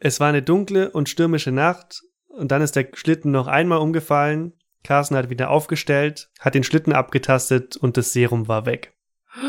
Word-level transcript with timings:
Es 0.00 0.20
war 0.20 0.28
eine 0.28 0.42
dunkle 0.42 0.90
und 0.90 1.08
stürmische 1.08 1.50
Nacht 1.50 2.02
und 2.28 2.52
dann 2.52 2.62
ist 2.62 2.76
der 2.76 2.86
Schlitten 2.92 3.32
noch 3.32 3.48
einmal 3.48 3.78
umgefallen. 3.78 4.52
Carson 4.84 5.16
hat 5.16 5.28
wieder 5.28 5.50
aufgestellt, 5.50 6.30
hat 6.38 6.54
den 6.54 6.62
Schlitten 6.62 6.92
abgetastet 6.92 7.76
und 7.76 7.96
das 7.96 8.12
Serum 8.12 8.46
war 8.46 8.64
weg. 8.64 8.94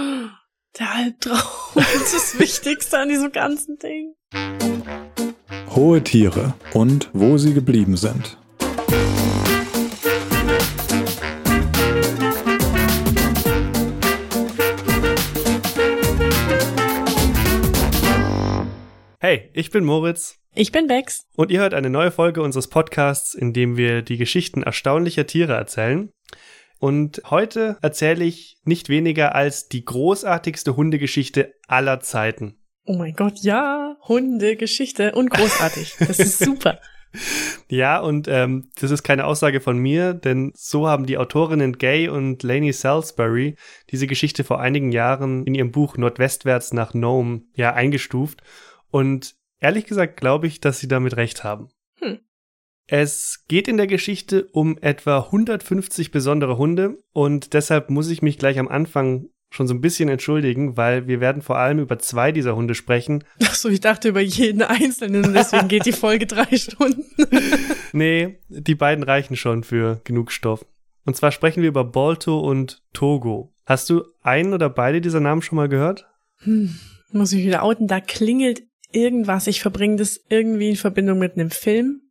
Der 0.80 0.92
Albtraum 0.92 1.38
ist 1.96 2.16
das 2.16 2.40
Wichtigste 2.40 2.98
an 2.98 3.10
diesem 3.10 3.32
ganzen 3.32 3.78
Ding. 3.78 4.16
Hohe 5.76 6.04
Tiere 6.04 6.56
und 6.74 7.10
wo 7.14 7.38
sie 7.38 7.54
geblieben 7.54 7.96
sind. 7.96 8.38
Hey, 19.20 19.52
ich 19.54 19.70
bin 19.70 19.86
Moritz. 19.86 20.39
Ich 20.56 20.72
bin 20.72 20.88
Bex. 20.88 21.26
Und 21.36 21.52
ihr 21.52 21.60
hört 21.60 21.74
eine 21.74 21.90
neue 21.90 22.12
Folge 22.12 22.42
unseres 22.42 22.68
Podcasts, 22.68 23.36
in 23.36 23.54
dem 23.54 23.78
wir 23.78 24.02
die 24.02 24.18
Geschichten 24.18 24.64
erstaunlicher 24.64 25.28
Tiere 25.28 25.54
erzählen. 25.54 26.12
Und 26.80 27.22
heute 27.30 27.78
erzähle 27.82 28.26
ich 28.26 28.58
nicht 28.64 28.90
weniger 28.90 29.36
als 29.36 29.68
die 29.68 29.86
großartigste 29.86 30.76
Hundegeschichte 30.76 31.54
aller 31.68 32.00
Zeiten. 32.00 32.58
Oh 32.86 32.96
mein 32.96 33.14
Gott, 33.14 33.40
ja, 33.42 33.98
Hundegeschichte 34.08 35.12
und 35.14 35.30
großartig. 35.30 35.96
Das 36.00 36.20
ist 36.20 36.40
super. 36.44 36.80
Ja, 37.68 38.00
und 38.00 38.28
ähm, 38.28 38.70
das 38.80 38.92
ist 38.92 39.04
keine 39.04 39.26
Aussage 39.26 39.62
von 39.62 39.78
mir, 39.78 40.14
denn 40.14 40.52
so 40.56 40.88
haben 40.88 41.06
die 41.06 41.18
Autorinnen 41.18 41.78
Gay 41.78 42.08
und 42.08 42.44
Lainey 42.44 42.72
Salisbury 42.72 43.56
diese 43.92 44.08
Geschichte 44.08 44.44
vor 44.44 44.60
einigen 44.60 44.92
Jahren 44.92 45.46
in 45.46 45.56
ihrem 45.56 45.72
Buch 45.72 45.98
Nordwestwärts 45.98 46.72
nach 46.74 46.94
Nome 46.94 47.42
ja 47.54 47.74
eingestuft. 47.74 48.42
Und 48.92 49.36
ehrlich 49.60 49.86
gesagt 49.86 50.18
glaube 50.18 50.48
ich, 50.48 50.60
dass 50.62 50.80
sie 50.80 50.88
damit 50.88 51.18
recht 51.18 51.44
haben. 51.44 51.70
Hm. 52.00 52.20
Es 52.88 53.46
geht 53.48 53.68
in 53.68 53.78
der 53.78 53.88
Geschichte 53.88 54.48
um 54.52 54.78
etwa 54.80 55.26
150 55.26 56.12
besondere 56.12 56.58
Hunde 56.58 56.98
und 57.12 57.54
deshalb 57.54 57.90
muss 57.90 58.10
ich 58.10 58.22
mich 58.22 58.38
gleich 58.38 58.58
am 58.58 58.68
Anfang 58.68 59.30
schon 59.52 59.68
so 59.68 59.74
ein 59.74 59.82
bisschen 59.82 60.10
entschuldigen, 60.10 60.78
weil 60.78 61.08
wir 61.08 61.20
werden 61.20 61.42
vor 61.42 61.58
allem 61.58 61.80
über 61.80 62.00
zwei 62.00 62.32
dieser 62.32 62.56
Hunde 62.56 62.76
sprechen. 62.76 63.24
Ach 63.44 63.56
so, 63.56 63.70
ich 63.70 63.80
dachte 63.80 64.10
über 64.10 64.22
jeden 64.22 64.62
einzelnen 64.62 65.26
und 65.26 65.34
deswegen 65.34 65.68
geht 65.68 65.86
die 65.86 65.92
Folge 65.92 66.28
drei 66.28 66.56
Stunden. 66.58 67.04
nee, 67.92 68.40
die 68.48 68.76
beiden 68.76 69.04
reichen 69.04 69.36
schon 69.36 69.64
für 69.64 70.02
genug 70.04 70.32
Stoff. 70.32 70.66
Und 71.06 71.16
zwar 71.16 71.32
sprechen 71.32 71.62
wir 71.62 71.70
über 71.70 71.84
Balto 71.84 72.40
und 72.40 72.84
Togo. 72.94 73.54
Hast 73.66 73.90
du 73.90 74.04
einen 74.22 74.54
oder 74.54 74.70
beide 74.70 75.02
dieser 75.02 75.20
Namen 75.20 75.42
schon 75.42 75.56
mal 75.56 75.70
gehört? 75.70 76.08
Hm, 76.40 76.76
muss 77.12 77.34
ich 77.34 77.44
wieder 77.44 77.64
outen, 77.64 77.88
da 77.88 78.00
klingelt 78.00 78.64
irgendwas. 78.92 79.48
Ich 79.48 79.62
verbringe 79.62 79.98
das 79.98 80.20
irgendwie 80.30 80.70
in 80.70 80.76
Verbindung 80.76 81.20
mit 81.20 81.34
einem 81.34 81.52
Film. 81.52 82.02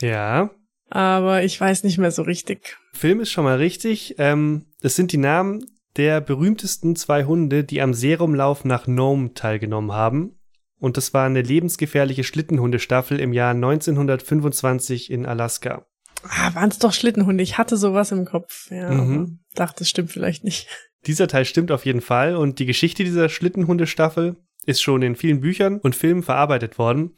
Ja. 0.00 0.50
Aber 0.90 1.42
ich 1.42 1.60
weiß 1.60 1.84
nicht 1.84 1.98
mehr 1.98 2.10
so 2.10 2.22
richtig. 2.22 2.76
Film 2.92 3.20
ist 3.20 3.30
schon 3.30 3.44
mal 3.44 3.58
richtig. 3.58 4.14
Ähm, 4.18 4.66
das 4.80 4.96
sind 4.96 5.12
die 5.12 5.18
Namen 5.18 5.64
der 5.96 6.20
berühmtesten 6.20 6.96
zwei 6.96 7.24
Hunde, 7.24 7.64
die 7.64 7.82
am 7.82 7.92
Serumlauf 7.92 8.64
nach 8.64 8.86
Nome 8.86 9.34
teilgenommen 9.34 9.92
haben. 9.92 10.38
Und 10.78 10.96
das 10.96 11.12
war 11.12 11.26
eine 11.26 11.42
lebensgefährliche 11.42 12.22
Schlittenhundestaffel 12.22 13.18
im 13.18 13.32
Jahr 13.32 13.50
1925 13.50 15.10
in 15.10 15.26
Alaska. 15.26 15.86
Ah, 16.22 16.54
waren 16.54 16.70
es 16.70 16.78
doch 16.78 16.92
Schlittenhunde. 16.92 17.42
Ich 17.42 17.58
hatte 17.58 17.76
sowas 17.76 18.12
im 18.12 18.24
Kopf. 18.24 18.70
Ja, 18.70 18.90
mhm. 18.90 19.40
dachte, 19.54 19.80
das 19.80 19.88
stimmt 19.88 20.12
vielleicht 20.12 20.44
nicht. 20.44 20.68
Dieser 21.06 21.28
Teil 21.28 21.44
stimmt 21.44 21.72
auf 21.72 21.84
jeden 21.84 22.00
Fall. 22.00 22.36
Und 22.36 22.58
die 22.60 22.66
Geschichte 22.66 23.04
dieser 23.04 23.28
Schlittenhundestaffel 23.28 24.36
ist 24.68 24.82
schon 24.82 25.02
in 25.02 25.16
vielen 25.16 25.40
Büchern 25.40 25.78
und 25.78 25.96
Filmen 25.96 26.22
verarbeitet 26.22 26.78
worden. 26.78 27.14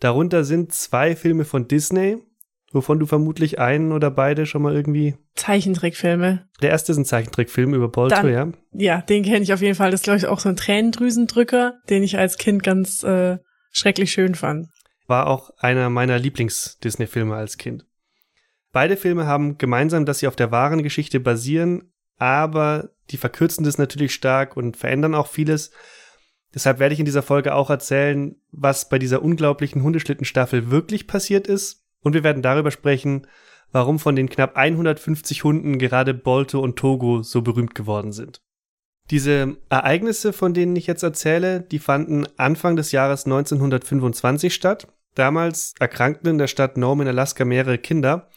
Darunter 0.00 0.44
sind 0.44 0.72
zwei 0.72 1.16
Filme 1.16 1.44
von 1.44 1.66
Disney, 1.66 2.18
wovon 2.72 2.98
du 2.98 3.06
vermutlich 3.06 3.58
einen 3.58 3.92
oder 3.92 4.10
beide 4.10 4.44
schon 4.44 4.62
mal 4.62 4.74
irgendwie. 4.74 5.16
Zeichentrickfilme. 5.34 6.46
Der 6.60 6.70
erste 6.70 6.92
ist 6.92 6.98
ein 6.98 7.04
Zeichentrickfilm 7.06 7.74
über 7.74 7.88
Bolto, 7.88 8.28
ja. 8.28 8.52
Ja, 8.72 9.00
den 9.00 9.24
kenne 9.24 9.42
ich 9.42 9.52
auf 9.52 9.62
jeden 9.62 9.74
Fall. 9.74 9.90
Das 9.90 10.00
ist, 10.00 10.04
glaube 10.04 10.18
ich, 10.18 10.26
auch 10.26 10.40
so 10.40 10.50
ein 10.50 10.56
Tränendrüsendrücker, 10.56 11.78
den 11.88 12.02
ich 12.02 12.18
als 12.18 12.36
Kind 12.36 12.62
ganz 12.62 13.02
äh, 13.02 13.38
schrecklich 13.72 14.12
schön 14.12 14.34
fand. 14.34 14.68
War 15.06 15.26
auch 15.26 15.50
einer 15.58 15.88
meiner 15.88 16.18
Lieblings-Disney-Filme 16.18 17.34
als 17.34 17.56
Kind. 17.56 17.86
Beide 18.72 18.96
Filme 18.96 19.26
haben 19.26 19.58
gemeinsam, 19.58 20.04
dass 20.04 20.20
sie 20.20 20.28
auf 20.28 20.36
der 20.36 20.52
wahren 20.52 20.82
Geschichte 20.82 21.18
basieren, 21.18 21.92
aber 22.18 22.90
die 23.10 23.16
verkürzen 23.16 23.64
das 23.64 23.78
natürlich 23.78 24.14
stark 24.14 24.56
und 24.56 24.76
verändern 24.76 25.14
auch 25.14 25.26
vieles. 25.26 25.72
Deshalb 26.54 26.78
werde 26.78 26.92
ich 26.92 26.98
in 26.98 27.06
dieser 27.06 27.22
Folge 27.22 27.54
auch 27.54 27.70
erzählen, 27.70 28.36
was 28.50 28.88
bei 28.88 28.98
dieser 28.98 29.22
unglaublichen 29.22 29.82
Hundeschlittenstaffel 29.82 30.70
wirklich 30.70 31.06
passiert 31.06 31.46
ist. 31.46 31.84
Und 32.02 32.14
wir 32.14 32.24
werden 32.24 32.42
darüber 32.42 32.70
sprechen, 32.70 33.26
warum 33.72 33.98
von 33.98 34.16
den 34.16 34.28
knapp 34.28 34.56
150 34.56 35.44
Hunden 35.44 35.78
gerade 35.78 36.14
Bolto 36.14 36.60
und 36.60 36.76
Togo 36.76 37.22
so 37.22 37.42
berühmt 37.42 37.74
geworden 37.74 38.12
sind. 38.12 38.40
Diese 39.10 39.56
Ereignisse, 39.68 40.32
von 40.32 40.54
denen 40.54 40.76
ich 40.76 40.86
jetzt 40.86 41.02
erzähle, 41.02 41.60
die 41.60 41.78
fanden 41.78 42.26
Anfang 42.36 42.76
des 42.76 42.92
Jahres 42.92 43.26
1925 43.26 44.54
statt. 44.54 44.88
Damals 45.14 45.74
erkrankten 45.80 46.30
in 46.30 46.38
der 46.38 46.46
Stadt 46.46 46.76
Nome 46.76 47.02
in 47.02 47.08
Alaska 47.08 47.44
mehrere 47.44 47.78
Kinder. 47.78 48.28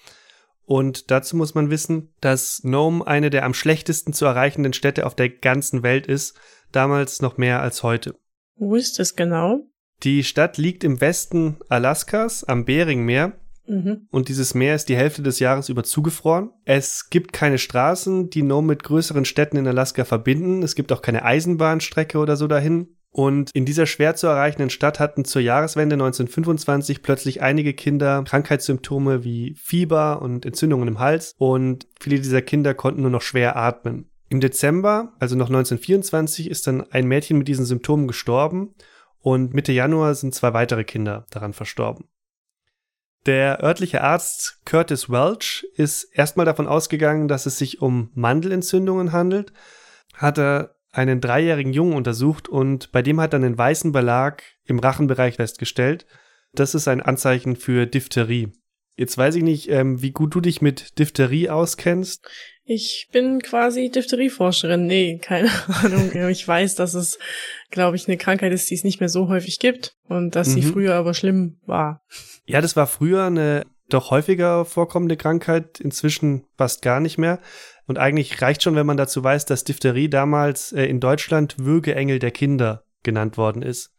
Und 0.65 1.11
dazu 1.11 1.35
muss 1.35 1.53
man 1.55 1.69
wissen, 1.69 2.13
dass 2.21 2.63
Nome 2.63 3.05
eine 3.05 3.29
der 3.29 3.45
am 3.45 3.53
schlechtesten 3.53 4.13
zu 4.13 4.25
erreichenden 4.25 4.73
Städte 4.73 5.05
auf 5.05 5.15
der 5.15 5.29
ganzen 5.29 5.83
Welt 5.83 6.07
ist, 6.07 6.39
damals 6.75 7.21
noch 7.21 7.37
mehr 7.37 7.61
als 7.61 7.83
heute. 7.83 8.15
Wo 8.55 8.75
ist 8.75 8.99
es 8.99 9.15
genau? 9.15 9.61
Die 10.03 10.23
Stadt 10.23 10.57
liegt 10.57 10.83
im 10.83 10.99
Westen 10.99 11.57
Alaskas 11.69 12.43
am 12.43 12.65
Beringmeer 12.65 13.33
Mhm. 13.67 14.07
Und 14.11 14.29
dieses 14.29 14.53
Meer 14.53 14.75
ist 14.75 14.89
die 14.89 14.95
Hälfte 14.95 15.23
des 15.23 15.39
Jahres 15.39 15.69
über 15.69 15.83
zugefroren. 15.83 16.49
Es 16.65 17.09
gibt 17.09 17.33
keine 17.33 17.57
Straßen, 17.57 18.29
die 18.29 18.43
Nome 18.43 18.67
mit 18.67 18.83
größeren 18.83 19.25
Städten 19.25 19.57
in 19.57 19.67
Alaska 19.67 20.05
verbinden. 20.05 20.63
Es 20.63 20.75
gibt 20.75 20.91
auch 20.91 21.01
keine 21.01 21.23
Eisenbahnstrecke 21.23 22.17
oder 22.17 22.35
so 22.35 22.47
dahin. 22.47 22.97
Und 23.09 23.51
in 23.53 23.65
dieser 23.65 23.85
schwer 23.85 24.15
zu 24.15 24.25
erreichenden 24.25 24.71
Stadt 24.71 24.99
hatten 24.99 25.23
zur 25.23 25.41
Jahreswende 25.41 25.93
1925 25.93 27.03
plötzlich 27.03 27.43
einige 27.43 27.73
Kinder 27.73 28.23
Krankheitssymptome 28.23 29.23
wie 29.23 29.53
Fieber 29.53 30.21
und 30.21 30.47
Entzündungen 30.47 30.87
im 30.87 30.99
Hals 30.99 31.35
und 31.37 31.85
viele 31.99 32.17
dieser 32.17 32.41
Kinder 32.41 32.73
konnten 32.73 33.01
nur 33.03 33.11
noch 33.11 33.21
schwer 33.21 33.55
atmen. 33.55 34.09
Im 34.33 34.39
Dezember, 34.39 35.13
also 35.19 35.35
noch 35.35 35.45
1924, 35.45 36.49
ist 36.49 36.65
dann 36.65 36.89
ein 36.89 37.07
Mädchen 37.07 37.37
mit 37.37 37.47
diesen 37.47 37.67
Symptomen 37.67 38.07
gestorben 38.07 38.73
und 39.19 39.53
Mitte 39.53 39.71
Januar 39.71 40.15
sind 40.15 40.33
zwei 40.33 40.53
weitere 40.53 40.83
Kinder 40.83 41.27
daran 41.29 41.53
verstorben. 41.53 42.07
Der 43.27 43.63
örtliche 43.63 44.01
Arzt 44.01 44.59
Curtis 44.65 45.07
Welch 45.07 45.67
ist 45.75 46.05
erstmal 46.13 46.47
davon 46.47 46.65
ausgegangen, 46.65 47.27
dass 47.27 47.45
es 47.45 47.59
sich 47.59 47.79
um 47.83 48.09
Mandelentzündungen 48.15 49.11
handelt, 49.11 49.53
hat 50.15 50.39
er 50.39 50.77
einen 50.91 51.21
dreijährigen 51.21 51.71
Jungen 51.71 51.93
untersucht 51.93 52.49
und 52.49 52.91
bei 52.91 53.03
dem 53.03 53.21
hat 53.21 53.33
er 53.33 53.37
einen 53.37 53.55
weißen 53.55 53.91
Belag 53.91 54.41
im 54.65 54.79
Rachenbereich 54.79 55.35
festgestellt. 55.35 56.07
Das 56.53 56.73
ist 56.73 56.87
ein 56.87 57.03
Anzeichen 57.03 57.55
für 57.55 57.85
Diphtherie. 57.85 58.51
Jetzt 58.95 59.17
weiß 59.17 59.35
ich 59.35 59.43
nicht, 59.43 59.69
ähm, 59.69 60.01
wie 60.01 60.11
gut 60.11 60.33
du 60.35 60.41
dich 60.41 60.61
mit 60.61 60.97
Diphtherie 60.99 61.49
auskennst. 61.49 62.27
Ich 62.65 63.09
bin 63.11 63.41
quasi 63.41 63.89
Diphterieforscherin. 63.89 64.85
Nee, 64.85 65.19
keine 65.21 65.49
Ahnung. 65.83 66.11
Ich 66.29 66.47
weiß, 66.47 66.75
dass 66.75 66.93
es, 66.93 67.19
glaube 67.71 67.97
ich, 67.97 68.07
eine 68.07 68.17
Krankheit 68.17 68.53
ist, 68.53 68.69
die 68.69 68.75
es 68.75 68.83
nicht 68.83 68.99
mehr 68.99 69.09
so 69.09 69.27
häufig 69.27 69.59
gibt 69.59 69.95
und 70.07 70.35
dass 70.35 70.49
mhm. 70.49 70.53
sie 70.53 70.61
früher 70.63 70.95
aber 70.95 71.13
schlimm 71.13 71.59
war. 71.65 72.01
Ja, 72.45 72.61
das 72.61 72.75
war 72.75 72.87
früher 72.87 73.25
eine 73.25 73.65
doch 73.89 74.11
häufiger 74.11 74.65
vorkommende 74.65 75.17
Krankheit, 75.17 75.79
inzwischen 75.79 76.45
fast 76.57 76.81
gar 76.81 76.99
nicht 76.99 77.17
mehr. 77.17 77.39
Und 77.85 77.97
eigentlich 77.97 78.41
reicht 78.41 78.63
schon, 78.63 78.75
wenn 78.75 78.85
man 78.85 78.97
dazu 78.97 79.23
weiß, 79.23 79.45
dass 79.45 79.65
Diphtherie 79.65 80.09
damals 80.09 80.71
äh, 80.71 80.85
in 80.85 80.99
Deutschland 80.99 81.55
Würgeengel 81.59 82.19
der 82.19 82.31
Kinder 82.31 82.85
genannt 83.03 83.37
worden 83.37 83.61
ist. 83.61 83.91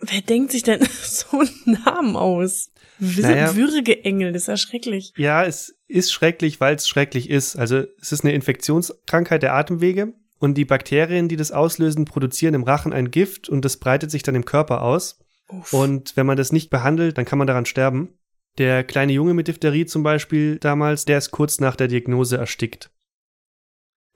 Wer 0.00 0.22
denkt 0.22 0.50
sich 0.50 0.64
denn 0.64 0.82
so 1.02 1.38
einen 1.38 1.78
Namen 1.84 2.16
aus? 2.16 2.72
Naja, 2.98 3.56
Würgeengel, 3.56 4.32
das 4.32 4.42
ist 4.42 4.48
ja 4.48 4.56
schrecklich. 4.56 5.12
Ja, 5.16 5.44
es 5.44 5.76
ist 5.88 6.12
schrecklich, 6.12 6.60
weil 6.60 6.76
es 6.76 6.88
schrecklich 6.88 7.30
ist. 7.30 7.56
Also 7.56 7.84
es 8.00 8.12
ist 8.12 8.24
eine 8.24 8.34
Infektionskrankheit 8.34 9.42
der 9.42 9.54
Atemwege 9.54 10.12
und 10.38 10.54
die 10.54 10.64
Bakterien, 10.64 11.28
die 11.28 11.36
das 11.36 11.52
auslösen, 11.52 12.04
produzieren 12.04 12.54
im 12.54 12.64
Rachen 12.64 12.92
ein 12.92 13.10
Gift 13.10 13.48
und 13.48 13.64
das 13.64 13.76
breitet 13.76 14.10
sich 14.10 14.22
dann 14.22 14.34
im 14.34 14.44
Körper 14.44 14.82
aus. 14.82 15.18
Uff. 15.48 15.72
Und 15.72 16.16
wenn 16.16 16.26
man 16.26 16.36
das 16.36 16.52
nicht 16.52 16.70
behandelt, 16.70 17.18
dann 17.18 17.24
kann 17.24 17.38
man 17.38 17.46
daran 17.46 17.66
sterben. 17.66 18.18
Der 18.58 18.84
kleine 18.84 19.12
Junge 19.12 19.34
mit 19.34 19.48
Diphtherie 19.48 19.86
zum 19.86 20.02
Beispiel 20.02 20.58
damals, 20.58 21.04
der 21.04 21.18
ist 21.18 21.30
kurz 21.30 21.60
nach 21.60 21.76
der 21.76 21.88
Diagnose 21.88 22.36
erstickt. 22.36 22.90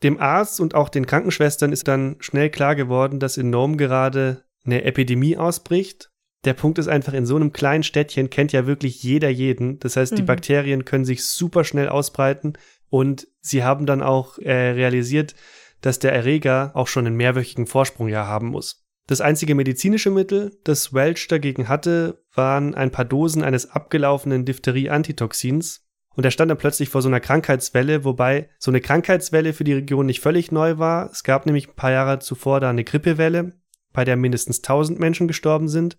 Dem 0.02 0.20
Arzt 0.20 0.60
und 0.60 0.74
auch 0.74 0.90
den 0.90 1.06
Krankenschwestern 1.06 1.72
ist 1.72 1.88
dann 1.88 2.16
schnell 2.20 2.50
klar 2.50 2.74
geworden, 2.74 3.18
dass 3.18 3.38
in 3.38 3.50
Norm 3.50 3.78
gerade 3.78 4.44
eine 4.64 4.84
Epidemie 4.84 5.36
ausbricht 5.36 6.10
der 6.46 6.54
Punkt 6.54 6.78
ist 6.78 6.88
einfach, 6.88 7.12
in 7.12 7.26
so 7.26 7.36
einem 7.36 7.52
kleinen 7.52 7.82
Städtchen 7.82 8.30
kennt 8.30 8.52
ja 8.52 8.66
wirklich 8.66 9.02
jeder 9.02 9.28
jeden. 9.28 9.78
Das 9.80 9.96
heißt, 9.96 10.16
die 10.16 10.22
mhm. 10.22 10.26
Bakterien 10.26 10.84
können 10.84 11.04
sich 11.04 11.24
super 11.24 11.64
schnell 11.64 11.88
ausbreiten 11.88 12.54
und 12.88 13.28
sie 13.40 13.64
haben 13.64 13.86
dann 13.86 14.02
auch 14.02 14.38
äh, 14.38 14.52
realisiert, 14.52 15.34
dass 15.80 15.98
der 15.98 16.12
Erreger 16.12 16.70
auch 16.74 16.88
schon 16.88 17.06
einen 17.06 17.16
mehrwöchigen 17.16 17.66
Vorsprung 17.66 18.08
ja 18.08 18.26
haben 18.26 18.48
muss. 18.48 18.86
Das 19.06 19.20
einzige 19.20 19.54
medizinische 19.54 20.10
Mittel, 20.10 20.58
das 20.64 20.92
Welch 20.92 21.28
dagegen 21.28 21.68
hatte, 21.68 22.24
waren 22.34 22.74
ein 22.74 22.90
paar 22.90 23.04
Dosen 23.04 23.44
eines 23.44 23.70
abgelaufenen 23.70 24.44
Diphtherie-Antitoxins. 24.44 25.84
Und 26.16 26.24
er 26.24 26.30
stand 26.30 26.50
dann 26.50 26.58
plötzlich 26.58 26.88
vor 26.88 27.02
so 27.02 27.08
einer 27.08 27.20
Krankheitswelle, 27.20 28.04
wobei 28.04 28.48
so 28.58 28.70
eine 28.70 28.80
Krankheitswelle 28.80 29.52
für 29.52 29.64
die 29.64 29.74
Region 29.74 30.06
nicht 30.06 30.20
völlig 30.20 30.50
neu 30.50 30.78
war. 30.78 31.10
Es 31.10 31.22
gab 31.22 31.46
nämlich 31.46 31.68
ein 31.68 31.76
paar 31.76 31.92
Jahre 31.92 32.18
zuvor 32.18 32.58
da 32.58 32.70
eine 32.70 32.84
Grippewelle, 32.84 33.52
bei 33.92 34.04
der 34.04 34.16
mindestens 34.16 34.58
1000 34.58 34.98
Menschen 34.98 35.28
gestorben 35.28 35.68
sind. 35.68 35.98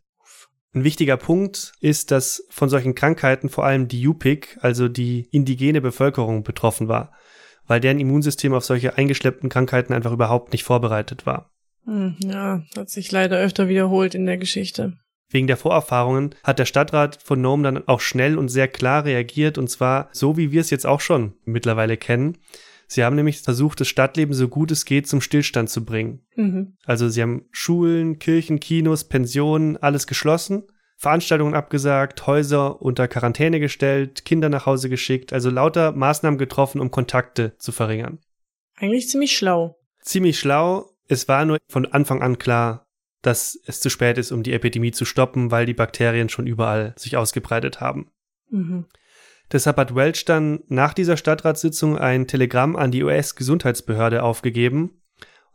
Ein 0.74 0.84
wichtiger 0.84 1.18
Punkt 1.18 1.74
ist, 1.80 2.12
dass 2.12 2.46
von 2.50 2.70
solchen 2.70 2.94
Krankheiten 2.94 3.50
vor 3.50 3.66
allem 3.66 3.88
die 3.88 4.02
Yupik, 4.02 4.58
also 4.62 4.88
die 4.88 5.28
indigene 5.32 5.82
Bevölkerung, 5.82 6.44
betroffen 6.44 6.88
war, 6.88 7.14
weil 7.66 7.80
deren 7.80 8.00
Immunsystem 8.00 8.54
auf 8.54 8.66
solche 8.66 8.98
eingeschleppten 8.98 9.50
Krankheiten 9.50 9.94
einfach 9.94 10.12
überhaupt 10.12 10.52
nicht 10.52 10.64
vorbereitet 10.64 11.26
war. 11.26 11.52
Hm, 11.86 12.18
ja, 12.20 12.64
hat 12.76 12.90
sich 12.90 13.12
leider 13.12 13.38
öfter 13.38 13.70
wiederholt 13.70 14.14
in 14.14 14.26
der 14.26 14.38
Geschichte. 14.38 14.98
Wegen 15.30 15.48
der 15.48 15.58
Vorerfahrungen 15.58 16.36
hat 16.44 16.60
der 16.60 16.66
Stadtrat 16.66 17.22
von 17.22 17.42
Nome 17.42 17.64
dann 17.64 17.88
auch 17.88 18.00
schnell 18.00 18.38
und 18.38 18.50
sehr 18.50 18.68
klar 18.68 19.04
reagiert 19.04 19.58
und 19.58 19.70
zwar 19.70 20.10
so, 20.12 20.38
wie 20.38 20.52
wir 20.52 20.62
es 20.62 20.70
jetzt 20.70 20.86
auch 20.86 21.02
schon 21.02 21.34
mittlerweile 21.44 21.98
kennen. 21.98 22.38
Sie 22.88 23.04
haben 23.04 23.18
nämlich 23.18 23.42
versucht, 23.42 23.82
das 23.82 23.90
Stadtleben 23.90 24.34
so 24.34 24.48
gut 24.48 24.72
es 24.72 24.86
geht 24.86 25.08
zum 25.08 25.20
Stillstand 25.20 25.70
zu 25.70 25.84
bringen. 25.84 26.26
Mhm. 26.36 26.78
Also 26.86 27.10
sie 27.10 27.22
haben 27.22 27.46
Schulen, 27.52 28.18
Kirchen, 28.18 28.62
Kinos, 28.62 29.04
Pensionen, 29.04 29.76
alles 29.78 30.08
geschlossen, 30.08 30.64
Veranstaltungen 30.98 31.54
abgesagt, 31.54 32.26
Häuser 32.26 32.82
unter 32.82 33.08
Quarantäne 33.08 33.60
gestellt, 33.60 34.24
Kinder 34.24 34.50
nach 34.50 34.66
Hause 34.66 34.90
geschickt, 34.90 35.34
also 35.34 35.50
lauter 35.50 35.92
Maßnahmen 35.92 36.40
getroffen, 36.40 36.80
um 36.80 36.90
Kontakte 36.90 37.56
zu 37.58 37.72
verringern. 37.72 38.20
Eigentlich 38.78 39.10
ziemlich 39.10 39.36
schlau. 39.36 39.78
Ziemlich 40.02 40.40
schlau. 40.40 40.90
Es 41.08 41.28
war 41.28 41.46
nur 41.46 41.58
von 41.70 41.86
Anfang 41.86 42.22
an 42.22 42.38
klar, 42.38 42.86
dass 43.22 43.60
es 43.66 43.82
zu 43.82 43.90
spät 43.90 44.18
ist, 44.18 44.32
um 44.32 44.44
die 44.44 44.54
Epidemie 44.54 44.92
zu 44.92 45.04
stoppen, 45.04 45.52
weil 45.52 45.66
die 45.66 45.74
Bakterien 45.74 46.30
schon 46.30 46.48
überall 46.48 46.94
sich 46.98 47.18
ausgebreitet 47.18 47.82
haben. 47.82 48.12
Mhm. 48.50 48.86
Deshalb 49.52 49.78
hat 49.78 49.96
Welch 49.96 50.26
dann 50.26 50.60
nach 50.68 50.94
dieser 50.94 51.18
Stadtratssitzung 51.18 51.98
ein 51.98 52.28
Telegramm 52.28 52.76
an 52.76 52.92
die 52.92 53.04
US-Gesundheitsbehörde 53.04 54.24
aufgegeben. 54.24 55.02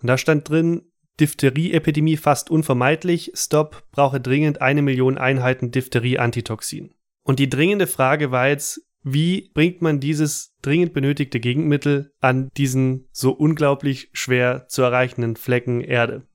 Und 0.00 0.08
da 0.08 0.16
stand 0.16 0.48
drin, 0.48 0.82
Diphtherie-Epidemie 1.20 2.16
fast 2.16 2.50
unvermeidlich, 2.50 3.32
Stop 3.34 3.84
brauche 3.92 4.20
dringend 4.20 4.62
eine 4.62 4.82
Million 4.82 5.18
Einheiten 5.18 5.70
Diphtherie-Antitoxin. 5.70 6.94
Und 7.22 7.38
die 7.38 7.50
dringende 7.50 7.86
Frage 7.86 8.30
war 8.30 8.48
jetzt, 8.48 8.80
wie 9.04 9.50
bringt 9.52 9.82
man 9.82 10.00
dieses 10.00 10.54
dringend 10.62 10.94
benötigte 10.94 11.40
Gegenmittel 11.40 12.12
an 12.20 12.48
diesen 12.56 13.08
so 13.12 13.32
unglaublich 13.32 14.10
schwer 14.12 14.66
zu 14.68 14.82
erreichenden 14.82 15.36
Flecken 15.36 15.80
Erde? 15.80 16.26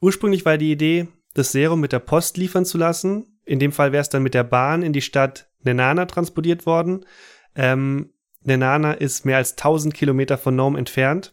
Ursprünglich 0.00 0.44
war 0.44 0.58
die 0.58 0.70
Idee, 0.70 1.08
das 1.34 1.52
Serum 1.52 1.80
mit 1.80 1.92
der 1.92 1.98
Post 1.98 2.36
liefern 2.36 2.64
zu 2.64 2.78
lassen. 2.78 3.35
In 3.46 3.58
dem 3.58 3.72
Fall 3.72 3.92
wäre 3.92 4.02
es 4.02 4.08
dann 4.08 4.22
mit 4.22 4.34
der 4.34 4.44
Bahn 4.44 4.82
in 4.82 4.92
die 4.92 5.00
Stadt 5.00 5.48
Nenana 5.62 6.04
transportiert 6.06 6.66
worden. 6.66 7.06
Ähm, 7.54 8.12
Nenana 8.42 8.92
ist 8.92 9.24
mehr 9.24 9.38
als 9.38 9.52
1000 9.52 9.94
Kilometer 9.94 10.36
von 10.36 10.54
Nome 10.54 10.78
entfernt. 10.78 11.32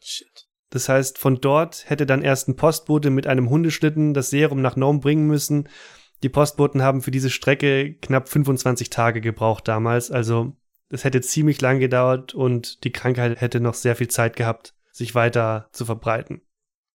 Shit. 0.00 0.46
Das 0.70 0.88
heißt, 0.88 1.18
von 1.18 1.40
dort 1.40 1.88
hätte 1.88 2.06
dann 2.06 2.22
erst 2.22 2.48
ein 2.48 2.56
Postbote 2.56 3.10
mit 3.10 3.26
einem 3.26 3.48
Hundeschlitten 3.48 4.12
das 4.12 4.30
Serum 4.30 4.60
nach 4.60 4.76
Nome 4.76 5.00
bringen 5.00 5.26
müssen. 5.26 5.68
Die 6.22 6.28
Postboten 6.28 6.82
haben 6.82 7.00
für 7.00 7.10
diese 7.10 7.30
Strecke 7.30 7.94
knapp 7.94 8.28
25 8.28 8.90
Tage 8.90 9.20
gebraucht 9.20 9.66
damals. 9.66 10.10
Also 10.10 10.56
es 10.90 11.04
hätte 11.04 11.20
ziemlich 11.20 11.60
lang 11.60 11.78
gedauert 11.78 12.34
und 12.34 12.84
die 12.84 12.92
Krankheit 12.92 13.40
hätte 13.40 13.60
noch 13.60 13.74
sehr 13.74 13.96
viel 13.96 14.08
Zeit 14.08 14.36
gehabt, 14.36 14.74
sich 14.90 15.14
weiter 15.14 15.68
zu 15.72 15.86
verbreiten. 15.86 16.42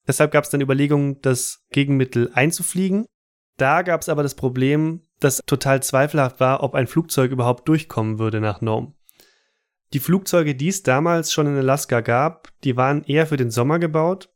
Deshalb 0.08 0.32
gab 0.32 0.44
es 0.44 0.50
dann 0.50 0.62
Überlegungen, 0.62 1.22
das 1.22 1.64
Gegenmittel 1.72 2.30
einzufliegen. 2.34 3.06
Da 3.64 3.82
gab 3.82 4.02
es 4.02 4.10
aber 4.10 4.24
das 4.24 4.36
Problem, 4.36 5.04
dass 5.22 5.40
total 5.46 5.82
zweifelhaft 5.82 6.42
war, 6.42 6.64
ob 6.64 6.76
ein 6.76 6.86
Flugzeug 6.86 7.32
überhaupt 7.32 7.66
durchkommen 7.70 8.20
würde 8.20 8.42
nach 8.42 8.60
Nome. 8.60 8.92
Die 9.94 10.02
Flugzeuge, 10.02 10.54
die 10.54 10.68
es 10.68 10.84
damals 10.84 11.32
schon 11.32 11.48
in 11.48 11.56
Alaska 11.56 12.02
gab, 12.02 12.50
die 12.66 12.76
waren 12.76 13.06
eher 13.06 13.26
für 13.26 13.38
den 13.38 13.52
Sommer 13.52 13.80
gebaut. 13.80 14.28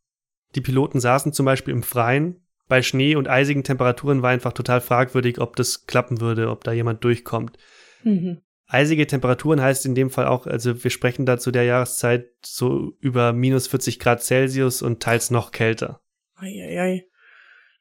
Die 0.56 0.62
Piloten 0.62 1.02
saßen 1.02 1.34
zum 1.34 1.46
Beispiel 1.46 1.74
im 1.74 1.84
Freien. 1.84 2.40
Bei 2.70 2.82
Schnee 2.82 3.18
und 3.18 3.28
eisigen 3.28 3.66
Temperaturen 3.66 4.22
war 4.22 4.30
einfach 4.30 4.54
total 4.54 4.80
fragwürdig, 4.80 5.42
ob 5.42 5.58
das 5.58 5.88
klappen 5.88 6.22
würde, 6.22 6.50
ob 6.50 6.64
da 6.64 6.72
jemand 6.72 7.04
durchkommt. 7.04 7.58
Mhm. 8.06 8.44
Eisige 8.66 9.08
Temperaturen 9.08 9.62
heißt 9.62 9.86
in 9.86 9.94
dem 9.94 10.10
Fall 10.10 10.28
auch, 10.28 10.48
also 10.48 10.86
wir 10.86 10.90
sprechen 10.90 11.26
da 11.26 11.38
zu 11.38 11.52
der 11.52 11.64
Jahreszeit 11.64 12.30
so 12.46 12.94
über 13.02 13.34
minus 13.34 13.68
40 13.68 14.00
Grad 14.00 14.24
Celsius 14.24 14.82
und 14.82 15.04
teils 15.04 15.32
noch 15.32 15.52
kälter. 15.52 16.00
Eieiei. 16.36 17.07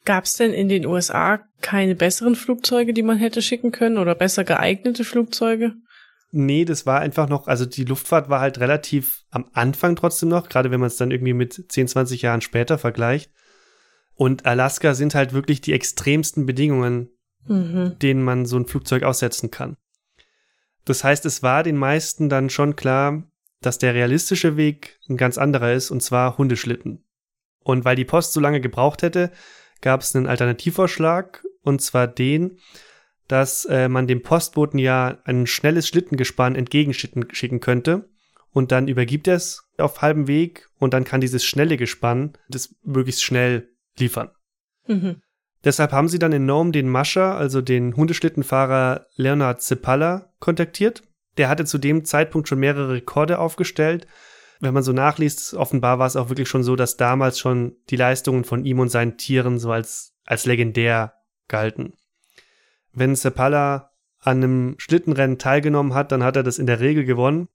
Gab 0.07 0.25
es 0.25 0.35
denn 0.35 0.53
in 0.53 0.69
den 0.69 0.87
USA 0.87 1.41
keine 1.61 1.97
besseren 1.97 2.37
Flugzeuge, 2.37 2.95
die 2.95 3.03
man 3.03 3.19
hätte 3.19 3.43
schicken 3.43 3.73
können 3.73 3.99
oder 3.99 4.15
besser 4.15 4.45
geeignete 4.45 5.05
Flugzeuge? 5.05 5.75
Nee, 6.31 6.65
das 6.65 6.87
war 6.87 7.01
einfach 7.01 7.29
noch, 7.29 7.49
also 7.49 7.67
die 7.67 7.85
Luftfahrt 7.85 8.29
war 8.29 8.41
halt 8.41 8.61
relativ 8.61 9.25
am 9.31 9.51
Anfang 9.53 9.97
trotzdem 9.97 10.29
noch, 10.29 10.49
gerade 10.49 10.71
wenn 10.71 10.79
man 10.79 10.87
es 10.87 10.97
dann 10.97 11.11
irgendwie 11.11 11.33
mit 11.33 11.73
10, 11.73 11.89
20 11.89 12.23
Jahren 12.23 12.41
später 12.41 12.79
vergleicht. 12.79 13.33
Und 14.15 14.47
Alaska 14.47 14.95
sind 14.95 15.15
halt 15.15 15.33
wirklich 15.33 15.61
die 15.61 15.73
extremsten 15.73 16.47
Bedingungen, 16.47 17.11
mhm. 17.45 17.99
denen 18.01 18.23
man 18.23 18.47
so 18.47 18.57
ein 18.57 18.67
Flugzeug 18.67 19.03
aussetzen 19.03 19.51
kann. 19.51 19.77
Das 20.85 21.03
heißt, 21.03 21.27
es 21.27 21.43
war 21.43 21.65
den 21.65 21.77
meisten 21.77 22.29
dann 22.29 22.49
schon 22.49 22.77
klar, 22.77 23.25
dass 23.61 23.79
der 23.79 23.95
realistische 23.95 24.57
Weg 24.57 25.01
ein 25.09 25.17
ganz 25.17 25.37
anderer 25.37 25.73
ist, 25.73 25.91
und 25.91 26.01
zwar 26.01 26.39
Hundeschlitten. 26.39 27.05
Und 27.59 27.85
weil 27.85 27.97
die 27.97 28.05
Post 28.05 28.33
so 28.33 28.39
lange 28.41 28.61
gebraucht 28.61 29.03
hätte, 29.03 29.33
gab 29.81 30.01
es 30.01 30.15
einen 30.15 30.27
Alternativvorschlag, 30.27 31.45
und 31.63 31.83
zwar 31.83 32.07
den, 32.07 32.59
dass 33.29 33.65
äh, 33.65 33.89
man 33.89 34.07
dem 34.07 34.23
Postboten 34.23 34.79
ja 34.79 35.19
ein 35.25 35.47
schnelles 35.47 35.89
Schlittengespann 35.89 36.55
entgegenschicken 36.55 37.61
könnte 37.61 38.09
und 38.53 38.73
dann 38.73 38.89
übergibt 38.89 39.29
er 39.29 39.37
es 39.37 39.69
auf 39.79 40.01
halbem 40.01 40.29
Weg 40.29 40.69
und 40.79 40.95
dann 40.95 41.05
kann 41.05 41.21
dieses 41.21 41.45
schnelle 41.45 41.77
Gespann 41.77 42.39
das 42.49 42.75
möglichst 42.83 43.23
schnell 43.23 43.69
liefern. 43.99 44.31
Mhm. 44.87 45.21
Deshalb 45.65 45.93
haben 45.93 46.09
sie 46.09 46.19
dann 46.19 46.33
in 46.33 46.47
Nome 46.47 46.71
den 46.71 46.89
Mascher, 46.89 47.35
also 47.35 47.61
den 47.61 47.97
Hundeschlittenfahrer 47.97 49.09
Leonard 49.17 49.61
Zepalla, 49.61 50.33
kontaktiert. 50.39 51.03
Der 51.39 51.49
hatte 51.49 51.65
zu 51.65 51.79
dem 51.79 52.05
Zeitpunkt 52.05 52.49
schon 52.49 52.61
mehrere 52.61 52.95
Rekorde 52.95 53.41
aufgestellt. 53.41 54.07
Wenn 54.61 54.75
man 54.75 54.83
so 54.83 54.93
nachliest, 54.93 55.55
offenbar 55.55 55.99
war 55.99 56.07
es 56.07 56.17
auch 56.17 56.29
wirklich 56.29 56.49
schon 56.49 56.63
so, 56.63 56.77
dass 56.77 56.97
damals 56.97 57.39
schon 57.39 57.77
die 57.91 57.97
Leistungen 57.97 58.45
von 58.45 58.65
ihm 58.65 58.81
und 58.81 58.89
seinen 58.89 59.19
Tieren 59.19 59.59
so 59.59 59.71
als, 59.71 60.15
als 60.25 60.47
legendär 60.47 61.15
galten. 61.49 61.95
Wenn 62.93 63.15
Zepalla 63.17 63.91
an 64.21 64.39
einem 64.39 64.75
Schlittenrennen 64.79 65.39
teilgenommen 65.39 65.95
hat, 65.95 66.11
dann 66.11 66.25
hat 66.25 66.37
er 66.37 66.43
das 66.43 66.59
in 66.59 66.67
der 66.67 66.81
Regel 66.81 67.05
gewonnen. 67.05 67.49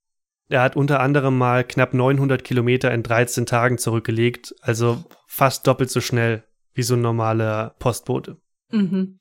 Er 0.47 0.61
hat 0.61 0.75
unter 0.75 0.99
anderem 0.99 1.37
mal 1.37 1.63
knapp 1.63 1.93
900 1.93 2.43
Kilometer 2.43 2.93
in 2.93 3.03
13 3.03 3.45
Tagen 3.45 3.77
zurückgelegt, 3.77 4.53
also 4.61 5.03
fast 5.25 5.65
doppelt 5.65 5.89
so 5.89 6.01
schnell 6.01 6.43
wie 6.73 6.83
so 6.83 6.95
ein 6.95 7.01
normaler 7.01 7.75
Postbote. 7.79 8.37
Mhm. 8.69 9.19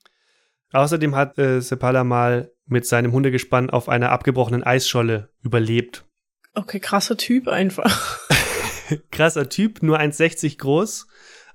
Außerdem 0.71 1.15
hat 1.15 1.37
äh, 1.37 1.61
Sepala 1.61 2.03
mal 2.03 2.51
mit 2.65 2.85
seinem 2.85 3.11
Hundegespann 3.11 3.69
auf 3.69 3.89
einer 3.89 4.11
abgebrochenen 4.11 4.63
Eisscholle 4.63 5.29
überlebt. 5.41 6.05
Okay, 6.53 6.79
krasser 6.79 7.17
Typ 7.17 7.47
einfach. 7.47 8.19
krasser 9.11 9.49
Typ, 9.49 9.81
nur 9.83 9.99
1,60 9.99 10.57
groß, 10.57 11.07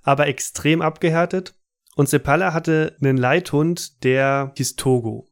aber 0.02 0.26
extrem 0.26 0.80
abgehärtet. 0.80 1.54
Und 1.96 2.08
Sepala 2.08 2.52
hatte 2.52 2.96
einen 3.00 3.16
Leithund, 3.16 4.04
der 4.04 4.52
hieß 4.56 4.76
Togo. 4.76 5.28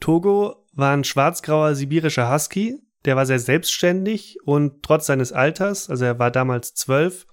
Togo 0.00 0.66
war 0.72 0.94
ein 0.94 1.04
schwarzgrauer 1.04 1.74
sibirischer 1.74 2.32
Husky, 2.32 2.78
der 3.04 3.16
war 3.16 3.24
sehr 3.24 3.38
selbstständig 3.38 4.38
und 4.44 4.82
trotz 4.82 5.06
seines 5.06 5.32
Alters, 5.32 5.88
also 5.88 6.04
er 6.04 6.18
war 6.18 6.30
damals 6.30 6.74
zwölf, 6.74 7.26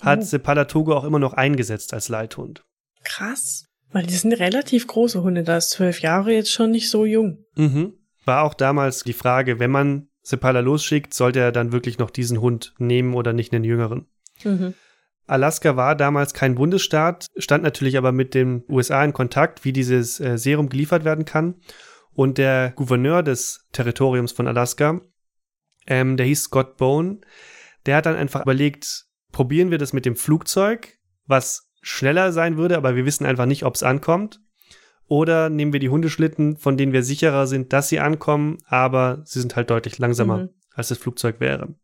hat 0.00 0.20
oh. 0.20 0.22
Sepala 0.22 0.64
Togo 0.64 0.96
auch 0.96 1.04
immer 1.04 1.18
noch 1.18 1.34
eingesetzt 1.34 1.92
als 1.92 2.08
Leithund. 2.08 2.64
Krass. 3.04 3.66
Weil 3.92 4.06
die 4.06 4.14
sind 4.14 4.32
relativ 4.32 4.86
große 4.86 5.22
Hunde, 5.22 5.42
da 5.42 5.56
ist 5.56 5.70
zwölf 5.70 6.00
Jahre 6.00 6.32
jetzt 6.32 6.52
schon 6.52 6.70
nicht 6.70 6.90
so 6.90 7.04
jung. 7.04 7.44
Mhm. 7.56 7.94
War 8.24 8.44
auch 8.44 8.54
damals 8.54 9.02
die 9.02 9.12
Frage, 9.12 9.58
wenn 9.58 9.70
man 9.70 10.09
Sepala 10.30 10.60
losschickt, 10.60 11.12
sollte 11.12 11.40
er 11.40 11.52
dann 11.52 11.72
wirklich 11.72 11.98
noch 11.98 12.10
diesen 12.10 12.40
Hund 12.40 12.74
nehmen 12.78 13.14
oder 13.14 13.32
nicht 13.32 13.52
einen 13.52 13.64
jüngeren. 13.64 14.06
Mhm. 14.44 14.74
Alaska 15.26 15.76
war 15.76 15.94
damals 15.94 16.34
kein 16.34 16.54
Bundesstaat, 16.54 17.26
stand 17.36 17.62
natürlich 17.62 17.98
aber 17.98 18.10
mit 18.10 18.34
den 18.34 18.64
USA 18.68 19.04
in 19.04 19.12
Kontakt, 19.12 19.64
wie 19.64 19.72
dieses 19.72 20.18
äh, 20.18 20.38
Serum 20.38 20.68
geliefert 20.68 21.04
werden 21.04 21.24
kann. 21.24 21.56
Und 22.12 22.38
der 22.38 22.72
Gouverneur 22.74 23.22
des 23.22 23.68
Territoriums 23.72 24.32
von 24.32 24.48
Alaska, 24.48 25.00
ähm, 25.86 26.16
der 26.16 26.26
hieß 26.26 26.44
Scott 26.44 26.76
Bone, 26.76 27.20
der 27.86 27.96
hat 27.96 28.06
dann 28.06 28.16
einfach 28.16 28.42
überlegt, 28.42 29.06
probieren 29.32 29.70
wir 29.70 29.78
das 29.78 29.92
mit 29.92 30.04
dem 30.04 30.16
Flugzeug, 30.16 30.98
was 31.26 31.70
schneller 31.80 32.32
sein 32.32 32.56
würde, 32.56 32.76
aber 32.76 32.96
wir 32.96 33.06
wissen 33.06 33.24
einfach 33.26 33.46
nicht, 33.46 33.64
ob 33.64 33.74
es 33.74 33.82
ankommt. 33.82 34.40
Oder 35.10 35.50
nehmen 35.50 35.72
wir 35.72 35.80
die 35.80 35.88
Hundeschlitten, 35.88 36.56
von 36.56 36.76
denen 36.76 36.92
wir 36.92 37.02
sicherer 37.02 37.48
sind, 37.48 37.72
dass 37.72 37.88
sie 37.88 37.98
ankommen, 37.98 38.58
aber 38.66 39.22
sie 39.24 39.40
sind 39.40 39.56
halt 39.56 39.68
deutlich 39.68 39.98
langsamer, 39.98 40.36
mhm. 40.36 40.48
als 40.72 40.86
das 40.86 40.98
Flugzeug 40.98 41.40
wäre. 41.40 41.74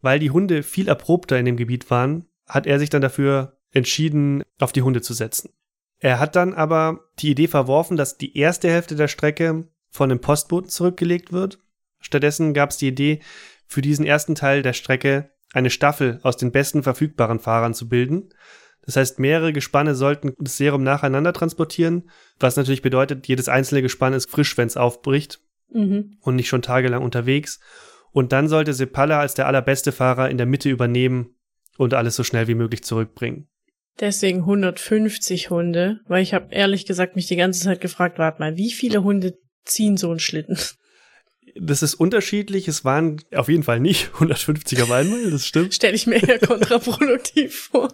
Weil 0.00 0.20
die 0.20 0.30
Hunde 0.30 0.62
viel 0.62 0.86
erprobter 0.86 1.40
in 1.40 1.44
dem 1.44 1.56
Gebiet 1.56 1.90
waren, 1.90 2.28
hat 2.46 2.68
er 2.68 2.78
sich 2.78 2.88
dann 2.88 3.02
dafür 3.02 3.58
entschieden, 3.72 4.44
auf 4.60 4.70
die 4.70 4.82
Hunde 4.82 5.02
zu 5.02 5.12
setzen. 5.12 5.50
Er 5.98 6.20
hat 6.20 6.36
dann 6.36 6.54
aber 6.54 7.10
die 7.18 7.32
Idee 7.32 7.48
verworfen, 7.48 7.96
dass 7.96 8.16
die 8.16 8.38
erste 8.38 8.70
Hälfte 8.70 8.94
der 8.94 9.08
Strecke 9.08 9.66
von 9.90 10.08
einem 10.08 10.20
Postboten 10.20 10.70
zurückgelegt 10.70 11.32
wird. 11.32 11.58
Stattdessen 11.98 12.54
gab 12.54 12.70
es 12.70 12.76
die 12.76 12.88
Idee, 12.88 13.18
für 13.66 13.82
diesen 13.82 14.06
ersten 14.06 14.36
Teil 14.36 14.62
der 14.62 14.72
Strecke 14.72 15.32
eine 15.52 15.70
Staffel 15.70 16.20
aus 16.22 16.36
den 16.36 16.52
besten 16.52 16.84
verfügbaren 16.84 17.40
Fahrern 17.40 17.74
zu 17.74 17.88
bilden. 17.88 18.28
Das 18.84 18.96
heißt, 18.96 19.18
mehrere 19.18 19.52
Gespanne 19.52 19.94
sollten 19.94 20.34
das 20.38 20.56
Serum 20.56 20.82
nacheinander 20.82 21.32
transportieren, 21.32 22.10
was 22.40 22.56
natürlich 22.56 22.82
bedeutet, 22.82 23.28
jedes 23.28 23.48
einzelne 23.48 23.82
Gespann 23.82 24.12
ist 24.12 24.30
frisch, 24.30 24.56
wenn 24.58 24.66
es 24.66 24.76
aufbricht 24.76 25.40
mhm. 25.72 26.16
und 26.20 26.36
nicht 26.36 26.48
schon 26.48 26.62
tagelang 26.62 27.02
unterwegs. 27.02 27.60
Und 28.10 28.32
dann 28.32 28.48
sollte 28.48 28.74
Sepala 28.74 29.20
als 29.20 29.34
der 29.34 29.46
allerbeste 29.46 29.92
Fahrer 29.92 30.28
in 30.28 30.36
der 30.36 30.46
Mitte 30.46 30.68
übernehmen 30.68 31.34
und 31.78 31.94
alles 31.94 32.16
so 32.16 32.24
schnell 32.24 32.48
wie 32.48 32.54
möglich 32.54 32.82
zurückbringen. 32.84 33.48
Deswegen 34.00 34.40
150 34.40 35.50
Hunde, 35.50 36.00
weil 36.06 36.22
ich 36.22 36.34
habe 36.34 36.52
ehrlich 36.54 36.86
gesagt 36.86 37.14
mich 37.14 37.26
die 37.26 37.36
ganze 37.36 37.62
Zeit 37.62 37.80
gefragt, 37.80 38.18
warte 38.18 38.40
mal, 38.40 38.56
wie 38.56 38.72
viele 38.72 39.04
Hunde 39.04 39.38
ziehen 39.64 39.96
so 39.96 40.10
einen 40.10 40.20
Schlitten? 40.20 40.58
Das 41.54 41.82
ist 41.82 41.96
unterschiedlich. 41.96 42.66
Es 42.66 42.82
waren 42.82 43.20
auf 43.34 43.50
jeden 43.50 43.62
Fall 43.62 43.78
nicht 43.78 44.14
150 44.14 44.80
auf 44.80 44.90
einmal, 44.90 45.30
das 45.30 45.46
stimmt. 45.46 45.74
Stelle 45.74 45.94
ich 45.94 46.06
mir 46.06 46.16
eher 46.26 46.38
kontraproduktiv 46.38 47.54
vor. 47.70 47.92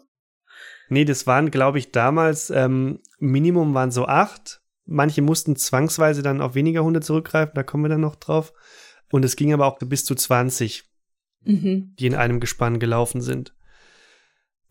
Nee, 0.89 1.05
das 1.05 1.27
waren, 1.27 1.51
glaube 1.51 1.79
ich, 1.79 1.93
damals, 1.93 2.51
ähm, 2.51 3.01
Minimum 3.19 3.75
waren 3.75 3.91
so 3.91 4.07
acht. 4.07 4.63
Manche 4.87 5.21
mussten 5.23 5.57
zwangsweise 5.57 6.23
dann 6.23 6.41
auf 6.41 6.55
weniger 6.55 6.83
Hunde 6.83 7.01
zurückgreifen, 7.01 7.53
da 7.55 7.63
kommen 7.63 7.85
wir 7.85 7.91
dann 7.91 8.01
noch 8.01 8.17
drauf. 8.17 8.53
Und 9.11 9.25
es 9.25 9.37
ging 9.37 9.53
aber 9.53 9.67
auch 9.67 9.79
bis 9.79 10.05
zu 10.05 10.15
20, 10.15 10.85
mhm. 11.45 11.95
die 11.99 12.07
in 12.07 12.15
einem 12.15 12.41
Gespann 12.41 12.79
gelaufen 12.79 13.21
sind. 13.21 13.55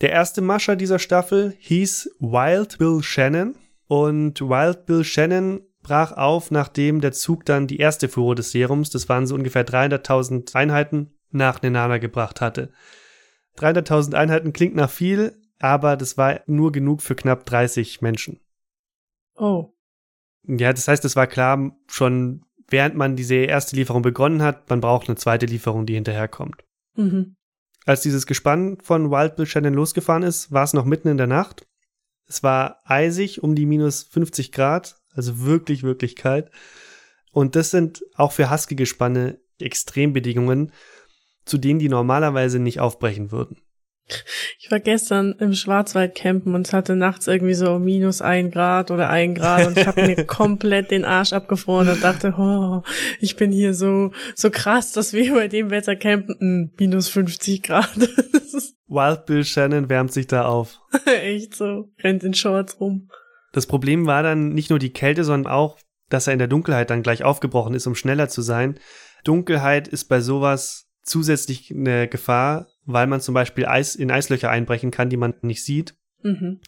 Der 0.01 0.11
erste 0.11 0.41
Mascher 0.41 0.75
dieser 0.75 0.99
Staffel 0.99 1.55
hieß 1.59 2.17
Wild 2.19 2.77
Bill 2.77 3.01
Shannon. 3.01 3.55
Und 3.87 4.41
Wild 4.41 4.85
Bill 4.85 5.03
Shannon 5.03 5.61
brach 5.81 6.11
auf, 6.11 6.51
nachdem 6.51 7.01
der 7.01 7.13
Zug 7.13 7.45
dann 7.45 7.67
die 7.67 7.77
erste 7.77 8.09
Fuhre 8.09 8.35
des 8.35 8.51
Serums, 8.51 8.89
das 8.89 9.07
waren 9.09 9.25
so 9.25 9.33
ungefähr 9.33 9.65
300.000 9.65 10.53
Einheiten, 10.55 11.13
nach 11.31 11.61
Nenana 11.61 11.97
gebracht 11.97 12.41
hatte. 12.41 12.71
300.000 13.57 14.13
Einheiten 14.13 14.53
klingt 14.53 14.75
nach 14.75 14.89
viel, 14.89 15.41
aber 15.59 15.97
das 15.97 16.17
war 16.17 16.41
nur 16.45 16.71
genug 16.71 17.01
für 17.01 17.15
knapp 17.15 17.45
30 17.45 18.01
Menschen. 18.01 18.39
Oh. 19.35 19.73
Ja, 20.43 20.71
das 20.71 20.87
heißt, 20.87 21.03
es 21.05 21.15
war 21.15 21.27
klar 21.27 21.75
schon, 21.87 22.45
während 22.69 22.95
man 22.95 23.15
diese 23.15 23.35
erste 23.35 23.75
Lieferung 23.75 24.01
begonnen 24.01 24.41
hat, 24.41 24.69
man 24.69 24.81
braucht 24.81 25.07
eine 25.07 25.17
zweite 25.17 25.45
Lieferung, 25.45 25.85
die 25.85 25.95
hinterherkommt. 25.95 26.63
Mhm. 26.95 27.35
Als 27.85 28.01
dieses 28.01 28.25
Gespann 28.25 28.77
von 28.81 29.11
Wild 29.11 29.35
Bill 29.35 29.45
Shannon 29.45 29.73
losgefahren 29.73 30.23
ist, 30.23 30.51
war 30.51 30.63
es 30.63 30.73
noch 30.73 30.85
mitten 30.85 31.07
in 31.07 31.17
der 31.17 31.27
Nacht. 31.27 31.65
Es 32.27 32.43
war 32.43 32.81
eisig 32.83 33.43
um 33.43 33.55
die 33.55 33.65
minus 33.65 34.03
50 34.03 34.51
Grad, 34.51 34.97
also 35.13 35.39
wirklich, 35.39 35.83
wirklich 35.83 36.15
kalt. 36.15 36.51
Und 37.31 37.55
das 37.55 37.71
sind 37.71 38.03
auch 38.15 38.33
für 38.33 38.51
Husky-Gespanne 38.51 39.39
Extrembedingungen, 39.59 40.71
zu 41.45 41.57
denen 41.57 41.79
die 41.79 41.89
normalerweise 41.89 42.59
nicht 42.59 42.79
aufbrechen 42.79 43.31
würden. 43.31 43.61
Ich 44.59 44.71
war 44.71 44.79
gestern 44.79 45.35
im 45.39 45.53
Schwarzwald 45.53 46.15
campen 46.15 46.55
und 46.55 46.71
hatte 46.71 46.95
nachts 46.95 47.27
irgendwie 47.27 47.53
so 47.53 47.77
minus 47.77 48.21
ein 48.21 48.51
Grad 48.51 48.89
oder 48.91 49.09
ein 49.09 49.35
Grad 49.35 49.67
und 49.67 49.77
ich 49.77 49.85
habe 49.85 50.05
mir 50.05 50.23
komplett 50.25 50.91
den 50.91 51.03
Arsch 51.03 51.33
abgefroren 51.33 51.89
und 51.89 52.03
dachte, 52.03 52.33
oh, 52.37 52.83
ich 53.19 53.35
bin 53.35 53.51
hier 53.51 53.73
so 53.73 54.11
so 54.35 54.49
krass, 54.49 54.93
dass 54.93 55.13
wir 55.13 55.33
bei 55.33 55.47
dem 55.47 55.69
Wetter 55.69 55.95
campen. 55.95 56.35
Hm, 56.39 56.71
minus 56.77 57.09
50 57.09 57.63
Grad. 57.63 57.97
Wild 58.87 59.25
Bill 59.25 59.43
Shannon 59.43 59.89
wärmt 59.89 60.13
sich 60.13 60.27
da 60.27 60.45
auf. 60.45 60.79
Echt 61.05 61.55
so, 61.55 61.89
rennt 62.01 62.23
in 62.23 62.33
Shorts 62.33 62.79
rum. 62.79 63.09
Das 63.51 63.65
Problem 63.65 64.05
war 64.05 64.23
dann 64.23 64.49
nicht 64.49 64.69
nur 64.69 64.79
die 64.79 64.93
Kälte, 64.93 65.23
sondern 65.23 65.51
auch, 65.51 65.77
dass 66.09 66.27
er 66.27 66.33
in 66.33 66.39
der 66.39 66.47
Dunkelheit 66.47 66.89
dann 66.89 67.03
gleich 67.03 67.23
aufgebrochen 67.23 67.73
ist, 67.73 67.87
um 67.87 67.95
schneller 67.95 68.29
zu 68.29 68.41
sein. 68.41 68.79
Dunkelheit 69.23 69.87
ist 69.87 70.05
bei 70.05 70.21
sowas 70.21 70.87
zusätzlich 71.03 71.71
eine 71.71 72.07
Gefahr, 72.07 72.67
weil 72.87 73.05
man 73.05 73.21
zum 73.21 73.33
Beispiel 73.33 73.67
Eis 73.67 73.95
in 73.95 74.09
Eislöcher 74.09 74.49
einbrechen 74.49 74.91
kann, 74.91 75.09
die 75.09 75.17
man 75.17 75.35
nicht 75.41 75.63
sieht. 75.63 75.95
Mhm. 76.23 76.61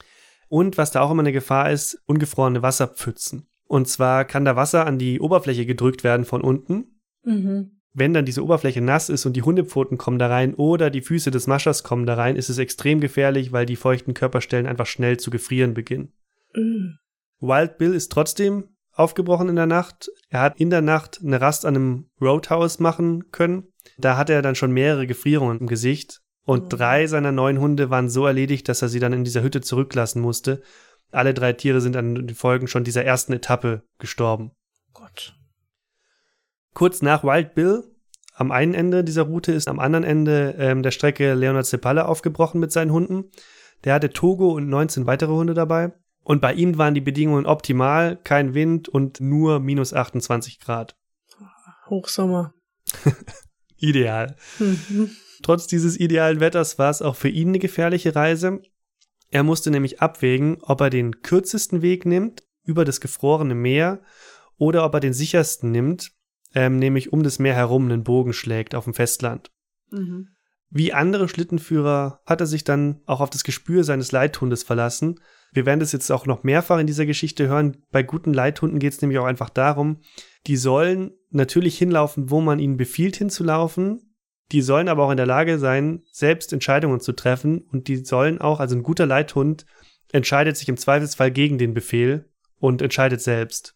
Und 0.50 0.78
was 0.78 0.92
da 0.92 1.02
auch 1.02 1.12
immer 1.12 1.22
eine 1.22 1.32
Gefahr 1.32 1.72
ist, 1.72 2.02
ungefrorene 2.06 2.62
Wasserpfützen. 2.62 3.48
Und 3.66 3.88
zwar 3.88 4.26
kann 4.26 4.46
da 4.46 4.56
Wasser 4.56 4.86
an 4.86 5.00
die 5.00 5.20
Oberfläche 5.20 5.66
gedrückt 5.66 6.04
werden 6.04 6.26
von 6.26 6.42
unten. 6.42 7.00
Mhm. 7.24 7.80
Wenn 7.94 8.14
dann 8.14 8.26
diese 8.26 8.44
Oberfläche 8.44 8.82
nass 8.82 9.10
ist 9.10 9.26
und 9.26 9.34
die 9.34 9.42
Hundepfoten 9.42 9.98
kommen 9.98 10.20
da 10.20 10.28
rein 10.28 10.54
oder 10.54 10.90
die 10.90 11.02
Füße 11.02 11.32
des 11.32 11.48
Maschers 11.48 11.84
kommen 11.84 12.06
da 12.06 12.16
rein, 12.16 12.36
ist 12.36 12.50
es 12.50 12.58
extrem 12.58 13.00
gefährlich, 13.00 13.52
weil 13.52 13.66
die 13.66 13.76
feuchten 13.76 14.14
Körperstellen 14.14 14.68
einfach 14.68 14.86
schnell 14.86 15.18
zu 15.18 15.32
gefrieren 15.32 15.74
beginnen. 15.74 16.14
Mhm. 16.54 16.98
Wild 17.40 17.78
Bill 17.78 17.94
ist 17.94 18.12
trotzdem 18.12 18.66
aufgebrochen 18.92 19.50
in 19.50 19.56
der 19.56 19.66
Nacht. 19.66 20.12
Er 20.30 20.42
hat 20.42 20.60
in 20.60 20.70
der 20.70 20.82
Nacht 20.82 21.22
eine 21.24 21.40
Rast 21.40 21.66
an 21.66 21.76
einem 21.76 22.10
Roadhouse 22.22 22.80
machen 22.80 23.32
können 23.32 23.69
da 24.00 24.18
hatte 24.18 24.34
er 24.34 24.42
dann 24.42 24.56
schon 24.56 24.72
mehrere 24.72 25.08
Gefrierungen 25.08 25.60
im 25.60 25.68
Gesicht 25.68 26.22
und 26.46 26.66
mhm. 26.66 26.70
drei 26.70 27.08
seiner 27.08 27.32
neun 27.32 27.60
Hunde 27.60 27.90
waren 27.90 28.10
so 28.10 28.26
erledigt, 28.26 28.68
dass 28.70 28.82
er 28.82 28.90
sie 28.90 29.00
dann 29.00 29.14
in 29.14 29.24
dieser 29.24 29.44
Hütte 29.44 29.62
zurücklassen 29.62 30.22
musste. 30.22 30.62
Alle 31.12 31.34
drei 31.34 31.54
Tiere 31.54 31.82
sind 31.82 31.96
an 31.96 32.16
den 32.16 32.36
Folgen 32.36 32.68
schon 32.68 32.84
dieser 32.84 33.04
ersten 33.04 33.34
Etappe 33.34 33.84
gestorben. 33.98 34.52
Gott. 34.94 35.36
Kurz 36.74 37.02
nach 37.02 37.24
Wild 37.24 37.56
Bill, 37.56 37.84
am 38.36 38.52
einen 38.52 38.74
Ende 38.74 39.04
dieser 39.04 39.24
Route, 39.24 39.52
ist 39.52 39.68
am 39.68 39.80
anderen 39.80 40.04
Ende 40.04 40.56
ähm, 40.58 40.84
der 40.84 40.92
Strecke 40.92 41.34
Leonard 41.34 41.66
Cepalla 41.66 42.06
aufgebrochen 42.06 42.60
mit 42.60 42.72
seinen 42.72 42.92
Hunden. 42.92 43.26
Der 43.84 43.94
hatte 43.94 44.12
Togo 44.12 44.52
und 44.52 44.70
19 44.70 45.06
weitere 45.06 45.32
Hunde 45.32 45.54
dabei. 45.54 45.94
Und 46.24 46.42
bei 46.42 46.54
ihm 46.54 46.78
waren 46.78 46.94
die 46.94 47.02
Bedingungen 47.02 47.46
optimal, 47.46 48.16
kein 48.16 48.54
Wind 48.54 48.88
und 48.88 49.20
nur 49.20 49.60
minus 49.60 49.94
28 49.94 50.60
Grad. 50.60 50.96
Hochsommer. 51.90 52.54
ideal. 53.82 54.36
Mhm. 54.60 55.12
Trotz 55.42 55.68
dieses 55.68 56.00
idealen 56.00 56.40
Wetters 56.40 56.78
war 56.78 56.90
es 56.90 57.02
auch 57.02 57.16
für 57.16 57.30
ihn 57.30 57.50
eine 57.50 57.60
gefährliche 57.60 58.16
Reise. 58.16 58.62
Er 59.32 59.44
musste 59.44 59.72
nämlich 59.72 60.02
abwägen, 60.02 60.58
ob 60.62 60.82
er 60.82 60.90
den 60.90 61.22
kürzesten 61.22 61.82
Weg 61.82 62.06
nimmt 62.06 62.44
über 62.64 62.86
das 62.86 63.00
gefrorene 63.00 63.56
Meer 63.56 64.02
oder 64.58 64.86
ob 64.86 64.94
er 64.94 65.00
den 65.00 65.14
sichersten 65.14 65.72
nimmt, 65.72 66.12
ähm, 66.54 66.78
nämlich 66.78 67.14
um 67.14 67.24
das 67.24 67.40
Meer 67.40 67.56
herum 67.56 67.86
einen 67.86 68.04
Bogen 68.04 68.34
schlägt 68.34 68.76
auf 68.76 68.84
dem 68.84 68.94
Festland. 68.94 69.52
Mhm. 69.92 70.30
Wie 70.70 70.94
andere 70.94 71.28
Schlittenführer 71.28 72.22
hat 72.26 72.42
er 72.42 72.48
sich 72.48 72.64
dann 72.64 73.02
auch 73.06 73.22
auf 73.22 73.30
das 73.30 73.44
Gespür 73.44 73.84
seines 73.84 74.12
Leithundes 74.12 74.64
verlassen. 74.64 75.20
Wir 75.52 75.66
werden 75.66 75.80
das 75.80 75.92
jetzt 75.92 76.12
auch 76.12 76.26
noch 76.26 76.44
mehrfach 76.44 76.80
in 76.80 76.88
dieser 76.88 77.06
Geschichte 77.06 77.48
hören. 77.48 77.78
Bei 77.92 78.04
guten 78.04 78.34
Leithunden 78.34 78.80
geht 78.80 78.94
es 78.94 79.02
nämlich 79.02 79.20
auch 79.20 79.26
einfach 79.26 79.50
darum, 79.50 80.02
die 80.48 80.58
sollen 80.58 81.12
natürlich 81.32 81.78
hinlaufen, 81.78 82.30
wo 82.30 82.42
man 82.42 82.60
ihnen 82.60 82.78
befiehlt 82.78 83.16
hinzulaufen. 83.16 84.16
Die 84.52 84.62
sollen 84.62 84.88
aber 84.88 85.06
auch 85.06 85.12
in 85.12 85.18
der 85.18 85.26
Lage 85.26 85.60
sein, 85.60 86.04
selbst 86.12 86.54
Entscheidungen 86.54 87.00
zu 87.00 87.14
treffen. 87.14 87.62
Und 87.72 87.88
die 87.88 87.98
sollen 87.98 88.40
auch, 88.40 88.60
also 88.60 88.76
ein 88.76 88.84
guter 88.84 89.06
Leithund 89.06 89.66
entscheidet 90.12 90.58
sich 90.58 90.70
im 90.70 90.78
Zweifelsfall 90.78 91.32
gegen 91.32 91.58
den 91.58 91.74
Befehl 91.74 92.30
und 92.58 92.82
entscheidet 92.82 93.22
selbst. 93.22 93.76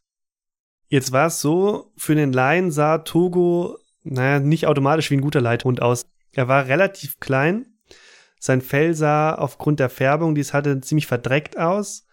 Jetzt 0.88 1.12
war 1.12 1.27
es 1.27 1.42
so, 1.42 1.92
für 1.96 2.15
den 2.15 2.34
Laien 2.34 2.72
sah 2.72 3.00
Togo, 3.00 3.77
naja, 4.03 4.39
nicht 4.39 4.68
automatisch 4.68 5.10
wie 5.12 5.15
ein 5.15 5.22
guter 5.22 5.42
Leithund 5.42 5.82
aus. 5.82 6.06
Er 6.32 6.48
war 6.48 6.68
relativ 6.68 7.20
klein. 7.20 7.73
Sein 8.45 8.59
Fell 8.59 8.93
sah 8.93 9.35
aufgrund 9.35 9.79
der 9.79 9.88
Färbung, 9.88 10.35
die 10.35 10.41
es 10.41 10.51
hatte, 10.51 10.81
ziemlich 10.81 11.07
verdreckt 11.07 11.57
aus. 11.57 12.05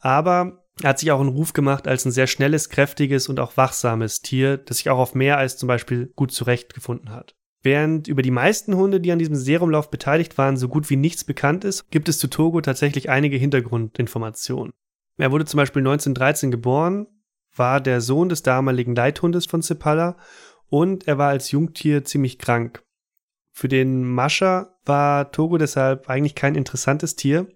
Aber 0.00 0.64
er 0.82 0.88
hat 0.88 0.98
sich 0.98 1.12
auch 1.12 1.20
einen 1.20 1.28
Ruf 1.28 1.52
gemacht 1.52 1.86
als 1.86 2.04
ein 2.04 2.10
sehr 2.10 2.26
schnelles, 2.26 2.68
kräftiges 2.68 3.28
und 3.28 3.38
auch 3.38 3.56
wachsames 3.56 4.20
Tier, 4.20 4.56
das 4.56 4.78
sich 4.78 4.90
auch 4.90 4.98
auf 4.98 5.14
mehr 5.14 5.38
als 5.38 5.56
zum 5.56 5.68
Beispiel 5.68 6.12
gut 6.16 6.32
zurechtgefunden 6.32 7.12
hat. 7.12 7.36
Während 7.62 8.08
über 8.08 8.22
die 8.22 8.32
meisten 8.32 8.74
Hunde, 8.74 9.00
die 9.00 9.12
an 9.12 9.20
diesem 9.20 9.36
Serumlauf 9.36 9.88
beteiligt 9.88 10.36
waren, 10.36 10.56
so 10.56 10.66
gut 10.66 10.90
wie 10.90 10.96
nichts 10.96 11.22
bekannt 11.22 11.62
ist, 11.62 11.92
gibt 11.92 12.08
es 12.08 12.18
zu 12.18 12.26
Togo 12.26 12.60
tatsächlich 12.60 13.08
einige 13.08 13.36
Hintergrundinformationen. 13.36 14.72
Er 15.16 15.30
wurde 15.30 15.44
zum 15.44 15.58
Beispiel 15.58 15.82
1913 15.82 16.50
geboren, 16.50 17.06
war 17.54 17.80
der 17.80 18.00
Sohn 18.00 18.28
des 18.28 18.42
damaligen 18.42 18.96
Leithundes 18.96 19.46
von 19.46 19.62
Cepala 19.62 20.16
und 20.70 21.06
er 21.06 21.18
war 21.18 21.28
als 21.28 21.52
Jungtier 21.52 22.04
ziemlich 22.04 22.40
krank. 22.40 22.82
Für 23.58 23.66
den 23.66 24.04
Mascher 24.04 24.76
war 24.84 25.32
Togo 25.32 25.58
deshalb 25.58 26.08
eigentlich 26.08 26.36
kein 26.36 26.54
interessantes 26.54 27.16
Tier, 27.16 27.48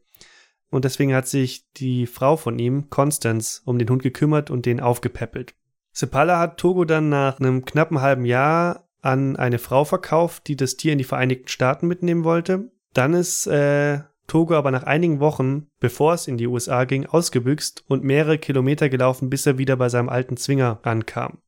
und 0.69 0.85
deswegen 0.85 1.15
hat 1.15 1.29
sich 1.29 1.71
die 1.75 2.09
Frau 2.09 2.37
von 2.37 2.59
ihm, 2.59 2.91
Constance, 2.91 3.63
um 3.67 3.79
den 3.79 3.89
Hund 3.89 4.03
gekümmert 4.03 4.51
und 4.51 4.67
den 4.67 4.81
aufgepäppelt. 4.81 5.55
Sepala 5.93 6.41
hat 6.41 6.59
Togo 6.59 6.85
dann 6.85 7.09
nach 7.09 7.39
einem 7.39 7.65
knappen 7.65 8.01
halben 8.01 8.25
Jahr 8.25 8.89
an 9.01 9.37
eine 9.37 9.61
Frau 9.61 9.85
verkauft, 9.85 10.49
die 10.49 10.57
das 10.57 10.77
Tier 10.77 10.91
in 10.91 10.99
die 10.99 11.05
Vereinigten 11.05 11.47
Staaten 11.47 11.87
mitnehmen 11.87 12.25
wollte. 12.25 12.73
Dann 12.95 13.15
ist 13.15 13.47
äh, 13.47 14.01
Togo 14.27 14.57
aber 14.57 14.73
nach 14.73 14.83
einigen 14.83 15.21
Wochen, 15.21 15.69
bevor 15.79 16.15
es 16.15 16.27
in 16.27 16.37
die 16.37 16.49
USA 16.49 16.83
ging, 16.83 17.07
ausgebüxt 17.07 17.85
und 17.87 18.03
mehrere 18.03 18.39
Kilometer 18.39 18.89
gelaufen, 18.89 19.31
bis 19.31 19.47
er 19.47 19.57
wieder 19.57 19.77
bei 19.77 19.89
seinem 19.89 20.09
alten 20.09 20.37
Zwinger 20.37 20.81
ankam. 20.83 21.39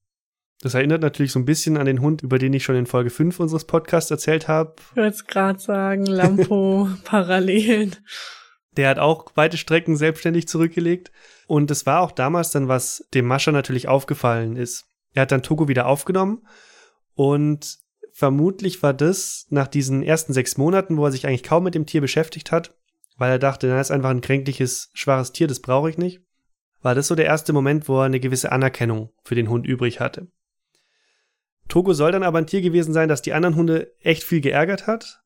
Das 0.65 0.73
erinnert 0.73 1.03
natürlich 1.03 1.31
so 1.31 1.39
ein 1.39 1.45
bisschen 1.45 1.77
an 1.77 1.85
den 1.85 2.01
Hund, 2.01 2.23
über 2.23 2.39
den 2.39 2.55
ich 2.55 2.65
schon 2.65 2.75
in 2.75 2.87
Folge 2.87 3.11
5 3.11 3.39
unseres 3.39 3.67
Podcasts 3.67 4.11
erzählt 4.11 4.49
habe. 4.49 4.73
Ich 4.93 4.97
würde 4.97 5.09
es 5.11 5.27
gerade 5.27 5.59
sagen, 5.59 6.07
Lampo, 6.07 6.89
Parallelen. 7.05 7.95
Der 8.79 8.89
hat 8.89 8.99
auch 8.99 9.27
weite 9.35 9.59
Strecken 9.59 9.95
selbstständig 9.95 10.49
zurückgelegt. 10.49 11.13
Und 11.47 11.71
es 11.71 11.85
war 11.85 12.01
auch 12.01 12.13
damals 12.13 12.51
dann, 12.51 12.67
was 12.67 13.07
dem 13.13 13.27
Mascher 13.27 13.53
natürlich 13.53 13.89
aufgefallen 13.89 14.57
ist. 14.57 14.87
Er 15.13 15.23
hat 15.23 15.33
dann 15.33 15.43
Togo 15.43 15.69
wieder 15.69 15.85
aufgenommen 15.85 16.47
und 17.15 17.77
vermutlich 18.15 18.83
war 18.83 18.95
das 18.95 19.47
nach 19.51 19.69
diesen 19.69 20.03
ersten 20.03 20.33
sechs 20.33 20.57
Monaten, 20.57 20.97
wo 20.97 21.05
er 21.05 21.13
sich 21.13 21.27
eigentlich 21.27 21.43
kaum 21.43 21.65
mit 21.65 21.75
dem 21.75 21.85
Tier 21.85 22.01
beschäftigt 22.01 22.53
hat, 22.53 22.75
weil 23.19 23.31
er 23.31 23.39
dachte, 23.39 23.69
das 23.69 23.89
ist 23.89 23.91
einfach 23.91 24.09
ein 24.09 24.23
kränkliches, 24.23 24.89
schwaches 24.95 25.33
Tier, 25.33 25.47
das 25.47 25.61
brauche 25.61 25.91
ich 25.91 25.99
nicht, 25.99 26.23
war 26.81 26.95
das 26.95 27.07
so 27.07 27.15
der 27.15 27.27
erste 27.27 27.53
Moment, 27.53 27.87
wo 27.87 27.99
er 27.99 28.05
eine 28.05 28.19
gewisse 28.19 28.51
Anerkennung 28.51 29.11
für 29.25 29.35
den 29.35 29.51
Hund 29.51 29.67
übrig 29.67 30.01
hatte. 30.01 30.29
Togo 31.69 31.93
soll 31.93 32.13
dann 32.13 32.23
aber 32.23 32.39
ein 32.39 32.47
Tier 32.47 32.61
gewesen 32.61 32.93
sein, 32.93 33.09
das 33.09 33.23
die 33.23 33.33
anderen 33.33 33.57
Hunde 33.57 33.93
echt 34.01 34.23
viel 34.25 34.41
geärgert 34.41 34.87
hat. 34.87 35.23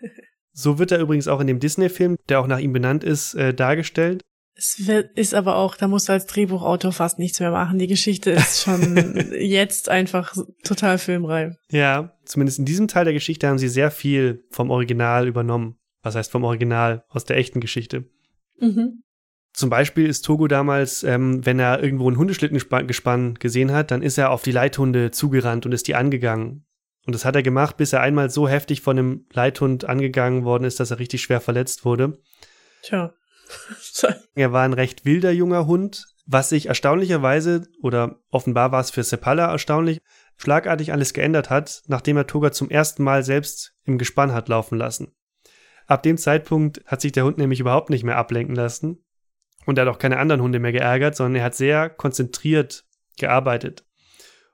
So 0.56 0.78
wird 0.78 0.92
er 0.92 1.00
übrigens 1.00 1.26
auch 1.26 1.40
in 1.40 1.48
dem 1.48 1.58
Disney-Film, 1.58 2.16
der 2.28 2.38
auch 2.38 2.46
nach 2.46 2.60
ihm 2.60 2.72
benannt 2.72 3.02
ist, 3.02 3.34
äh, 3.34 3.52
dargestellt. 3.52 4.22
Es 4.54 4.86
wird, 4.86 5.18
ist 5.18 5.34
aber 5.34 5.56
auch, 5.56 5.74
da 5.74 5.88
musst 5.88 6.08
du 6.08 6.12
als 6.12 6.26
Drehbuchautor 6.26 6.92
fast 6.92 7.18
nichts 7.18 7.40
mehr 7.40 7.50
machen. 7.50 7.80
Die 7.80 7.88
Geschichte 7.88 8.30
ist 8.30 8.62
schon 8.62 9.32
jetzt 9.36 9.88
einfach 9.88 10.36
total 10.62 10.98
filmreif. 10.98 11.56
Ja, 11.70 12.16
zumindest 12.24 12.60
in 12.60 12.64
diesem 12.64 12.86
Teil 12.86 13.04
der 13.04 13.14
Geschichte 13.14 13.48
haben 13.48 13.58
sie 13.58 13.68
sehr 13.68 13.90
viel 13.90 14.44
vom 14.50 14.70
Original 14.70 15.26
übernommen. 15.26 15.76
Was 16.02 16.14
heißt 16.14 16.30
vom 16.30 16.44
Original? 16.44 17.04
Aus 17.08 17.24
der 17.24 17.36
echten 17.36 17.58
Geschichte. 17.58 18.04
Mhm. 18.60 19.02
Zum 19.54 19.70
Beispiel 19.70 20.08
ist 20.08 20.22
Togo 20.22 20.48
damals, 20.48 21.04
ähm, 21.04 21.46
wenn 21.46 21.60
er 21.60 21.80
irgendwo 21.80 22.10
ein 22.10 22.18
Hundeschlittengespann 22.18 23.34
gesehen 23.34 23.70
hat, 23.70 23.92
dann 23.92 24.02
ist 24.02 24.18
er 24.18 24.30
auf 24.30 24.42
die 24.42 24.50
Leithunde 24.50 25.12
zugerannt 25.12 25.64
und 25.64 25.70
ist 25.70 25.86
die 25.86 25.94
angegangen. 25.94 26.66
Und 27.06 27.14
das 27.14 27.24
hat 27.24 27.36
er 27.36 27.44
gemacht, 27.44 27.76
bis 27.76 27.92
er 27.92 28.00
einmal 28.00 28.30
so 28.30 28.48
heftig 28.48 28.80
von 28.80 28.98
einem 28.98 29.26
Leithund 29.32 29.84
angegangen 29.84 30.44
worden 30.44 30.64
ist, 30.64 30.80
dass 30.80 30.90
er 30.90 30.98
richtig 30.98 31.22
schwer 31.22 31.40
verletzt 31.40 31.84
wurde. 31.84 32.18
Tja. 32.82 33.14
er 34.34 34.52
war 34.52 34.64
ein 34.64 34.72
recht 34.72 35.04
wilder 35.04 35.30
junger 35.30 35.66
Hund, 35.66 36.04
was 36.26 36.48
sich 36.48 36.66
erstaunlicherweise, 36.66 37.68
oder 37.80 38.22
offenbar 38.30 38.72
war 38.72 38.80
es 38.80 38.90
für 38.90 39.04
Sepala 39.04 39.52
erstaunlich, 39.52 40.00
schlagartig 40.36 40.92
alles 40.92 41.12
geändert 41.12 41.48
hat, 41.50 41.82
nachdem 41.86 42.16
er 42.16 42.26
Toga 42.26 42.50
zum 42.50 42.70
ersten 42.70 43.04
Mal 43.04 43.22
selbst 43.22 43.76
im 43.84 43.98
Gespann 43.98 44.32
hat 44.32 44.48
laufen 44.48 44.78
lassen. 44.78 45.14
Ab 45.86 46.02
dem 46.02 46.16
Zeitpunkt 46.16 46.82
hat 46.86 47.02
sich 47.02 47.12
der 47.12 47.24
Hund 47.24 47.38
nämlich 47.38 47.60
überhaupt 47.60 47.90
nicht 47.90 48.02
mehr 48.02 48.16
ablenken 48.16 48.56
lassen 48.56 49.03
und 49.66 49.78
er 49.78 49.86
hat 49.86 49.94
auch 49.94 49.98
keine 49.98 50.18
anderen 50.18 50.42
Hunde 50.42 50.58
mehr 50.58 50.72
geärgert, 50.72 51.16
sondern 51.16 51.36
er 51.36 51.44
hat 51.44 51.54
sehr 51.54 51.90
konzentriert 51.90 52.84
gearbeitet 53.18 53.84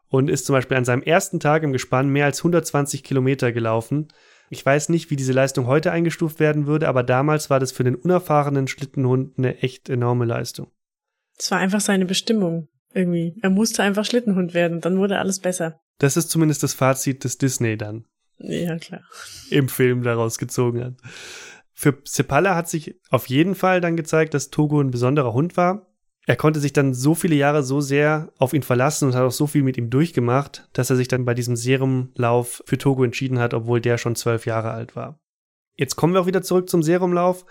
und 0.09 0.29
ist 0.29 0.47
zum 0.47 0.55
Beispiel 0.55 0.77
an 0.77 0.85
seinem 0.85 1.03
ersten 1.03 1.41
Tag 1.41 1.63
im 1.63 1.73
Gespann 1.73 2.09
mehr 2.09 2.27
als 2.27 2.41
120 2.41 3.03
Kilometer 3.03 3.53
gelaufen, 3.53 4.09
ich 4.53 4.67
weiß 4.67 4.89
nicht, 4.89 5.11
wie 5.11 5.17
diese 5.17 5.33
Leistung 5.33 5.67
heute 5.67 5.93
eingestuft 5.93 6.41
werden 6.41 6.67
würde, 6.67 6.89
aber 6.89 7.05
damals 7.05 7.51
war 7.51 7.61
das 7.61 7.71
für 7.71 7.85
den 7.85 7.95
unerfahrenen 7.95 8.67
Schlittenhund 8.67 9.39
eine 9.39 9.59
echt 9.59 9.89
enorme 9.89 10.25
Leistung. 10.25 10.73
Es 11.39 11.53
war 11.53 11.59
einfach 11.59 11.81
seine 11.81 12.05
Bestimmung 12.05 12.69
irgendwie. 12.93 13.37
Er 13.43 13.51
musste 13.51 13.85
einfach 13.85 14.05
Schlittenhund 14.05 14.53
werden, 14.53 14.81
dann 14.81 14.99
wurde 14.99 15.21
alles 15.21 15.39
besser. 15.39 15.81
Das 15.99 16.17
ist 16.17 16.31
zumindest 16.31 16.65
das 16.65 16.75
Fazit 16.75 17.23
des 17.23 17.39
Disney 17.39 17.77
dann. 17.77 18.07
Ja, 18.39 18.77
klar. 18.79 19.03
Im 19.51 19.69
Film 19.69 20.03
daraus 20.03 20.37
gezogen 20.37 20.85
hat. 20.85 20.95
Für 21.81 21.99
Sepala 22.05 22.55
hat 22.55 22.69
sich 22.69 23.01
auf 23.09 23.29
jeden 23.29 23.55
Fall 23.55 23.81
dann 23.81 23.97
gezeigt, 23.97 24.35
dass 24.35 24.51
Togo 24.51 24.81
ein 24.81 24.91
besonderer 24.91 25.33
Hund 25.33 25.57
war 25.57 25.91
er 26.27 26.37
konnte 26.37 26.61
sich 26.61 26.73
dann 26.73 26.95
so 26.95 27.17
viele 27.17 27.35
Jahre 27.35 27.63
so 27.63 27.81
sehr 27.81 28.33
auf 28.39 28.53
ihn 28.53 28.63
verlassen 28.63 29.07
und 29.09 29.15
hat 29.15 29.25
auch 29.25 29.33
so 29.33 29.49
viel 29.49 29.65
mit 29.65 29.77
ihm 29.77 29.91
durchgemacht, 29.91 30.69
dass 30.73 30.89
er 30.89 30.95
sich 30.95 31.09
dann 31.09 31.25
bei 31.25 31.35
diesem 31.35 31.57
Serumlauf 31.57 32.63
für 32.67 32.79
Togo 32.79 33.03
entschieden 33.03 33.39
hat, 33.39 33.55
obwohl 33.55 33.81
der 33.81 33.99
schon 33.99 34.15
zwölf 34.15 34.47
Jahre 34.47 34.71
alt 34.71 34.95
war. 34.95 35.19
Jetzt 35.75 35.97
kommen 35.97 36.13
wir 36.13 36.21
auch 36.21 36.27
wieder 36.27 36.43
zurück 36.43 36.69
zum 36.69 36.85
Serumlauf. 36.85 37.47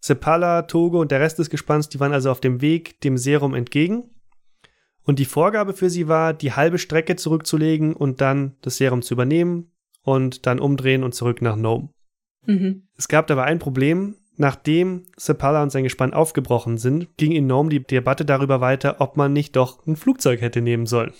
Sepala, 0.00 0.62
Togo 0.62 1.00
und 1.00 1.10
der 1.10 1.20
Rest 1.20 1.40
des 1.40 1.50
Gespanns, 1.50 1.88
die 1.88 2.00
waren 2.00 2.14
also 2.14 2.30
auf 2.30 2.40
dem 2.40 2.60
Weg 2.60 3.00
dem 3.02 3.18
Serum 3.18 3.54
entgegen. 3.54 4.10
Und 5.02 5.18
die 5.18 5.24
Vorgabe 5.24 5.74
für 5.74 5.90
sie 5.90 6.06
war, 6.06 6.32
die 6.32 6.52
halbe 6.52 6.78
Strecke 6.78 7.16
zurückzulegen 7.16 7.92
und 7.92 8.20
dann 8.20 8.56
das 8.62 8.76
Serum 8.76 9.02
zu 9.02 9.14
übernehmen 9.14 9.72
und 10.00 10.46
dann 10.46 10.60
umdrehen 10.60 11.02
und 11.02 11.14
zurück 11.14 11.42
nach 11.42 11.56
Nome. 11.56 11.90
Mhm. 12.46 12.88
Es 12.96 13.08
gab 13.08 13.26
dabei 13.26 13.44
ein 13.44 13.58
Problem. 13.58 14.16
Nachdem 14.36 15.06
Sepala 15.16 15.62
und 15.62 15.70
sein 15.70 15.84
Gespann 15.84 16.14
aufgebrochen 16.14 16.78
sind, 16.78 17.16
ging 17.16 17.32
in 17.32 17.46
Nome 17.46 17.68
die 17.68 17.82
Debatte 17.82 18.24
darüber 18.24 18.60
weiter, 18.60 18.96
ob 19.00 19.16
man 19.16 19.32
nicht 19.32 19.56
doch 19.56 19.86
ein 19.86 19.96
Flugzeug 19.96 20.40
hätte 20.40 20.62
nehmen 20.62 20.86
sollen. 20.86 21.12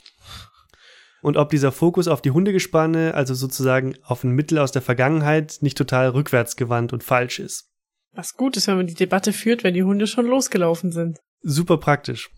Und 1.20 1.36
ob 1.36 1.50
dieser 1.50 1.72
Fokus 1.72 2.08
auf 2.08 2.22
die 2.22 2.32
Hundegespanne, 2.32 3.14
also 3.14 3.34
sozusagen 3.34 3.94
auf 4.02 4.24
ein 4.24 4.32
Mittel 4.32 4.58
aus 4.58 4.72
der 4.72 4.82
Vergangenheit, 4.82 5.58
nicht 5.60 5.78
total 5.78 6.08
rückwärtsgewandt 6.08 6.92
und 6.92 7.04
falsch 7.04 7.38
ist. 7.38 7.70
Was 8.12 8.36
gut 8.36 8.56
ist, 8.56 8.66
wenn 8.66 8.76
man 8.76 8.86
die 8.86 8.94
Debatte 8.94 9.32
führt, 9.32 9.62
wenn 9.62 9.74
die 9.74 9.84
Hunde 9.84 10.06
schon 10.06 10.26
losgelaufen 10.26 10.90
sind. 10.90 11.18
Super 11.42 11.78
praktisch. 11.78 12.30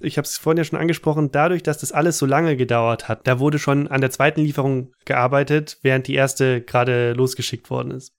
Ich 0.00 0.18
habe 0.18 0.26
es 0.26 0.36
vorhin 0.36 0.58
ja 0.58 0.64
schon 0.64 0.78
angesprochen, 0.78 1.30
dadurch, 1.30 1.62
dass 1.62 1.78
das 1.78 1.92
alles 1.92 2.18
so 2.18 2.26
lange 2.26 2.56
gedauert 2.56 3.08
hat, 3.08 3.26
da 3.26 3.38
wurde 3.38 3.60
schon 3.60 3.86
an 3.86 4.00
der 4.00 4.10
zweiten 4.10 4.40
Lieferung 4.40 4.92
gearbeitet, 5.04 5.78
während 5.82 6.08
die 6.08 6.14
erste 6.14 6.60
gerade 6.60 7.12
losgeschickt 7.12 7.70
worden 7.70 7.92
ist. 7.92 8.12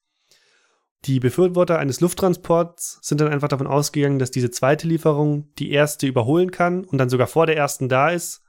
Die 1.05 1.19
Befürworter 1.19 1.79
eines 1.79 1.99
Lufttransports 1.99 2.99
sind 3.01 3.19
dann 3.19 3.27
einfach 3.27 3.49
davon 3.49 3.67
ausgegangen, 3.67 4.19
dass 4.19 4.31
diese 4.31 4.51
zweite 4.51 4.87
Lieferung 4.87 5.49
die 5.59 5.71
erste 5.71 6.07
überholen 6.07 6.51
kann 6.51 6.85
und 6.85 6.97
dann 6.97 7.09
sogar 7.09 7.27
vor 7.27 7.45
der 7.45 7.57
ersten 7.57 7.89
da 7.89 8.09
ist. 8.09 8.41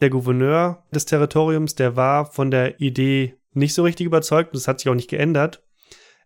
Der 0.00 0.10
Gouverneur 0.10 0.84
des 0.94 1.06
Territoriums, 1.06 1.74
der 1.74 1.96
war 1.96 2.26
von 2.26 2.50
der 2.50 2.80
Idee 2.80 3.34
nicht 3.54 3.74
so 3.74 3.82
richtig 3.82 4.06
überzeugt 4.06 4.52
und 4.52 4.56
das 4.56 4.68
hat 4.68 4.78
sich 4.78 4.88
auch 4.88 4.94
nicht 4.94 5.10
geändert. 5.10 5.64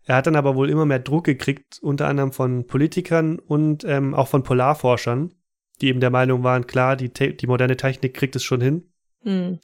Er 0.03 0.17
hat 0.17 0.27
dann 0.27 0.35
aber 0.35 0.55
wohl 0.55 0.69
immer 0.69 0.85
mehr 0.85 0.99
Druck 0.99 1.23
gekriegt, 1.23 1.79
unter 1.81 2.07
anderem 2.07 2.31
von 2.31 2.67
Politikern 2.67 3.39
und 3.39 3.83
ähm, 3.83 4.13
auch 4.13 4.27
von 4.27 4.43
Polarforschern, 4.43 5.33
die 5.79 5.87
eben 5.87 5.99
der 5.99 6.09
Meinung 6.09 6.43
waren, 6.43 6.67
klar, 6.67 6.95
die, 6.95 7.09
die 7.11 7.47
moderne 7.47 7.77
Technik 7.77 8.13
kriegt 8.13 8.35
es 8.35 8.43
schon 8.43 8.61
hin. 8.61 8.91
Mhm. 9.23 9.59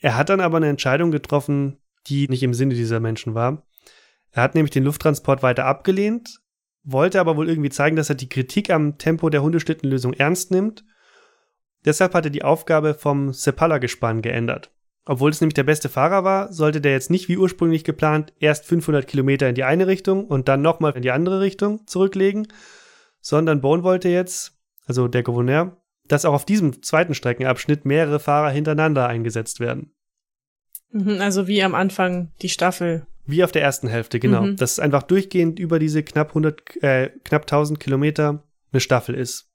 Er 0.00 0.16
hat 0.16 0.30
dann 0.30 0.40
aber 0.40 0.56
eine 0.56 0.68
Entscheidung 0.68 1.10
getroffen, 1.10 1.78
die 2.06 2.28
nicht 2.28 2.42
im 2.42 2.54
Sinne 2.54 2.74
dieser 2.74 3.00
Menschen 3.00 3.34
war. 3.34 3.67
Er 4.32 4.42
hat 4.42 4.54
nämlich 4.54 4.70
den 4.70 4.84
Lufttransport 4.84 5.42
weiter 5.42 5.64
abgelehnt, 5.64 6.40
wollte 6.84 7.20
aber 7.20 7.36
wohl 7.36 7.48
irgendwie 7.48 7.70
zeigen, 7.70 7.96
dass 7.96 8.08
er 8.08 8.14
die 8.14 8.28
Kritik 8.28 8.70
am 8.70 8.98
Tempo 8.98 9.30
der 9.30 9.42
Hundeschlittenlösung 9.42 10.12
ernst 10.14 10.50
nimmt. 10.50 10.84
Deshalb 11.84 12.14
hat 12.14 12.24
er 12.24 12.30
die 12.30 12.44
Aufgabe 12.44 12.94
vom 12.94 13.32
Sepala-Gespann 13.32 14.22
geändert. 14.22 14.70
Obwohl 15.04 15.30
es 15.30 15.40
nämlich 15.40 15.54
der 15.54 15.64
beste 15.64 15.88
Fahrer 15.88 16.22
war, 16.22 16.52
sollte 16.52 16.82
der 16.82 16.92
jetzt 16.92 17.10
nicht 17.10 17.28
wie 17.28 17.38
ursprünglich 17.38 17.82
geplant 17.82 18.34
erst 18.40 18.66
500 18.66 19.06
Kilometer 19.06 19.48
in 19.48 19.54
die 19.54 19.64
eine 19.64 19.86
Richtung 19.86 20.26
und 20.26 20.48
dann 20.48 20.60
nochmal 20.60 20.92
in 20.96 21.02
die 21.02 21.10
andere 21.10 21.40
Richtung 21.40 21.86
zurücklegen, 21.86 22.48
sondern 23.20 23.62
Bone 23.62 23.82
wollte 23.82 24.10
jetzt, 24.10 24.58
also 24.86 25.08
der 25.08 25.22
Gouverneur, 25.22 25.78
dass 26.08 26.26
auch 26.26 26.34
auf 26.34 26.44
diesem 26.44 26.82
zweiten 26.82 27.14
Streckenabschnitt 27.14 27.86
mehrere 27.86 28.20
Fahrer 28.20 28.50
hintereinander 28.50 29.06
eingesetzt 29.06 29.60
werden. 29.60 29.92
Mhm, 30.90 31.20
also 31.20 31.46
wie 31.46 31.62
am 31.62 31.74
Anfang 31.74 32.32
die 32.42 32.48
Staffel 32.50 33.06
wie 33.28 33.44
auf 33.44 33.52
der 33.52 33.62
ersten 33.62 33.88
Hälfte, 33.88 34.18
genau. 34.18 34.42
Mhm. 34.42 34.56
Dass 34.56 34.72
es 34.72 34.80
einfach 34.80 35.02
durchgehend 35.02 35.58
über 35.58 35.78
diese 35.78 36.02
knapp 36.02 36.30
100, 36.30 36.82
äh, 36.82 37.10
knapp 37.24 37.42
1000 37.42 37.78
Kilometer 37.78 38.42
eine 38.72 38.80
Staffel 38.80 39.14
ist. 39.14 39.50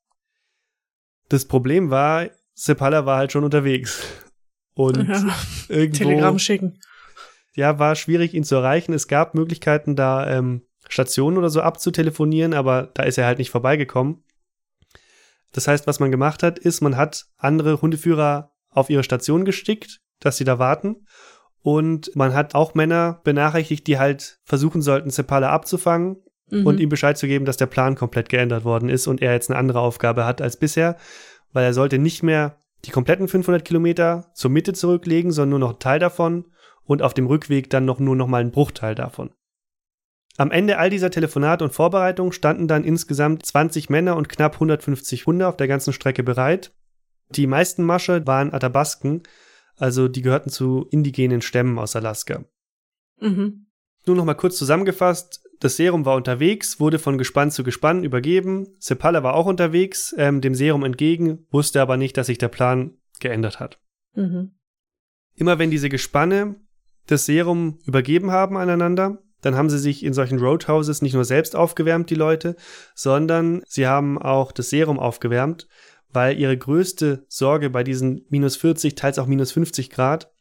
Das 1.30 1.46
Problem 1.46 1.90
war, 1.90 2.30
Sepala 2.54 3.08
war 3.08 3.18
halt 3.18 3.32
schon 3.32 3.44
unterwegs. 3.44 4.04
Und 4.76 5.08
ja. 5.08 5.36
irgendwo. 5.70 5.98
Telegramm 5.98 6.38
schicken. 6.38 6.80
Ja, 7.56 7.80
war 7.80 7.96
schwierig, 7.96 8.34
ihn 8.36 8.44
zu 8.44 8.56
erreichen. 8.56 8.94
Es 8.94 9.08
gab 9.08 9.34
Möglichkeiten, 9.34 9.96
da 9.96 10.30
ähm, 10.30 10.64
Stationen 10.88 11.38
oder 11.38 11.50
so 11.50 11.62
abzutelefonieren, 11.62 12.54
aber 12.54 12.92
da 12.94 13.04
ist 13.04 13.18
er 13.18 13.26
halt 13.26 13.40
nicht 13.40 13.50
vorbeigekommen. 13.50 14.24
Das 15.52 15.68
heißt, 15.68 15.88
was 15.88 16.00
man 16.00 16.12
gemacht 16.12 16.44
hat, 16.44 16.60
ist, 16.60 16.82
man 16.82 16.96
hat 16.96 17.26
andere 17.38 17.82
Hundeführer 17.82 18.52
auf 18.70 18.90
ihre 18.90 19.04
Station 19.04 19.46
gestickt, 19.46 20.02
dass 20.20 20.38
sie 20.38 20.44
da 20.44 20.60
warten 20.60 21.08
und 21.64 22.16
man 22.16 22.34
hat 22.34 22.56
auch 22.56 22.76
Männer 22.76 23.22
benachrichtigt, 23.24 23.88
die 23.88 23.98
halt 23.98 24.40
versuchen 24.44 24.82
sollten, 24.82 25.10
Sepala 25.10 25.50
abzufangen 25.50 26.18
mhm. 26.50 26.68
und 26.68 26.80
ihm 26.80 26.90
Bescheid 26.90 27.18
zu 27.18 27.26
geben, 27.26 27.46
dass 27.46 27.58
der 27.58 27.66
Plan 27.66 27.96
komplett 27.96 28.30
geändert 28.30 28.66
worden 28.66 28.90
ist 28.90 29.08
und 29.08 29.22
er 29.22 29.32
jetzt 29.32 29.50
eine 29.50 29.58
andere 29.58 29.80
Aufgabe 29.80 30.26
hat 30.26 30.42
als 30.42 30.58
bisher, 30.58 30.98
weil 31.54 31.64
er 31.64 31.74
sollte 31.74 31.98
nicht 31.98 32.22
mehr 32.22 32.60
die 32.86 32.92
kompletten 32.92 33.30
500 33.30 33.64
Kilometer 33.64 34.30
zur 34.34 34.52
Mitte 34.52 34.74
zurücklegen, 34.74 35.32
sondern 35.32 35.52
nur 35.52 35.60
noch 35.60 35.70
einen 35.70 35.80
Teil 35.80 36.00
davon 36.00 36.46
und 36.84 37.02
auf 37.02 37.14
dem 37.14 37.28
Rückweg 37.28 37.70
dann 37.70 37.86
noch 37.86 38.00
nur 38.00 38.18
noch 38.18 38.28
mal 38.28 38.42
einen 38.42 38.52
Bruchteil 38.52 38.94
davon. 38.94 39.32
Am 40.36 40.52
Ende 40.52 40.80
all 40.80 40.90
dieser 40.90 41.12
Telefonate 41.12 41.64
und 41.64 41.74
Vorbereitungen 41.74 42.34
standen 42.34 42.68
dann 42.68 42.84
insgesamt 42.84 43.46
20 43.46 43.90
Männer 43.90 44.18
und 44.18 44.28
knapp 44.28 44.56
150 44.56 45.26
Hunde 45.26 45.48
auf 45.48 45.56
der 45.56 45.68
ganzen 45.68 45.94
Strecke 45.94 46.24
bereit. 46.24 46.74
Die 47.30 47.48
meisten 47.48 47.84
Masche 47.84 48.26
waren 48.28 48.52
Atabasken, 48.52 49.24
also 49.78 50.08
die 50.08 50.22
gehörten 50.22 50.50
zu 50.50 50.88
indigenen 50.92 51.42
Stämmen 51.42 51.80
aus 51.80 51.96
Alaska. 51.96 52.46
Mhm. 53.20 53.68
Nur 54.06 54.16
noch 54.16 54.26
mal 54.26 54.34
kurz 54.34 54.58
zusammengefasst. 54.58 55.42
Das 55.60 55.78
Serum 55.78 56.06
war 56.06 56.18
unterwegs, 56.18 56.80
wurde 56.80 57.00
von 57.00 57.18
Gespann 57.18 57.52
zu 57.52 57.64
Gespann 57.64 58.04
übergeben. 58.04 58.76
Sepala 58.80 59.24
war 59.24 59.36
auch 59.36 59.46
unterwegs, 59.46 60.14
ähm, 60.18 60.42
dem 60.42 60.56
Serum 60.56 60.84
entgegen, 60.84 61.48
wusste 61.52 61.82
aber 61.82 61.96
nicht, 61.96 62.18
dass 62.18 62.28
sich 62.28 62.38
der 62.38 62.50
Plan 62.50 62.98
geändert 63.20 63.60
hat. 63.60 63.80
Mhm. 64.14 64.56
Immer 65.36 65.60
wenn 65.60 65.72
diese 65.72 65.90
Gespanne 65.90 66.56
das 67.08 67.26
Serum 67.26 67.80
übergeben 67.86 68.32
haben 68.32 68.58
aneinander, 68.58 69.20
dann 69.42 69.56
haben 69.56 69.70
sie 69.70 69.80
sich 69.80 70.04
in 70.04 70.14
solchen 70.14 70.40
Roadhouses 70.40 71.02
nicht 71.02 71.14
nur 71.14 71.26
selbst 71.26 71.56
aufgewärmt, 71.56 72.10
die 72.10 72.16
Leute, 72.16 72.56
sondern 72.96 73.62
sie 73.68 73.88
haben 73.88 74.18
auch 74.18 74.52
das 74.52 74.70
Serum 74.70 75.00
aufgewärmt, 75.00 75.68
weil 76.14 76.40
ihre 76.40 76.58
größte 76.58 77.26
Sorge 77.28 77.70
bei 77.70 77.84
diesen 77.84 78.26
minus 78.30 78.56
40, 78.56 78.96
teils 78.96 79.20
auch 79.20 79.28
minus 79.28 79.52
50 79.52 79.90
Grad 79.90 80.32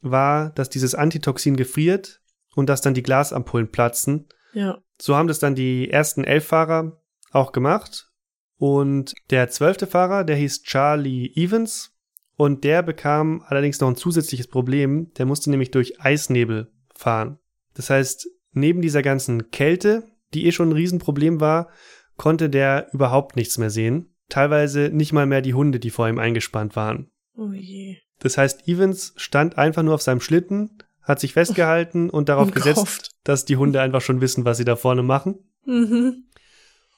war, 0.00 0.50
dass 0.50 0.70
dieses 0.70 0.94
Antitoxin 0.94 1.56
gefriert 1.56 2.20
und 2.54 2.68
dass 2.68 2.80
dann 2.80 2.94
die 2.94 3.02
Glasampullen 3.02 3.70
platzen. 3.70 4.28
Ja. 4.52 4.78
So 5.00 5.16
haben 5.16 5.28
das 5.28 5.40
dann 5.40 5.54
die 5.54 5.90
ersten 5.90 6.24
elf 6.24 6.46
Fahrer 6.46 7.02
auch 7.32 7.52
gemacht. 7.52 8.10
Und 8.56 9.12
der 9.30 9.48
zwölfte 9.50 9.86
Fahrer, 9.86 10.24
der 10.24 10.36
hieß 10.36 10.62
Charlie 10.62 11.32
Evans. 11.34 11.92
Und 12.36 12.64
der 12.64 12.82
bekam 12.82 13.42
allerdings 13.46 13.80
noch 13.80 13.88
ein 13.88 13.96
zusätzliches 13.96 14.46
Problem. 14.46 15.12
Der 15.14 15.26
musste 15.26 15.50
nämlich 15.50 15.70
durch 15.70 16.00
Eisnebel 16.00 16.70
fahren. 16.94 17.38
Das 17.74 17.90
heißt, 17.90 18.28
neben 18.52 18.80
dieser 18.80 19.02
ganzen 19.02 19.50
Kälte, 19.50 20.04
die 20.34 20.46
eh 20.46 20.52
schon 20.52 20.70
ein 20.70 20.76
Riesenproblem 20.76 21.40
war, 21.40 21.68
konnte 22.16 22.48
der 22.48 22.88
überhaupt 22.92 23.36
nichts 23.36 23.58
mehr 23.58 23.70
sehen. 23.70 24.15
Teilweise 24.28 24.90
nicht 24.92 25.12
mal 25.12 25.26
mehr 25.26 25.42
die 25.42 25.54
Hunde, 25.54 25.78
die 25.78 25.90
vor 25.90 26.08
ihm 26.08 26.18
eingespannt 26.18 26.76
waren. 26.76 27.10
Oh 27.36 27.52
je. 27.52 27.98
Das 28.18 28.38
heißt, 28.38 28.66
Evans 28.66 29.12
stand 29.16 29.58
einfach 29.58 29.82
nur 29.82 29.94
auf 29.94 30.02
seinem 30.02 30.20
Schlitten, 30.20 30.78
hat 31.02 31.20
sich 31.20 31.34
festgehalten 31.34 32.10
und 32.10 32.28
darauf 32.28 32.46
Und 32.48 32.54
gesetzt, 32.54 33.12
dass 33.24 33.44
die 33.44 33.56
Hunde 33.56 33.80
einfach 33.80 34.00
schon 34.00 34.20
wissen, 34.20 34.44
was 34.44 34.56
sie 34.56 34.64
da 34.64 34.76
vorne 34.76 35.02
machen. 35.02 35.36
Mhm. 35.64 36.24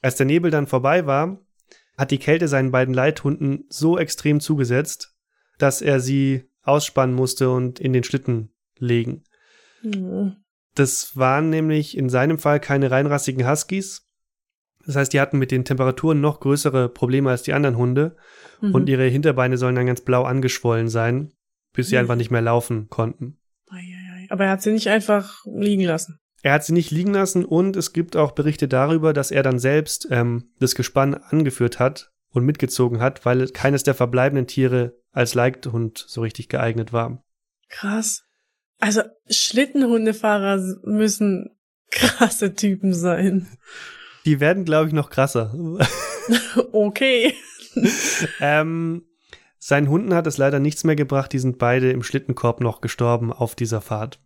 Als 0.00 0.16
der 0.16 0.26
Nebel 0.26 0.50
dann 0.50 0.66
vorbei 0.66 1.06
war, 1.06 1.40
hat 1.96 2.10
die 2.12 2.18
Kälte 2.18 2.48
seinen 2.48 2.70
beiden 2.70 2.94
Leithunden 2.94 3.64
so 3.68 3.98
extrem 3.98 4.40
zugesetzt, 4.40 5.14
dass 5.58 5.82
er 5.82 6.00
sie 6.00 6.44
ausspannen 6.62 7.14
musste 7.14 7.50
und 7.50 7.80
in 7.80 7.92
den 7.92 8.04
Schlitten 8.04 8.52
legen. 8.78 9.24
Mhm. 9.82 10.36
Das 10.74 11.16
waren 11.16 11.50
nämlich 11.50 11.96
in 11.96 12.08
seinem 12.08 12.38
Fall 12.38 12.60
keine 12.60 12.90
reinrassigen 12.90 13.48
Huskies. 13.48 14.07
Das 14.88 14.96
heißt, 14.96 15.12
die 15.12 15.20
hatten 15.20 15.38
mit 15.38 15.50
den 15.52 15.64
Temperaturen 15.64 16.20
noch 16.20 16.40
größere 16.40 16.88
Probleme 16.88 17.30
als 17.30 17.42
die 17.44 17.52
anderen 17.52 17.76
Hunde 17.76 18.16
Mhm. 18.60 18.74
und 18.74 18.88
ihre 18.88 19.04
Hinterbeine 19.06 19.56
sollen 19.58 19.76
dann 19.76 19.86
ganz 19.86 20.00
blau 20.00 20.24
angeschwollen 20.24 20.88
sein, 20.88 21.32
bis 21.74 21.88
sie 21.90 21.94
Mhm. 21.94 22.00
einfach 22.00 22.16
nicht 22.16 22.30
mehr 22.32 22.40
laufen 22.42 22.88
konnten. 22.88 23.38
Aber 24.30 24.44
er 24.44 24.50
hat 24.50 24.62
sie 24.62 24.72
nicht 24.72 24.88
einfach 24.88 25.44
liegen 25.46 25.84
lassen. 25.84 26.18
Er 26.42 26.52
hat 26.54 26.64
sie 26.64 26.72
nicht 26.72 26.90
liegen 26.90 27.12
lassen 27.14 27.44
und 27.44 27.76
es 27.76 27.92
gibt 27.92 28.16
auch 28.16 28.32
Berichte 28.32 28.66
darüber, 28.68 29.12
dass 29.12 29.30
er 29.30 29.42
dann 29.42 29.58
selbst 29.58 30.08
ähm, 30.10 30.50
das 30.58 30.74
Gespann 30.74 31.14
angeführt 31.14 31.78
hat 31.78 32.10
und 32.30 32.44
mitgezogen 32.44 33.00
hat, 33.00 33.24
weil 33.24 33.48
keines 33.48 33.82
der 33.84 33.94
verbleibenden 33.94 34.46
Tiere 34.46 34.94
als 35.12 35.34
Leithund 35.34 36.04
so 36.06 36.20
richtig 36.20 36.48
geeignet 36.48 36.92
war. 36.92 37.24
Krass. 37.68 38.22
Also 38.80 39.02
Schlittenhundefahrer 39.28 40.60
müssen 40.84 41.50
krasse 41.90 42.54
Typen 42.54 42.92
sein. 42.94 43.46
Die 44.24 44.40
werden, 44.40 44.64
glaube 44.64 44.88
ich, 44.88 44.94
noch 44.94 45.10
krasser. 45.10 45.54
Okay. 46.72 47.34
ähm, 48.40 49.04
seinen 49.58 49.88
Hunden 49.88 50.14
hat 50.14 50.26
es 50.26 50.38
leider 50.38 50.58
nichts 50.58 50.84
mehr 50.84 50.96
gebracht, 50.96 51.32
die 51.32 51.38
sind 51.38 51.58
beide 51.58 51.90
im 51.90 52.02
Schlittenkorb 52.02 52.60
noch 52.60 52.80
gestorben 52.80 53.32
auf 53.32 53.54
dieser 53.54 53.80
Fahrt. 53.80 54.20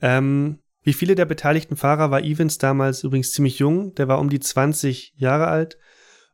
Ähm, 0.00 0.58
wie 0.82 0.92
viele 0.92 1.14
der 1.14 1.24
beteiligten 1.24 1.76
Fahrer 1.76 2.10
war 2.10 2.22
Evans 2.22 2.58
damals 2.58 3.04
übrigens 3.04 3.32
ziemlich 3.32 3.58
jung, 3.58 3.94
der 3.94 4.08
war 4.08 4.18
um 4.18 4.28
die 4.28 4.40
20 4.40 5.14
Jahre 5.16 5.46
alt 5.46 5.78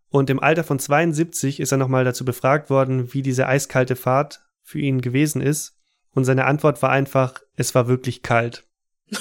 und 0.09 0.29
im 0.29 0.41
Alter 0.41 0.65
von 0.65 0.79
72 0.79 1.61
ist 1.61 1.71
er 1.71 1.79
nochmal 1.79 2.05
dazu 2.05 2.25
befragt 2.25 2.71
worden, 2.71 3.13
wie 3.13 3.23
diese 3.23 3.47
eiskalte 3.47 3.95
Fahrt 3.95 4.41
für 4.63 4.81
ihn 4.81 5.01
gewesen 5.01 5.41
ist 5.41 5.77
und 6.13 6.25
seine 6.25 6.47
Antwort 6.47 6.83
war 6.83 6.91
einfach, 6.91 7.41
es 7.55 7.75
war 7.75 7.87
wirklich 7.87 8.23
kalt. 8.23 8.65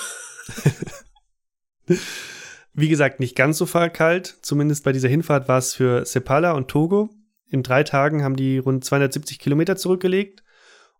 Wie 2.79 2.87
gesagt, 2.89 3.19
nicht 3.19 3.35
ganz 3.35 3.57
so 3.57 3.65
kalt. 3.65 4.37
Zumindest 4.41 4.83
bei 4.85 4.91
dieser 4.93 5.09
Hinfahrt 5.09 5.47
war 5.49 5.57
es 5.57 5.73
für 5.73 6.05
Sepala 6.05 6.53
und 6.53 6.69
Togo. 6.69 7.09
In 7.49 7.61
drei 7.61 7.83
Tagen 7.83 8.23
haben 8.23 8.35
die 8.37 8.57
rund 8.57 8.85
270 8.85 9.37
Kilometer 9.39 9.75
zurückgelegt. 9.75 10.43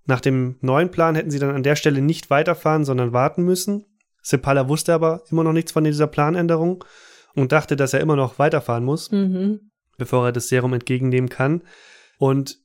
Nach 0.06 0.20
dem 0.20 0.58
neuen 0.62 0.92
Plan 0.92 1.16
hätten 1.16 1.32
sie 1.32 1.40
dann 1.40 1.56
an 1.56 1.64
der 1.64 1.76
Stelle 1.78 2.02
nicht 2.02 2.30
weiterfahren, 2.30 2.84
sondern 2.84 3.14
warten 3.14 3.44
müssen. 3.44 3.86
Sepala 4.22 4.68
wusste 4.68 4.94
aber 4.94 5.24
immer 5.32 5.44
noch 5.44 5.54
nichts 5.54 5.72
von 5.72 5.84
dieser 5.86 6.08
Planänderung 6.08 6.84
und 7.34 7.52
dachte, 7.54 7.76
dass 7.76 7.94
er 7.94 8.02
immer 8.02 8.16
noch 8.18 8.40
weiterfahren 8.40 8.84
muss, 8.84 9.12
Mhm. 9.12 9.72
bevor 9.98 10.26
er 10.26 10.32
das 10.34 10.50
Serum 10.50 10.74
entgegennehmen 10.74 11.30
kann. 11.30 11.62
Und 12.18 12.58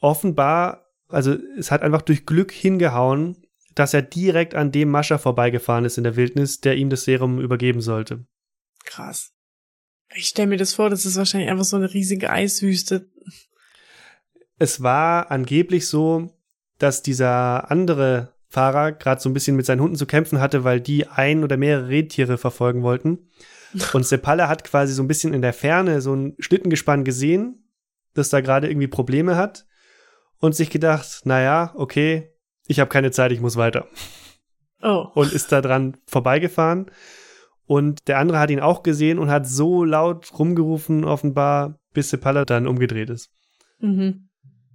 offenbar, 0.00 0.86
also 1.08 1.34
es 1.58 1.70
hat 1.70 1.82
einfach 1.82 2.02
durch 2.02 2.26
Glück 2.26 2.52
hingehauen, 2.52 3.36
dass 3.74 3.92
er 3.94 4.02
direkt 4.02 4.54
an 4.54 4.70
dem 4.70 4.90
Mascher 4.90 5.18
vorbeigefahren 5.18 5.84
ist 5.84 5.98
in 5.98 6.04
der 6.04 6.16
Wildnis, 6.16 6.60
der 6.60 6.76
ihm 6.76 6.90
das 6.90 7.04
Serum 7.04 7.40
übergeben 7.40 7.80
sollte. 7.80 8.24
Krass. 8.86 9.32
Ich 10.14 10.26
stelle 10.26 10.48
mir 10.48 10.56
das 10.56 10.72
vor, 10.72 10.88
das 10.88 11.04
ist 11.04 11.16
wahrscheinlich 11.16 11.50
einfach 11.50 11.64
so 11.64 11.76
eine 11.76 11.92
riesige 11.92 12.30
Eiswüste. 12.30 13.10
Es 14.58 14.82
war 14.82 15.30
angeblich 15.30 15.86
so, 15.86 16.30
dass 16.78 17.02
dieser 17.02 17.70
andere 17.70 18.34
Fahrer 18.48 18.92
gerade 18.92 19.20
so 19.20 19.28
ein 19.28 19.34
bisschen 19.34 19.56
mit 19.56 19.66
seinen 19.66 19.82
Hunden 19.82 19.96
zu 19.96 20.06
kämpfen 20.06 20.40
hatte, 20.40 20.64
weil 20.64 20.80
die 20.80 21.06
ein 21.06 21.44
oder 21.44 21.56
mehrere 21.56 21.88
Rentiere 21.88 22.38
verfolgen 22.38 22.82
wollten. 22.82 23.28
Und 23.92 24.06
Sepala 24.06 24.48
hat 24.48 24.64
quasi 24.64 24.94
so 24.94 25.02
ein 25.02 25.08
bisschen 25.08 25.34
in 25.34 25.42
der 25.42 25.52
Ferne 25.52 26.00
so 26.00 26.14
ein 26.14 26.36
Schlittengespann 26.38 27.04
gesehen, 27.04 27.68
das 28.14 28.30
da 28.30 28.40
gerade 28.40 28.68
irgendwie 28.68 28.86
Probleme 28.86 29.36
hat 29.36 29.66
und 30.38 30.54
sich 30.54 30.70
gedacht, 30.70 31.22
naja, 31.24 31.72
okay, 31.74 32.32
ich 32.66 32.80
habe 32.80 32.88
keine 32.88 33.10
Zeit, 33.10 33.32
ich 33.32 33.40
muss 33.40 33.56
weiter. 33.56 33.88
Oh. 34.82 35.08
Und 35.14 35.32
ist 35.32 35.52
da 35.52 35.60
dran 35.60 35.96
vorbeigefahren. 36.06 36.90
Und 37.66 38.06
der 38.06 38.18
andere 38.18 38.38
hat 38.38 38.50
ihn 38.50 38.60
auch 38.60 38.82
gesehen 38.82 39.18
und 39.18 39.30
hat 39.30 39.46
so 39.46 39.84
laut 39.84 40.38
rumgerufen, 40.38 41.04
offenbar, 41.04 41.78
bis 41.92 42.10
Sepala 42.10 42.44
dann 42.44 42.66
umgedreht 42.66 43.10
ist. 43.10 43.30
Mhm. 43.80 44.28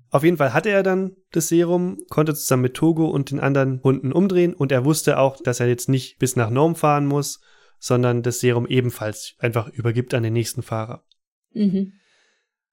Auf 0.09 0.25
jeden 0.25 0.35
Fall 0.35 0.53
hatte 0.53 0.69
er 0.69 0.83
dann 0.83 1.15
das 1.31 1.47
Serum, 1.47 1.97
konnte 2.09 2.33
zusammen 2.33 2.63
mit 2.63 2.73
Togo 2.73 3.05
und 3.05 3.31
den 3.31 3.39
anderen 3.39 3.81
Hunden 3.81 4.11
umdrehen 4.11 4.53
und 4.53 4.73
er 4.73 4.83
wusste 4.83 5.17
auch, 5.17 5.41
dass 5.41 5.61
er 5.61 5.69
jetzt 5.69 5.87
nicht 5.87 6.19
bis 6.19 6.35
nach 6.35 6.49
Nome 6.49 6.75
fahren 6.75 7.05
muss, 7.05 7.39
sondern 7.79 8.21
das 8.21 8.41
Serum 8.41 8.67
ebenfalls 8.67 9.35
einfach 9.39 9.69
übergibt 9.69 10.13
an 10.13 10.23
den 10.23 10.33
nächsten 10.33 10.63
Fahrer. 10.63 11.05
Mhm. 11.53 11.93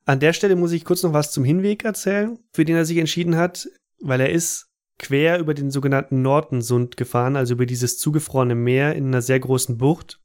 An 0.05 0.19
der 0.19 0.33
Stelle 0.33 0.57
muss 0.57 0.73
ich 0.73 0.85
kurz 0.85 1.03
noch 1.05 1.13
was 1.13 1.31
zum 1.31 1.45
Hinweg 1.45 1.85
erzählen, 1.85 2.39
für 2.53 2.65
den 2.65 2.75
er 2.75 2.85
sich 2.85 2.99
entschieden 2.99 3.37
hat, 3.37 3.69
weil 4.01 4.21
er 4.21 4.31
ist 4.31 4.68
quer 4.99 5.39
über 5.39 5.55
den 5.55 5.71
sogenannten 5.71 6.23
Nortensund 6.23 6.97
gefahren, 6.97 7.37
also 7.37 7.55
über 7.55 7.67
dieses 7.67 7.99
zugefrorene 7.99 8.55
Meer 8.55 8.95
in 8.95 9.07
einer 9.07 9.23
sehr 9.23 9.41
großen 9.41 9.79
Bucht 9.79 10.21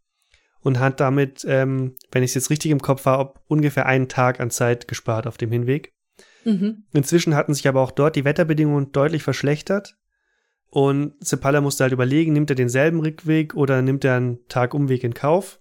und 0.61 0.79
hat 0.79 0.99
damit, 0.99 1.45
ähm, 1.47 1.95
wenn 2.11 2.23
ich 2.23 2.31
es 2.31 2.35
jetzt 2.35 2.49
richtig 2.49 2.71
im 2.71 2.81
Kopf 2.81 3.05
habe, 3.05 3.39
ungefähr 3.47 3.85
einen 3.85 4.07
Tag 4.07 4.39
an 4.39 4.49
Zeit 4.49 4.87
gespart 4.87 5.27
auf 5.27 5.37
dem 5.37 5.51
Hinweg. 5.51 5.93
Mhm. 6.45 6.85
Inzwischen 6.93 7.35
hatten 7.35 7.53
sich 7.53 7.67
aber 7.67 7.81
auch 7.81 7.91
dort 7.91 8.15
die 8.15 8.25
Wetterbedingungen 8.25 8.91
deutlich 8.91 9.23
verschlechtert. 9.23 9.97
Und 10.69 11.13
Sepala 11.19 11.61
musste 11.61 11.83
halt 11.83 11.93
überlegen, 11.93 12.33
nimmt 12.33 12.49
er 12.49 12.55
denselben 12.55 12.99
Rückweg 12.99 13.53
oder 13.53 13.81
nimmt 13.81 14.03
er 14.03 14.15
einen 14.15 14.47
Tagumweg 14.47 15.03
in 15.03 15.13
Kauf. 15.13 15.59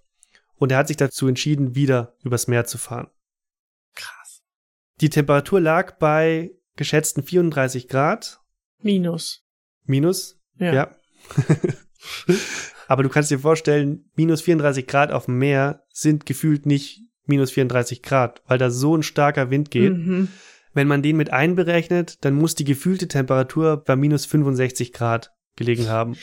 Und 0.55 0.73
er 0.73 0.79
hat 0.79 0.89
sich 0.89 0.97
dazu 0.97 1.29
entschieden, 1.29 1.75
wieder 1.75 2.17
übers 2.23 2.47
Meer 2.47 2.65
zu 2.65 2.79
fahren. 2.79 3.09
Krass. 3.95 4.43
Die 5.01 5.11
Temperatur 5.11 5.61
lag 5.61 5.99
bei 5.99 6.53
geschätzten 6.77 7.23
34 7.23 7.89
Grad. 7.89 8.42
Minus. 8.83 9.45
Minus. 9.85 10.39
Ja. 10.59 10.73
Ja. 10.75 10.97
aber 12.89 13.03
du 13.03 13.09
kannst 13.09 13.31
dir 13.31 13.39
vorstellen, 13.39 14.11
minus 14.15 14.43
34 14.43 14.87
Grad 14.87 15.13
auf 15.13 15.27
dem 15.27 15.39
Meer 15.39 15.85
sind 15.91 16.27
gefühlt 16.27 16.67
nicht 16.67 17.01
minus 17.27 17.53
34 17.53 18.03
Grad, 18.03 18.43
weil 18.47 18.59
da 18.59 18.71
so 18.71 18.97
ein 18.97 19.03
starker 19.03 19.51
Wind 19.51 19.71
geht. 19.71 19.93
Mhm. 19.93 20.29
Wenn 20.75 20.89
man 20.89 21.03
den 21.03 21.17
mit 21.17 21.31
einberechnet, 21.31 22.25
dann 22.25 22.35
muss 22.35 22.55
die 22.55 22.65
gefühlte 22.65 23.07
Temperatur 23.07 23.77
bei 23.77 23.95
minus 23.95 24.25
65 24.27 24.93
Grad 24.93 25.33
gelegen 25.57 25.89
haben. 25.89 26.17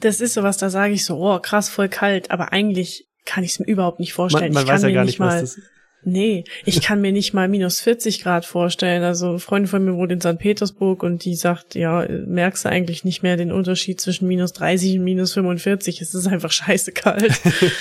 Das 0.00 0.20
ist 0.20 0.34
sowas, 0.34 0.58
da 0.58 0.70
sage 0.70 0.92
ich 0.92 1.04
so, 1.04 1.16
oh, 1.18 1.38
krass, 1.40 1.68
voll 1.68 1.88
kalt, 1.88 2.30
aber 2.30 2.52
eigentlich 2.52 3.08
kann 3.24 3.44
ich 3.44 3.52
es 3.52 3.58
mir 3.58 3.66
überhaupt 3.66 3.98
nicht 3.98 4.12
vorstellen. 4.12 4.52
Man, 4.52 4.54
man 4.54 4.62
ich 4.62 4.68
kann 4.68 4.76
weiß 4.76 4.82
ja 4.82 4.94
gar 4.94 5.04
nicht 5.04 5.18
nicht, 5.18 5.20
was 5.20 5.34
mal, 5.34 5.40
das 5.40 5.60
Nee, 6.04 6.44
ich 6.64 6.80
kann 6.82 7.00
mir 7.00 7.12
nicht 7.12 7.34
mal 7.34 7.48
minus 7.48 7.80
40 7.80 8.22
Grad 8.22 8.44
vorstellen. 8.44 9.02
Also 9.02 9.30
eine 9.30 9.38
Freundin 9.38 9.68
von 9.68 9.84
mir 9.84 9.94
wohnt 9.96 10.12
in 10.12 10.20
St. 10.20 10.38
Petersburg 10.38 11.02
und 11.02 11.24
die 11.24 11.34
sagt, 11.34 11.74
ja, 11.74 12.06
merkst 12.08 12.64
du 12.64 12.68
eigentlich 12.68 13.04
nicht 13.04 13.22
mehr 13.22 13.36
den 13.36 13.52
Unterschied 13.52 14.00
zwischen 14.00 14.28
minus 14.28 14.52
30 14.52 14.98
und 14.98 15.04
minus 15.04 15.32
45. 15.34 16.00
Es 16.00 16.14
ist 16.14 16.26
einfach 16.26 16.52
scheiße 16.52 16.92
kalt. 16.92 17.32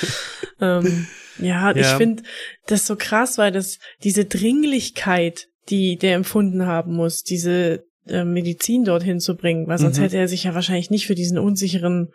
ähm, 0.62 1.08
ja, 1.40 1.72
ich 1.76 1.84
Ja. 1.84 1.98
finde 1.98 2.24
das 2.68 2.88
so 2.88 2.96
krass, 2.96 3.38
weil 3.38 3.52
das 3.52 3.80
diese 4.04 4.26
Dringlichkeit, 4.26 5.48
die 5.70 5.98
der 5.98 6.16
empfunden 6.16 6.66
haben 6.66 6.94
muss, 6.94 7.24
diese 7.24 7.84
äh, 8.08 8.24
Medizin 8.24 8.86
dorthin 8.86 9.20
zu 9.20 9.36
bringen, 9.36 9.68
weil 9.68 9.78
sonst 9.78 9.98
Mhm. 10.00 10.04
hätte 10.04 10.18
er 10.18 10.28
sich 10.28 10.46
ja 10.46 10.56
wahrscheinlich 10.56 10.90
nicht 10.90 11.08
für 11.08 11.16
diesen 11.16 11.38
unsicheren 11.38 12.10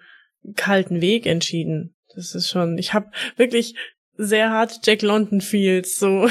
kalten 0.56 1.00
Weg 1.00 1.26
entschieden. 1.26 1.94
Das 2.14 2.34
ist 2.34 2.48
schon, 2.48 2.78
ich 2.78 2.94
habe 2.94 3.10
wirklich 3.36 3.74
sehr 4.16 4.50
hart 4.50 4.80
Jack 4.84 5.02
London 5.02 5.40
Feels, 5.40 5.96
so 5.96 6.28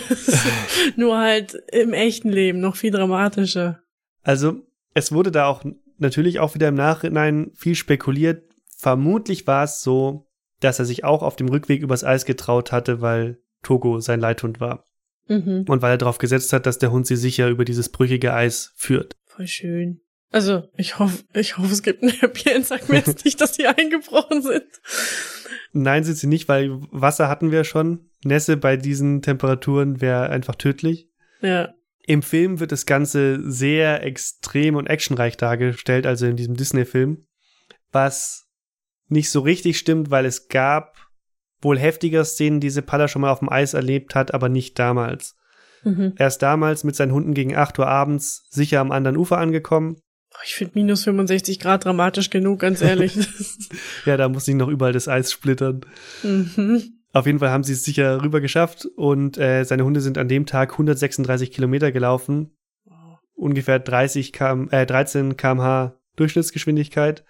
nur 0.95 1.17
halt 1.17 1.57
im 1.71 1.93
echten 1.93 2.29
Leben 2.29 2.59
noch 2.59 2.75
viel 2.75 2.91
dramatischer. 2.91 3.81
Also, 4.23 4.61
es 4.93 5.11
wurde 5.11 5.31
da 5.31 5.47
auch 5.47 5.63
natürlich 5.97 6.39
auch 6.39 6.55
wieder 6.55 6.67
im 6.67 6.75
Nachhinein 6.75 7.51
viel 7.55 7.75
spekuliert, 7.75 8.43
Vermutlich 8.81 9.45
war 9.45 9.63
es 9.63 9.83
so, 9.83 10.27
dass 10.59 10.79
er 10.79 10.85
sich 10.85 11.03
auch 11.03 11.21
auf 11.21 11.35
dem 11.35 11.49
Rückweg 11.49 11.83
übers 11.83 12.03
Eis 12.03 12.25
getraut 12.25 12.71
hatte, 12.71 12.99
weil 12.99 13.37
Togo 13.61 13.99
sein 13.99 14.19
Leithund 14.19 14.59
war. 14.59 14.87
Mhm. 15.27 15.65
Und 15.67 15.83
weil 15.83 15.91
er 15.91 15.97
darauf 15.99 16.17
gesetzt 16.17 16.51
hat, 16.51 16.65
dass 16.65 16.79
der 16.79 16.91
Hund 16.91 17.05
sie 17.05 17.15
sicher 17.15 17.47
über 17.47 17.63
dieses 17.63 17.89
brüchige 17.89 18.33
Eis 18.33 18.73
führt. 18.75 19.17
Voll 19.27 19.45
schön. 19.45 20.01
Also, 20.31 20.63
ich 20.77 20.97
hoffe, 20.97 21.23
ich 21.33 21.57
hoffe, 21.57 21.71
es 21.71 21.83
gibt 21.83 22.03
ein 22.03 22.09
Happy 22.09 22.49
End. 22.49 22.65
Sag 22.65 22.87
mir 22.87 22.97
jetzt 22.97 23.25
nicht, 23.25 23.39
dass 23.41 23.51
die 23.51 23.67
eingebrochen 23.67 24.41
sind. 24.41 24.63
Nein, 25.73 26.03
sind 26.03 26.15
sie 26.15 26.27
nicht, 26.27 26.47
weil 26.47 26.71
Wasser 26.91 27.27
hatten 27.27 27.51
wir 27.51 27.63
schon. 27.65 28.09
Nässe 28.23 28.57
bei 28.57 28.77
diesen 28.77 29.21
Temperaturen 29.21 29.99
wäre 29.99 30.29
einfach 30.29 30.55
tödlich. 30.55 31.09
Ja. 31.41 31.73
Im 32.05 32.21
Film 32.21 32.59
wird 32.59 32.71
das 32.71 32.85
Ganze 32.85 33.39
sehr 33.49 34.03
extrem 34.03 34.75
und 34.75 34.87
actionreich 34.87 35.37
dargestellt, 35.37 36.05
also 36.07 36.25
in 36.25 36.35
diesem 36.35 36.55
Disney-Film, 36.55 37.25
was 37.91 38.47
nicht 39.07 39.29
so 39.29 39.41
richtig 39.41 39.77
stimmt, 39.77 40.09
weil 40.09 40.25
es 40.25 40.47
gab 40.47 40.95
wohl 41.61 41.77
heftiger 41.77 42.25
Szenen, 42.25 42.59
die 42.59 42.69
Sepala 42.69 43.07
schon 43.07 43.21
mal 43.21 43.31
auf 43.31 43.39
dem 43.39 43.49
Eis 43.49 43.73
erlebt 43.73 44.15
hat, 44.15 44.33
aber 44.33 44.49
nicht 44.49 44.79
damals. 44.79 45.35
Mhm. 45.83 46.13
Er 46.15 46.27
ist 46.27 46.39
damals 46.39 46.83
mit 46.83 46.95
seinen 46.95 47.11
Hunden 47.11 47.33
gegen 47.33 47.55
8 47.55 47.77
Uhr 47.79 47.87
abends 47.87 48.47
sicher 48.49 48.79
am 48.79 48.91
anderen 48.91 49.17
Ufer 49.17 49.37
angekommen. 49.37 49.97
Ich 50.43 50.55
finde 50.55 50.73
minus 50.75 51.03
65 51.03 51.59
Grad 51.59 51.85
dramatisch 51.85 52.29
genug, 52.29 52.59
ganz 52.59 52.81
ehrlich. 52.81 53.15
ja, 54.05 54.17
da 54.17 54.29
muss 54.29 54.47
ich 54.47 54.55
noch 54.55 54.69
überall 54.69 54.93
das 54.93 55.07
Eis 55.07 55.31
splittern. 55.31 55.81
Mhm. 56.23 57.01
Auf 57.13 57.25
jeden 57.25 57.39
Fall 57.39 57.49
haben 57.49 57.63
sie 57.63 57.73
es 57.73 57.83
sicher 57.83 58.23
rüber 58.23 58.39
geschafft 58.39 58.85
und 58.95 59.37
äh, 59.37 59.63
seine 59.65 59.83
Hunde 59.83 59.99
sind 59.99 60.17
an 60.17 60.29
dem 60.29 60.45
Tag 60.45 60.71
136 60.71 61.51
Kilometer 61.51 61.91
gelaufen. 61.91 62.51
Ungefähr 63.33 63.79
30 63.79 64.33
km, 64.33 64.69
äh, 64.71 64.85
13 64.85 65.35
kmh 65.35 65.95
Durchschnittsgeschwindigkeit. 66.15 67.25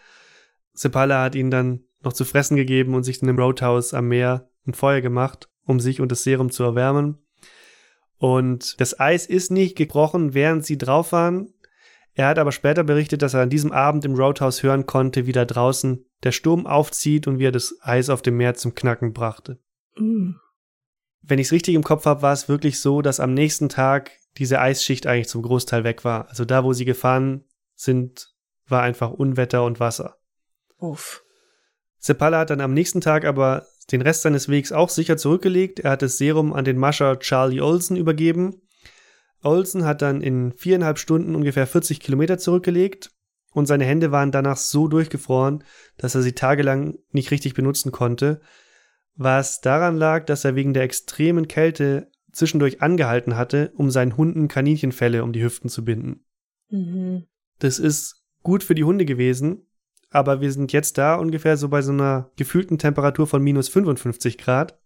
Sepala 0.73 1.23
hat 1.23 1.35
ihnen 1.35 1.51
dann 1.51 1.81
noch 2.03 2.13
zu 2.13 2.25
fressen 2.25 2.55
gegeben 2.57 2.93
und 2.93 3.03
sich 3.03 3.21
in 3.21 3.29
einem 3.29 3.39
Roadhouse 3.39 3.93
am 3.93 4.07
Meer 4.07 4.49
ein 4.67 4.73
Feuer 4.73 5.01
gemacht, 5.01 5.49
um 5.65 5.79
sich 5.79 6.01
und 6.01 6.11
das 6.11 6.23
Serum 6.23 6.51
zu 6.51 6.63
erwärmen. 6.63 7.17
Und 8.17 8.79
das 8.79 8.99
Eis 8.99 9.25
ist 9.25 9.49
nicht 9.49 9.75
gebrochen, 9.75 10.33
während 10.33 10.65
sie 10.65 10.77
drauf 10.77 11.11
waren. 11.11 11.53
Er 12.13 12.27
hat 12.27 12.39
aber 12.39 12.51
später 12.51 12.83
berichtet, 12.83 13.21
dass 13.21 13.33
er 13.33 13.41
an 13.41 13.49
diesem 13.49 13.71
Abend 13.71 14.03
im 14.05 14.15
Roadhouse 14.15 14.63
hören 14.63 14.85
konnte, 14.85 15.25
wie 15.25 15.31
da 15.31 15.45
draußen 15.45 16.05
der 16.23 16.31
Sturm 16.31 16.67
aufzieht 16.67 17.27
und 17.27 17.39
wie 17.39 17.45
er 17.45 17.51
das 17.51 17.77
Eis 17.81 18.09
auf 18.09 18.21
dem 18.21 18.37
Meer 18.37 18.55
zum 18.55 18.75
Knacken 18.75 19.13
brachte. 19.13 19.59
Mm. 19.95 20.31
Wenn 21.21 21.39
ich 21.39 21.47
es 21.47 21.53
richtig 21.53 21.75
im 21.75 21.83
Kopf 21.83 22.05
habe, 22.05 22.21
war 22.21 22.33
es 22.33 22.49
wirklich 22.49 22.79
so, 22.79 23.01
dass 23.01 23.19
am 23.19 23.33
nächsten 23.33 23.69
Tag 23.69 24.11
diese 24.37 24.59
Eisschicht 24.59 25.07
eigentlich 25.07 25.29
zum 25.29 25.41
Großteil 25.41 25.83
weg 25.83 26.03
war. 26.03 26.27
Also 26.29 26.45
da, 26.45 26.63
wo 26.63 26.73
sie 26.73 26.85
gefahren 26.85 27.45
sind, 27.75 28.33
war 28.67 28.81
einfach 28.81 29.11
Unwetter 29.11 29.63
und 29.63 29.79
Wasser. 29.79 30.17
Uff. 30.77 31.23
Sepala 31.99 32.39
hat 32.39 32.49
dann 32.49 32.61
am 32.61 32.73
nächsten 32.73 33.01
Tag 33.01 33.25
aber 33.25 33.67
den 33.91 34.01
Rest 34.01 34.23
seines 34.23 34.49
Wegs 34.49 34.71
auch 34.71 34.89
sicher 34.89 35.17
zurückgelegt. 35.17 35.79
Er 35.79 35.91
hat 35.91 36.01
das 36.01 36.17
Serum 36.17 36.53
an 36.53 36.65
den 36.65 36.77
Mascher 36.77 37.19
Charlie 37.19 37.61
Olsen 37.61 37.95
übergeben. 37.95 38.61
Olsen 39.43 39.85
hat 39.85 40.01
dann 40.01 40.21
in 40.21 40.53
viereinhalb 40.53 40.99
Stunden 40.99 41.35
ungefähr 41.35 41.67
40 41.67 41.99
Kilometer 41.99 42.37
zurückgelegt 42.37 43.11
und 43.53 43.65
seine 43.65 43.85
Hände 43.85 44.11
waren 44.11 44.31
danach 44.31 44.57
so 44.57 44.87
durchgefroren, 44.87 45.63
dass 45.97 46.15
er 46.15 46.21
sie 46.21 46.33
tagelang 46.33 46.97
nicht 47.11 47.31
richtig 47.31 47.53
benutzen 47.53 47.91
konnte, 47.91 48.41
was 49.15 49.61
daran 49.61 49.97
lag, 49.97 50.25
dass 50.25 50.45
er 50.45 50.55
wegen 50.55 50.73
der 50.73 50.83
extremen 50.83 51.47
Kälte 51.47 52.09
zwischendurch 52.31 52.81
angehalten 52.81 53.35
hatte, 53.35 53.73
um 53.75 53.91
seinen 53.91 54.15
Hunden 54.15 54.47
Kaninchenfälle 54.47 55.23
um 55.23 55.33
die 55.33 55.43
Hüften 55.43 55.69
zu 55.69 55.83
binden. 55.83 56.23
Mhm. 56.69 57.25
Das 57.59 57.77
ist 57.77 58.23
gut 58.41 58.63
für 58.63 58.75
die 58.75 58.85
Hunde 58.85 59.05
gewesen, 59.05 59.67
aber 60.09 60.41
wir 60.41 60.51
sind 60.51 60.71
jetzt 60.71 60.97
da 60.97 61.15
ungefähr 61.15 61.57
so 61.57 61.67
bei 61.69 61.81
so 61.81 61.91
einer 61.91 62.31
gefühlten 62.37 62.77
Temperatur 62.77 63.27
von 63.27 63.41
minus 63.43 63.69
55 63.69 64.37
Grad. 64.37 64.79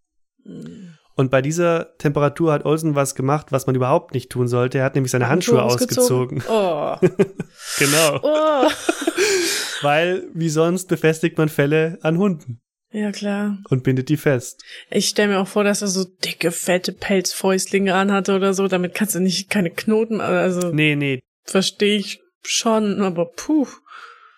Mhm. 0.43 0.95
Und 1.15 1.31
bei 1.31 1.41
dieser 1.41 1.97
Temperatur 1.97 2.51
hat 2.51 2.65
Olsen 2.65 2.95
was 2.95 3.15
gemacht, 3.15 3.51
was 3.51 3.67
man 3.67 3.75
überhaupt 3.75 4.13
nicht 4.13 4.29
tun 4.29 4.47
sollte. 4.47 4.79
Er 4.79 4.83
hat 4.83 4.95
nämlich 4.95 5.11
seine 5.11 5.29
Handschuhe, 5.29 5.63
ausgezogen. 5.63 6.43
Oh. 6.49 6.97
genau. 7.79 8.19
Oh. 8.21 8.69
Weil, 9.81 10.23
wie 10.33 10.49
sonst, 10.49 10.87
befestigt 10.87 11.37
man 11.37 11.49
Felle 11.49 11.97
an 12.01 12.17
Hunden. 12.17 12.61
Ja, 12.91 13.11
klar. 13.11 13.57
Und 13.69 13.83
bindet 13.83 14.09
die 14.09 14.17
fest. 14.17 14.63
Ich 14.89 15.07
stelle 15.07 15.33
mir 15.33 15.39
auch 15.39 15.47
vor, 15.47 15.63
dass 15.63 15.81
er 15.81 15.87
so 15.87 16.05
dicke, 16.05 16.51
fette 16.51 16.91
Pelzfäustlinge 16.91 17.93
anhatte 17.93 18.35
oder 18.35 18.53
so. 18.53 18.67
Damit 18.67 18.93
kannst 18.93 19.15
du 19.15 19.19
nicht 19.19 19.49
keine 19.49 19.69
Knoten, 19.69 20.21
also. 20.21 20.71
Nee, 20.71 20.95
nee. 20.95 21.19
Verstehe 21.43 21.97
ich 21.97 22.21
schon, 22.43 23.01
aber 23.01 23.25
puh 23.25 23.67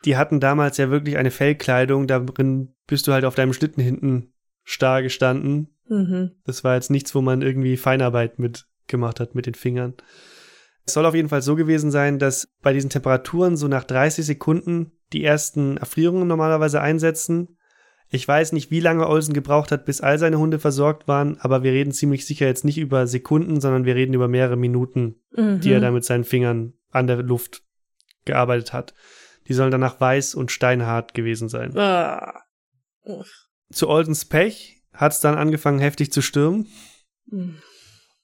die 0.07 0.15
hatten 0.15 0.39
damals 0.39 0.77
ja 0.77 0.89
wirklich 0.89 1.17
eine 1.17 1.31
Fellkleidung, 1.31 2.07
darin 2.07 2.73
bist 2.87 3.07
du 3.07 3.13
halt 3.13 3.25
auf 3.25 3.35
deinem 3.35 3.53
Schlitten 3.53 3.83
hinten 3.83 4.33
starr 4.63 5.01
gestanden. 5.01 5.76
Mhm. 5.89 6.31
Das 6.45 6.63
war 6.63 6.75
jetzt 6.75 6.91
nichts, 6.91 7.13
wo 7.15 7.21
man 7.21 7.41
irgendwie 7.41 7.77
Feinarbeit 7.77 8.39
mitgemacht 8.39 9.19
hat 9.19 9.35
mit 9.35 9.45
den 9.45 9.55
Fingern. 9.55 9.93
Es 10.85 10.93
soll 10.93 11.05
auf 11.05 11.15
jeden 11.15 11.29
Fall 11.29 11.41
so 11.41 11.55
gewesen 11.55 11.91
sein, 11.91 12.17
dass 12.17 12.47
bei 12.61 12.71
diesen 12.71 12.89
Temperaturen 12.89 13.57
so 13.57 13.67
nach 13.67 13.83
30 13.83 14.25
Sekunden 14.25 14.93
die 15.11 15.23
ersten 15.23 15.77
Erfrierungen 15.77 16.27
normalerweise 16.27 16.81
einsetzen. 16.81 17.57
Ich 18.09 18.25
weiß 18.25 18.53
nicht, 18.53 18.71
wie 18.71 18.79
lange 18.79 19.07
Olsen 19.07 19.33
gebraucht 19.33 19.71
hat, 19.71 19.83
bis 19.83 19.99
all 19.99 20.17
seine 20.17 20.39
Hunde 20.39 20.59
versorgt 20.59 21.09
waren, 21.09 21.37
aber 21.41 21.63
wir 21.63 21.73
reden 21.73 21.91
ziemlich 21.91 22.25
sicher 22.25 22.45
jetzt 22.45 22.63
nicht 22.63 22.77
über 22.77 23.05
Sekunden, 23.05 23.59
sondern 23.59 23.83
wir 23.83 23.95
reden 23.95 24.13
über 24.13 24.29
mehrere 24.29 24.55
Minuten, 24.55 25.17
mhm. 25.35 25.59
die 25.59 25.73
er 25.73 25.81
da 25.81 25.91
mit 25.91 26.05
seinen 26.05 26.23
Fingern 26.23 26.73
an 26.89 27.07
der 27.07 27.21
Luft 27.21 27.63
gearbeitet 28.23 28.71
hat. 28.71 28.93
Die 29.47 29.53
sollen 29.53 29.71
danach 29.71 29.99
weiß 29.99 30.35
und 30.35 30.51
steinhart 30.51 31.13
gewesen 31.13 31.49
sein. 31.49 31.77
Ah. 31.77 32.43
Zu 33.71 33.89
Oldens 33.89 34.25
Pech 34.25 34.76
hat 34.97 35.13
es 35.13 35.21
dann 35.21 35.35
angefangen 35.35 35.79
heftig 35.79 36.11
zu 36.11 36.21
stürmen. 36.21 36.67
Mhm. 37.27 37.55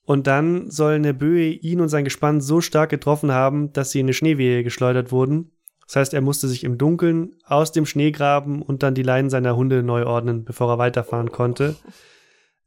Und 0.05 0.27
dann 0.27 0.69
soll 0.69 0.95
eine 0.95 1.13
Böe 1.13 1.51
ihn 1.51 1.79
und 1.79 1.87
sein 1.87 2.03
Gespann 2.03 2.41
so 2.41 2.59
stark 2.59 2.89
getroffen 2.89 3.31
haben, 3.31 3.71
dass 3.71 3.91
sie 3.91 4.01
in 4.01 4.07
eine 4.07 4.13
Schneewehe 4.13 4.63
geschleudert 4.63 5.11
wurden. 5.11 5.51
Das 5.87 5.95
heißt, 5.95 6.13
er 6.13 6.21
musste 6.21 6.47
sich 6.47 6.63
im 6.63 6.77
Dunkeln 6.77 7.35
aus 7.45 7.71
dem 7.71 7.85
Schnee 7.85 8.11
graben 8.11 8.61
und 8.61 8.83
dann 8.83 8.95
die 8.95 9.03
Leinen 9.03 9.29
seiner 9.29 9.55
Hunde 9.55 9.83
neu 9.83 10.05
ordnen, 10.05 10.43
bevor 10.43 10.69
er 10.69 10.77
weiterfahren 10.77 11.31
konnte. 11.31 11.75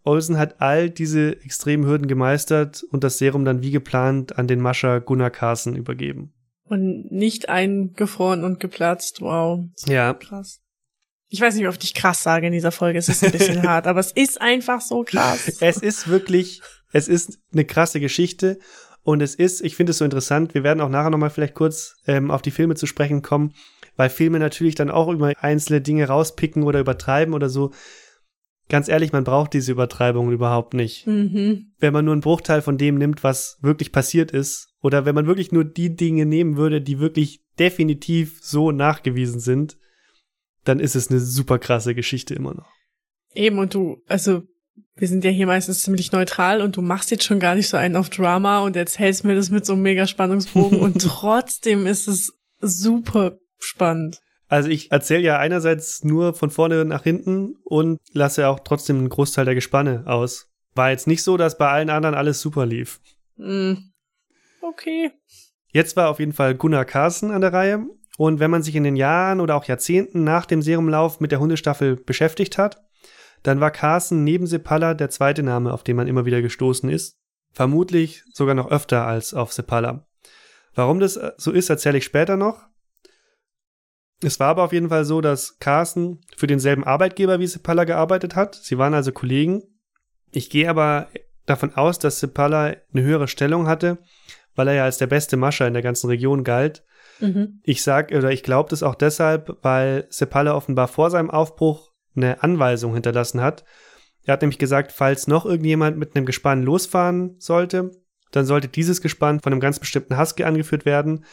Olsen 0.03 0.39
hat 0.39 0.61
all 0.61 0.89
diese 0.89 1.43
extremen 1.43 1.85
Hürden 1.87 2.07
gemeistert 2.07 2.85
und 2.91 3.03
das 3.03 3.19
Serum 3.19 3.45
dann 3.45 3.63
wie 3.63 3.73
geplant 3.73 4.39
an 4.39 4.47
den 4.47 4.61
Mascher 4.61 5.01
Gunnar 5.01 5.31
Carson 5.31 5.75
übergeben. 5.75 6.33
Und 6.65 7.11
nicht 7.11 7.49
eingefroren 7.49 8.45
und 8.45 8.61
geplatzt. 8.61 9.21
Wow. 9.21 9.67
Ja. 9.87 10.15
Krass. 10.15 10.61
Ich 11.29 11.41
weiß 11.41 11.55
nicht, 11.55 11.65
wie 11.65 11.69
oft 11.69 11.83
ich 11.83 11.95
krass 11.95 12.23
sage 12.23 12.47
in 12.47 12.53
dieser 12.53 12.73
Folge. 12.73 12.99
Es 12.99 13.09
ist 13.09 13.25
ein 13.25 13.33
bisschen 13.33 13.63
hart, 13.69 13.87
aber 13.87 14.01
es 14.01 14.13
ist 14.13 14.41
einfach 14.41 14.81
so 14.81 15.03
krass. 15.03 15.61
Es 15.61 15.79
ist 15.79 16.09
wirklich, 16.09 16.63
es 16.93 17.09
ist 17.09 17.39
eine 17.53 17.65
krasse 17.65 18.01
Geschichte. 18.01 18.59
Und 19.03 19.23
es 19.23 19.37
ist, 19.37 19.61
ich 19.61 19.77
finde 19.77 19.91
es 19.91 19.99
so 19.99 20.05
interessant, 20.05 20.55
wir 20.55 20.65
werden 20.65 20.81
auch 20.81 20.89
nachher 20.89 21.11
nochmal 21.11 21.31
vielleicht 21.31 21.55
kurz 21.55 21.95
ähm, 22.09 22.33
auf 22.33 22.43
die 22.43 22.51
Filme 22.51 22.75
zu 22.75 22.87
sprechen 22.87 23.23
kommen, 23.23 23.55
weil 23.97 24.11
Filme 24.11 24.41
natürlich 24.41 24.75
dann 24.75 24.91
auch 24.91 25.09
über 25.09 25.33
einzelne 25.41 25.81
Dinge 25.81 26.09
rauspicken 26.09 26.65
oder 26.65 26.81
übertreiben 26.81 27.33
oder 27.33 27.49
so 27.49 27.73
ganz 28.69 28.89
ehrlich, 28.89 29.13
man 29.13 29.25
braucht 29.25 29.53
diese 29.53 29.73
Übertreibung 29.73 30.33
überhaupt 30.33 30.75
nicht. 30.75 31.07
Mhm. 31.07 31.73
Wenn 31.79 31.93
man 31.93 32.05
nur 32.05 32.13
einen 32.13 32.21
Bruchteil 32.21 32.63
von 32.63 32.79
dem 32.79 32.97
nimmt, 32.97 33.23
was 33.23 33.59
wirklich 33.61 33.93
passiert 33.93 34.31
ist, 34.31 34.69
oder 34.83 35.05
wenn 35.05 35.15
man 35.15 35.27
wirklich 35.27 35.53
nur 35.53 35.65
die 35.65 35.95
Dinge 35.95 36.27
nehmen 36.27 36.57
würde, 36.57 36.81
die 36.81 36.99
wirklich 36.99 37.43
definitiv 37.59 38.39
so 38.43 38.73
nachgewiesen 38.73 39.41
sind, 39.41 39.77
dann 40.69 40.81
ist 40.81 40.97
es 40.97 41.11
eine 41.11 41.21
super 41.21 41.59
krasse 41.59 41.95
Geschichte 41.95 42.35
immer 42.35 42.55
noch. 42.55 42.71
Eben, 43.35 43.59
und 43.59 43.75
du, 43.75 44.03
also, 44.07 44.43
wir 44.97 45.09
sind 45.09 45.25
ja 45.25 45.31
hier 45.31 45.47
meistens 45.47 45.83
ziemlich 45.83 46.13
neutral 46.13 46.63
und 46.63 46.77
du 46.77 46.83
machst 46.83 47.11
jetzt 47.11 47.25
schon 47.25 47.41
gar 47.41 47.55
nicht 47.55 47.69
so 47.69 47.77
einen 47.77 47.97
auf 47.97 48.11
Drama 48.11 48.61
und 48.61 48.77
erzählst 48.77 49.25
mir 49.25 49.35
das 49.35 49.51
mit 49.51 49.67
so 49.67 49.75
einem 49.75 49.83
mega 49.83 50.07
Spannungsbogen 50.07 50.81
und 50.81 51.01
trotzdem 51.03 51.87
ist 51.87 52.09
es 52.09 52.33
super 52.61 53.39
spannend. 53.59 54.21
Also 54.49 54.69
ich 54.69 54.93
erzähle 54.93 55.23
ja 55.23 55.39
einerseits 55.39 56.05
nur 56.05 56.35
von 56.35 56.51
vorne 56.51 56.85
nach 56.85 57.03
hinten 57.03 57.57
und 57.65 57.99
lasse 58.13 58.49
auch 58.49 58.61
trotzdem 58.61 58.99
einen 58.99 59.09
Großteil 59.09 59.45
der 59.45 59.55
Gespanne 59.55 60.05
aus. 60.07 60.51
War 60.75 60.91
jetzt 60.91 61.07
nicht 61.07 61.23
so, 61.23 61.37
dass 61.37 61.59
bei 61.59 61.69
allen 61.69 61.91
anderen 61.91 62.15
alles 62.15 62.41
super 62.41 62.65
lief. 62.65 63.01
Mm. 63.37 63.75
Okay. 64.61 65.11
Jetzt 65.73 65.97
war 65.97 66.09
auf 66.09 66.21
jeden 66.21 66.33
Fall 66.33 66.55
Gunnar 66.55 66.85
Carsten 66.85 67.31
an 67.31 67.41
der 67.41 67.53
Reihe. 67.53 67.87
Und 68.17 68.41
wenn 68.41 68.51
man 68.51 68.63
sich 68.63 68.75
in 68.77 68.85
den 68.85 68.97
Jahren 68.97 69.41
oder 69.41 69.57
auch 69.57 69.65
Jahrzehnten 69.65 70.25
nach 70.25 70.47
dem 70.47 70.63
Serumlauf 70.63 71.21
mit 71.21 71.33
der 71.33 71.41
Hundestaffel 71.41 71.97
beschäftigt 71.97 72.59
hat, 72.59 72.83
dann 73.43 73.61
war 73.61 73.71
Carsten 73.71 74.25
neben 74.25 74.47
Sepala 74.47 74.95
der 74.95 75.11
zweite 75.11 75.43
Name, 75.43 75.73
auf 75.73 75.85
den 75.85 75.97
man 75.97 76.09
immer 76.09 76.25
wieder 76.25 76.43
gestoßen 76.43 76.89
ist. 76.89 77.19
Vermutlich 77.53 78.25
sogar 78.33 78.55
noch 78.55 78.71
öfter 78.71 79.07
als 79.07 79.35
auf 79.35 79.53
Sepala. 79.53 80.07
Warum 80.75 81.01
das 81.01 81.19
so 81.37 81.53
ist, 81.53 81.71
erzähle 81.71 81.99
ich 81.99 82.05
später 82.05 82.37
noch. 82.37 82.65
Es 84.23 84.41
war 84.41 84.49
aber 84.49 84.65
auf 84.65 84.73
jeden 84.73 84.89
Fall 84.89 85.05
so, 85.05 85.21
dass 85.21 85.59
Carsten 85.59 86.21
für 86.37 86.47
denselben 86.47 86.85
Arbeitgeber 86.85 87.39
wie 87.39 87.47
Sepala 87.47 87.85
gearbeitet 87.85 88.35
hat. 88.35 88.55
Sie 88.55 88.79
waren 88.79 88.95
also 88.95 89.13
Kollegen. 89.13 89.63
Ich 90.33 90.51
gehe 90.51 90.69
aber 90.69 91.09
davon 91.45 91.75
aus, 91.75 91.99
dass 91.99 92.21
Sepala 92.21 92.75
eine 92.93 93.03
höhere 93.03 93.29
Stellung 93.29 93.67
hatte, 93.67 93.99
weil 94.55 94.69
er 94.69 94.75
ja 94.75 94.85
als 94.85 94.99
der 94.99 95.07
beste 95.07 95.37
Mascher 95.37 95.67
in 95.67 95.75
der 95.75 95.83
ganzen 95.83 96.09
Region 96.09 96.45
galt. 96.45 96.85
Mhm. 97.21 97.61
Ich 97.63 97.83
sag 97.83 98.13
oder 98.13 98.31
ich 98.31 98.43
glaube 98.43 98.71
das 98.71 98.83
auch 98.83 98.95
deshalb, 98.95 99.59
weil 99.63 100.07
Sepala 100.11 100.55
offenbar 100.55 100.89
vor 100.89 101.11
seinem 101.11 101.31
Aufbruch 101.31 101.93
eine 102.15 102.43
Anweisung 102.43 102.95
hinterlassen 102.95 103.41
hat. 103.41 103.65
Er 104.25 104.33
hat 104.33 104.43
nämlich 104.43 104.59
gesagt, 104.59 104.93
falls 104.93 105.27
noch 105.27 105.47
irgendjemand 105.47 105.99
mit 105.99 106.17
einem 106.17 106.27
Gespann 106.27 106.63
losfahren 106.63 107.37
sollte, 107.39 107.91
dann 108.33 108.45
sollte 108.45 108.69
dieses 108.69 109.01
Gespann 109.01 109.41
von 109.41 109.53
einem 109.53 109.61
ganz 109.61 109.79
bestimmten 109.79 110.19
Husky 110.19 110.45
angeführt 110.45 110.85
werden. 110.85 111.25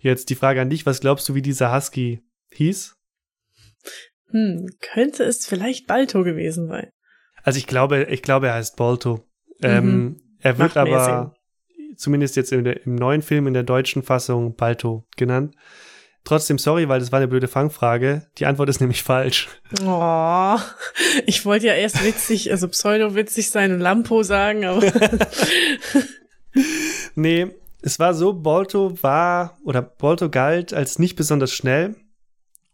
Jetzt 0.00 0.30
die 0.30 0.34
Frage 0.34 0.60
an 0.60 0.70
dich, 0.70 0.86
was 0.86 1.00
glaubst 1.00 1.28
du, 1.28 1.34
wie 1.34 1.42
dieser 1.42 1.74
Husky 1.74 2.22
hieß? 2.52 2.96
Hm, 4.30 4.66
könnte 4.80 5.24
es 5.24 5.46
vielleicht 5.46 5.86
Balto 5.86 6.24
gewesen 6.24 6.68
sein? 6.68 6.90
Also 7.42 7.58
ich 7.58 7.66
glaube, 7.66 8.04
ich 8.04 8.22
glaube, 8.22 8.48
er 8.48 8.54
heißt 8.54 8.76
Balto. 8.76 9.26
Ähm, 9.62 9.84
mhm. 9.84 9.90
Ähm, 9.90 10.36
er 10.40 10.58
wird 10.58 10.76
aber 10.76 11.34
zumindest 12.00 12.36
jetzt 12.36 12.52
der, 12.52 12.86
im 12.86 12.94
neuen 12.94 13.22
Film 13.22 13.46
in 13.46 13.54
der 13.54 13.62
deutschen 13.62 14.02
Fassung 14.02 14.56
Balto 14.56 15.06
genannt. 15.16 15.54
Trotzdem 16.24 16.58
sorry, 16.58 16.88
weil 16.88 17.00
das 17.00 17.12
war 17.12 17.18
eine 17.18 17.28
blöde 17.28 17.48
Fangfrage. 17.48 18.26
Die 18.38 18.46
Antwort 18.46 18.68
ist 18.68 18.80
nämlich 18.80 19.02
falsch. 19.02 19.48
Oh, 19.84 20.58
ich 21.26 21.44
wollte 21.44 21.66
ja 21.66 21.74
erst 21.74 22.04
witzig, 22.04 22.50
also 22.50 22.68
pseudo-witzig 22.68 23.50
sein 23.50 23.72
und 23.72 23.80
Lampo 23.80 24.22
sagen, 24.22 24.64
aber. 24.64 24.82
nee, 27.14 27.46
es 27.82 27.98
war 27.98 28.14
so, 28.14 28.34
Balto 28.34 29.02
war 29.02 29.58
oder 29.64 29.82
Balto 29.82 30.28
galt 30.28 30.74
als 30.74 30.98
nicht 30.98 31.16
besonders 31.16 31.52
schnell 31.52 31.96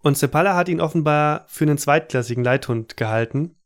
und 0.02 0.16
Sepala 0.16 0.54
hat 0.54 0.68
ihn 0.68 0.80
offenbar 0.80 1.46
für 1.48 1.64
einen 1.64 1.78
zweitklassigen 1.78 2.44
Leithund 2.44 2.96
gehalten, 2.96 3.56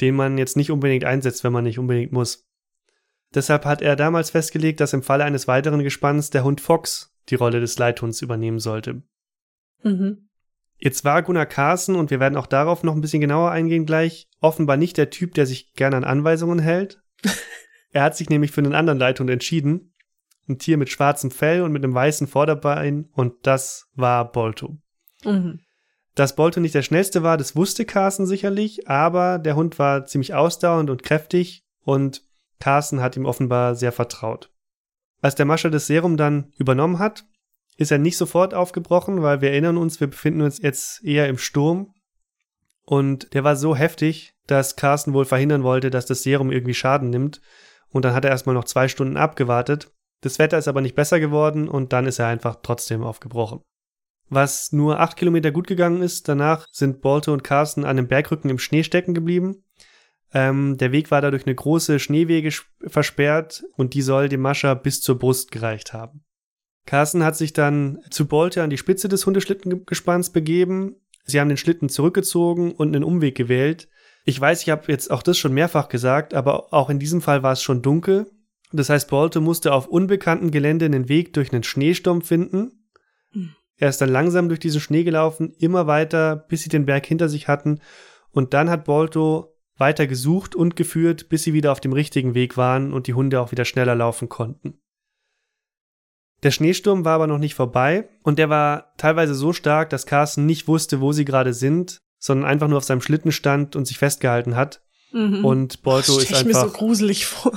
den 0.00 0.14
man 0.14 0.38
jetzt 0.38 0.56
nicht 0.56 0.70
unbedingt 0.70 1.04
einsetzt, 1.04 1.44
wenn 1.44 1.52
man 1.52 1.64
nicht 1.64 1.78
unbedingt 1.78 2.12
muss. 2.12 2.49
Deshalb 3.34 3.64
hat 3.64 3.82
er 3.82 3.96
damals 3.96 4.30
festgelegt, 4.30 4.80
dass 4.80 4.92
im 4.92 5.02
Falle 5.02 5.24
eines 5.24 5.46
weiteren 5.46 5.82
Gespanns 5.82 6.30
der 6.30 6.44
Hund 6.44 6.60
Fox 6.60 7.14
die 7.28 7.36
Rolle 7.36 7.60
des 7.60 7.78
Leithunds 7.78 8.22
übernehmen 8.22 8.58
sollte. 8.58 9.02
Mhm. 9.82 10.28
Jetzt 10.78 11.04
war 11.04 11.22
Gunnar 11.22 11.46
Carsten, 11.46 11.94
und 11.94 12.10
wir 12.10 12.20
werden 12.20 12.36
auch 12.36 12.46
darauf 12.46 12.82
noch 12.82 12.94
ein 12.94 13.02
bisschen 13.02 13.20
genauer 13.20 13.50
eingehen 13.50 13.86
gleich, 13.86 14.28
offenbar 14.40 14.76
nicht 14.76 14.96
der 14.96 15.10
Typ, 15.10 15.34
der 15.34 15.46
sich 15.46 15.74
gerne 15.74 15.96
an 15.96 16.04
Anweisungen 16.04 16.58
hält. 16.58 17.02
er 17.92 18.02
hat 18.02 18.16
sich 18.16 18.30
nämlich 18.30 18.50
für 18.50 18.62
einen 18.62 18.74
anderen 18.74 18.98
Leithund 18.98 19.30
entschieden. 19.30 19.94
Ein 20.48 20.58
Tier 20.58 20.78
mit 20.78 20.88
schwarzem 20.88 21.30
Fell 21.30 21.62
und 21.62 21.70
mit 21.70 21.84
einem 21.84 21.94
weißen 21.94 22.26
Vorderbein, 22.26 23.10
und 23.12 23.34
das 23.42 23.88
war 23.94 24.32
Bolto. 24.32 24.78
Mhm. 25.24 25.60
Dass 26.14 26.34
Bolto 26.34 26.60
nicht 26.60 26.74
der 26.74 26.82
schnellste 26.82 27.22
war, 27.22 27.36
das 27.36 27.54
wusste 27.54 27.84
Carsten 27.84 28.26
sicherlich, 28.26 28.88
aber 28.88 29.38
der 29.38 29.54
Hund 29.54 29.78
war 29.78 30.06
ziemlich 30.06 30.34
ausdauernd 30.34 30.90
und 30.90 31.02
kräftig 31.02 31.64
und 31.82 32.22
Carsten 32.60 33.00
hat 33.00 33.16
ihm 33.16 33.24
offenbar 33.24 33.74
sehr 33.74 33.90
vertraut. 33.90 34.50
Als 35.20 35.34
der 35.34 35.46
Mascher 35.46 35.70
das 35.70 35.86
Serum 35.86 36.16
dann 36.16 36.52
übernommen 36.58 36.98
hat, 36.98 37.24
ist 37.76 37.90
er 37.90 37.98
nicht 37.98 38.16
sofort 38.16 38.54
aufgebrochen, 38.54 39.22
weil 39.22 39.40
wir 39.40 39.50
erinnern 39.50 39.78
uns, 39.78 40.00
wir 40.00 40.06
befinden 40.06 40.42
uns 40.42 40.60
jetzt 40.60 41.02
eher 41.02 41.28
im 41.28 41.38
Sturm. 41.38 41.94
Und 42.84 43.32
der 43.34 43.44
war 43.44 43.56
so 43.56 43.74
heftig, 43.74 44.34
dass 44.46 44.76
Carsten 44.76 45.14
wohl 45.14 45.24
verhindern 45.24 45.62
wollte, 45.62 45.90
dass 45.90 46.06
das 46.06 46.22
Serum 46.22 46.50
irgendwie 46.50 46.74
Schaden 46.74 47.10
nimmt. 47.10 47.40
Und 47.88 48.04
dann 48.04 48.14
hat 48.14 48.24
er 48.24 48.30
erstmal 48.30 48.54
noch 48.54 48.64
zwei 48.64 48.88
Stunden 48.88 49.16
abgewartet. 49.16 49.90
Das 50.20 50.38
Wetter 50.38 50.58
ist 50.58 50.68
aber 50.68 50.80
nicht 50.80 50.94
besser 50.94 51.18
geworden 51.20 51.68
und 51.68 51.92
dann 51.92 52.06
ist 52.06 52.18
er 52.18 52.26
einfach 52.26 52.56
trotzdem 52.62 53.02
aufgebrochen. 53.02 53.62
Was 54.28 54.72
nur 54.72 55.00
acht 55.00 55.16
Kilometer 55.16 55.50
gut 55.50 55.66
gegangen 55.66 56.02
ist, 56.02 56.28
danach 56.28 56.66
sind 56.70 57.00
Bolte 57.00 57.32
und 57.32 57.42
Carsten 57.42 57.84
an 57.84 57.90
einem 57.90 58.08
Bergrücken 58.08 58.50
im 58.50 58.58
Schnee 58.58 58.84
stecken 58.84 59.14
geblieben 59.14 59.64
ähm, 60.32 60.76
der 60.76 60.92
Weg 60.92 61.10
war 61.10 61.20
dadurch 61.20 61.46
eine 61.46 61.54
große 61.54 61.98
Schneewege 61.98 62.50
versperrt 62.86 63.64
und 63.76 63.94
die 63.94 64.02
soll 64.02 64.28
dem 64.28 64.40
Mascher 64.40 64.76
bis 64.76 65.00
zur 65.00 65.18
Brust 65.18 65.50
gereicht 65.50 65.92
haben. 65.92 66.24
Carsten 66.86 67.24
hat 67.24 67.36
sich 67.36 67.52
dann 67.52 67.98
zu 68.10 68.26
Bolte 68.26 68.62
an 68.62 68.70
die 68.70 68.78
Spitze 68.78 69.08
des 69.08 69.26
Hundeschlittengespanns 69.26 70.30
begeben. 70.30 70.96
Sie 71.24 71.40
haben 71.40 71.48
den 71.48 71.56
Schlitten 71.56 71.88
zurückgezogen 71.88 72.72
und 72.72 72.94
einen 72.94 73.04
Umweg 73.04 73.36
gewählt. 73.36 73.88
Ich 74.24 74.40
weiß, 74.40 74.62
ich 74.62 74.70
habe 74.70 74.90
jetzt 74.90 75.10
auch 75.10 75.22
das 75.22 75.38
schon 75.38 75.52
mehrfach 75.52 75.88
gesagt, 75.88 76.34
aber 76.34 76.72
auch 76.72 76.90
in 76.90 76.98
diesem 76.98 77.20
Fall 77.20 77.42
war 77.42 77.52
es 77.52 77.62
schon 77.62 77.82
dunkel. 77.82 78.30
Das 78.72 78.88
heißt, 78.88 79.08
Bolte 79.08 79.40
musste 79.40 79.72
auf 79.72 79.88
unbekanntem 79.88 80.50
Gelände 80.50 80.84
einen 80.84 81.08
Weg 81.08 81.32
durch 81.32 81.52
einen 81.52 81.64
Schneesturm 81.64 82.22
finden. 82.22 82.86
Hm. 83.32 83.54
Er 83.76 83.88
ist 83.88 84.00
dann 84.00 84.10
langsam 84.10 84.48
durch 84.48 84.60
diesen 84.60 84.80
Schnee 84.80 85.04
gelaufen, 85.04 85.54
immer 85.58 85.86
weiter, 85.86 86.36
bis 86.36 86.62
sie 86.62 86.68
den 86.68 86.86
Berg 86.86 87.06
hinter 87.06 87.28
sich 87.28 87.48
hatten. 87.48 87.80
Und 88.30 88.54
dann 88.54 88.70
hat 88.70 88.84
Bolto 88.84 89.56
weiter 89.80 90.06
gesucht 90.06 90.54
und 90.54 90.76
geführt, 90.76 91.28
bis 91.28 91.42
sie 91.42 91.52
wieder 91.52 91.72
auf 91.72 91.80
dem 91.80 91.92
richtigen 91.92 92.34
Weg 92.34 92.56
waren 92.56 92.92
und 92.92 93.06
die 93.06 93.14
Hunde 93.14 93.40
auch 93.40 93.50
wieder 93.50 93.64
schneller 93.64 93.94
laufen 93.94 94.28
konnten. 94.28 94.78
Der 96.42 96.50
Schneesturm 96.50 97.04
war 97.04 97.14
aber 97.14 97.26
noch 97.26 97.38
nicht 97.38 97.54
vorbei 97.54 98.08
und 98.22 98.38
der 98.38 98.48
war 98.48 98.94
teilweise 98.96 99.34
so 99.34 99.52
stark, 99.52 99.90
dass 99.90 100.06
Carsten 100.06 100.46
nicht 100.46 100.68
wusste, 100.68 101.00
wo 101.00 101.12
sie 101.12 101.24
gerade 101.24 101.52
sind, 101.52 102.00
sondern 102.18 102.48
einfach 102.48 102.68
nur 102.68 102.78
auf 102.78 102.84
seinem 102.84 103.02
Schlitten 103.02 103.32
stand 103.32 103.76
und 103.76 103.86
sich 103.86 103.98
festgehalten 103.98 104.56
hat. 104.56 104.82
Mhm. 105.12 105.44
Und 105.44 105.82
Bolto 105.82 106.18
ist 106.18 106.32
einfach. 106.32 106.44
mir 106.44 106.54
so 106.54 106.70
gruselig 106.70 107.26
vor. 107.26 107.52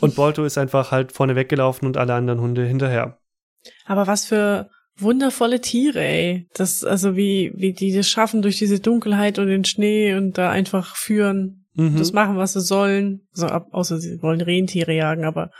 Und 0.00 0.14
Bolto 0.14 0.44
ist 0.44 0.58
einfach 0.58 0.90
halt 0.90 1.12
vorne 1.12 1.34
weggelaufen 1.34 1.86
und 1.86 1.96
alle 1.96 2.14
anderen 2.14 2.40
Hunde 2.40 2.64
hinterher. 2.64 3.18
Aber 3.86 4.06
was 4.06 4.26
für 4.26 4.70
wundervolle 4.98 5.60
Tiere, 5.60 6.00
ey. 6.00 6.46
Das, 6.54 6.84
also 6.84 7.16
wie, 7.16 7.52
wie 7.54 7.72
die 7.72 7.92
das 7.92 8.08
schaffen 8.08 8.42
durch 8.42 8.58
diese 8.58 8.80
Dunkelheit 8.80 9.38
und 9.38 9.48
den 9.48 9.64
Schnee 9.64 10.14
und 10.14 10.38
da 10.38 10.50
einfach 10.50 10.96
führen. 10.96 11.66
Mhm. 11.74 11.98
Das 11.98 12.12
machen, 12.12 12.36
was 12.36 12.54
sie 12.54 12.60
sollen. 12.60 13.26
Also, 13.34 13.48
außer 13.48 13.98
sie 13.98 14.22
wollen 14.22 14.40
Rentiere 14.40 14.94
jagen, 14.94 15.24
aber 15.24 15.50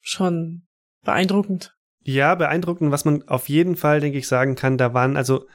schon 0.00 0.62
beeindruckend. 1.04 1.74
Ja, 2.02 2.34
beeindruckend. 2.34 2.90
Was 2.90 3.04
man 3.04 3.22
auf 3.28 3.48
jeden 3.48 3.76
Fall, 3.76 4.00
denke 4.00 4.18
ich, 4.18 4.26
sagen 4.26 4.56
kann, 4.56 4.76
da 4.76 4.92
waren, 4.92 5.16
also, 5.16 5.46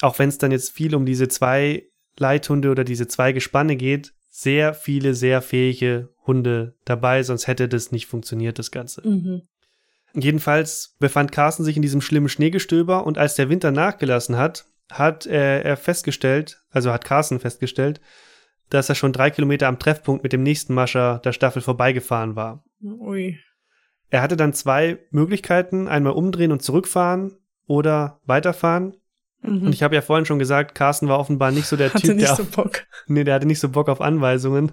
auch 0.00 0.18
wenn 0.18 0.28
es 0.28 0.38
dann 0.38 0.50
jetzt 0.50 0.70
viel 0.70 0.94
um 0.94 1.06
diese 1.06 1.28
zwei 1.28 1.84
Leithunde 2.18 2.70
oder 2.70 2.84
diese 2.84 3.06
zwei 3.06 3.32
Gespanne 3.32 3.76
geht, 3.76 4.12
sehr 4.28 4.74
viele, 4.74 5.14
sehr 5.14 5.42
fähige 5.42 6.08
Hunde 6.26 6.74
dabei, 6.84 7.22
sonst 7.22 7.46
hätte 7.46 7.68
das 7.68 7.92
nicht 7.92 8.06
funktioniert, 8.06 8.58
das 8.58 8.70
Ganze. 8.70 9.06
Mhm. 9.06 9.42
Jedenfalls 10.14 10.96
befand 10.98 11.32
Carsten 11.32 11.64
sich 11.64 11.76
in 11.76 11.82
diesem 11.82 12.00
schlimmen 12.00 12.28
Schneegestöber 12.28 13.06
und 13.06 13.18
als 13.18 13.34
der 13.34 13.48
Winter 13.48 13.70
nachgelassen 13.70 14.36
hat, 14.36 14.66
hat 14.90 15.26
er, 15.26 15.64
er 15.64 15.76
festgestellt, 15.76 16.62
also 16.70 16.92
hat 16.92 17.04
Carsten 17.04 17.40
festgestellt, 17.40 18.00
dass 18.68 18.88
er 18.88 18.94
schon 18.94 19.12
drei 19.12 19.30
Kilometer 19.30 19.68
am 19.68 19.78
Treffpunkt 19.78 20.22
mit 20.22 20.32
dem 20.32 20.42
nächsten 20.42 20.74
Mascher 20.74 21.20
der 21.24 21.32
Staffel 21.32 21.62
vorbeigefahren 21.62 22.36
war. 22.36 22.64
Ui. 22.82 23.38
Er 24.10 24.22
hatte 24.22 24.36
dann 24.36 24.52
zwei 24.52 24.98
Möglichkeiten, 25.10 25.88
einmal 25.88 26.12
umdrehen 26.12 26.52
und 26.52 26.62
zurückfahren 26.62 27.38
oder 27.66 28.20
weiterfahren. 28.26 28.96
Mhm. 29.40 29.66
Und 29.66 29.72
ich 29.72 29.82
habe 29.82 29.94
ja 29.94 30.02
vorhin 30.02 30.26
schon 30.26 30.38
gesagt, 30.38 30.74
Carsten 30.74 31.08
war 31.08 31.18
offenbar 31.18 31.50
nicht 31.50 31.66
so 31.66 31.76
der 31.76 31.88
hatte 31.92 32.06
Typ, 32.06 32.16
nicht 32.16 32.28
der 32.28 32.36
so 32.36 32.44
Bock. 32.44 32.84
nee, 33.06 33.24
der 33.24 33.34
hatte 33.34 33.46
nicht 33.46 33.60
so 33.60 33.70
Bock 33.70 33.88
auf 33.88 34.00
Anweisungen. 34.00 34.72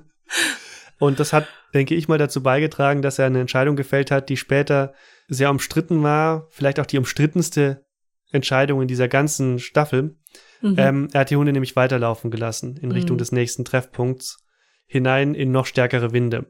Und 1.00 1.20
das 1.20 1.32
hat, 1.32 1.48
denke 1.74 1.96
ich 1.96 2.10
mal, 2.10 2.18
dazu 2.18 2.44
beigetragen, 2.44 3.02
dass 3.02 3.20
er 3.20 3.28
eine 3.28 3.40
Entscheidung 3.40 3.78
gefällt 3.78 4.12
hat, 4.12 4.28
die 4.28 4.38
später 4.38 4.94
sehr 5.30 5.52
umstritten 5.52 6.04
war, 6.04 6.48
vielleicht 6.50 6.80
auch 6.80 6.86
die 6.86 6.98
umstrittenste 6.98 7.86
Entscheidung 8.32 8.82
in 8.82 8.88
dieser 8.88 9.08
ganzen 9.08 9.60
Staffel. 9.60 10.18
Mhm. 10.62 10.76
Ähm, 10.78 11.08
er 11.14 11.22
hat 11.22 11.30
die 11.30 11.36
Hunde 11.36 11.54
nämlich 11.54 11.76
weiterlaufen 11.76 12.32
gelassen 12.32 12.78
in 12.78 12.92
Richtung 12.92 13.16
mhm. 13.16 13.20
des 13.20 13.32
nächsten 13.32 13.64
Treffpunkts, 13.64 14.44
hinein 14.86 15.36
in 15.36 15.52
noch 15.52 15.66
stärkere 15.66 16.12
Winde. 16.12 16.48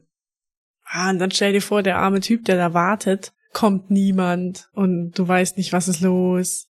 Ah, 0.84 1.10
und 1.10 1.18
dann 1.18 1.30
stell 1.30 1.52
dir 1.52 1.62
vor, 1.62 1.82
der 1.82 1.98
arme 1.98 2.20
Typ, 2.20 2.44
der 2.46 2.56
da 2.56 2.74
wartet, 2.74 3.32
kommt 3.52 3.90
niemand 3.90 4.68
und 4.72 5.12
du 5.12 5.26
weißt 5.26 5.56
nicht, 5.56 5.72
was 5.72 5.88
ist 5.88 6.00
los. 6.00 6.68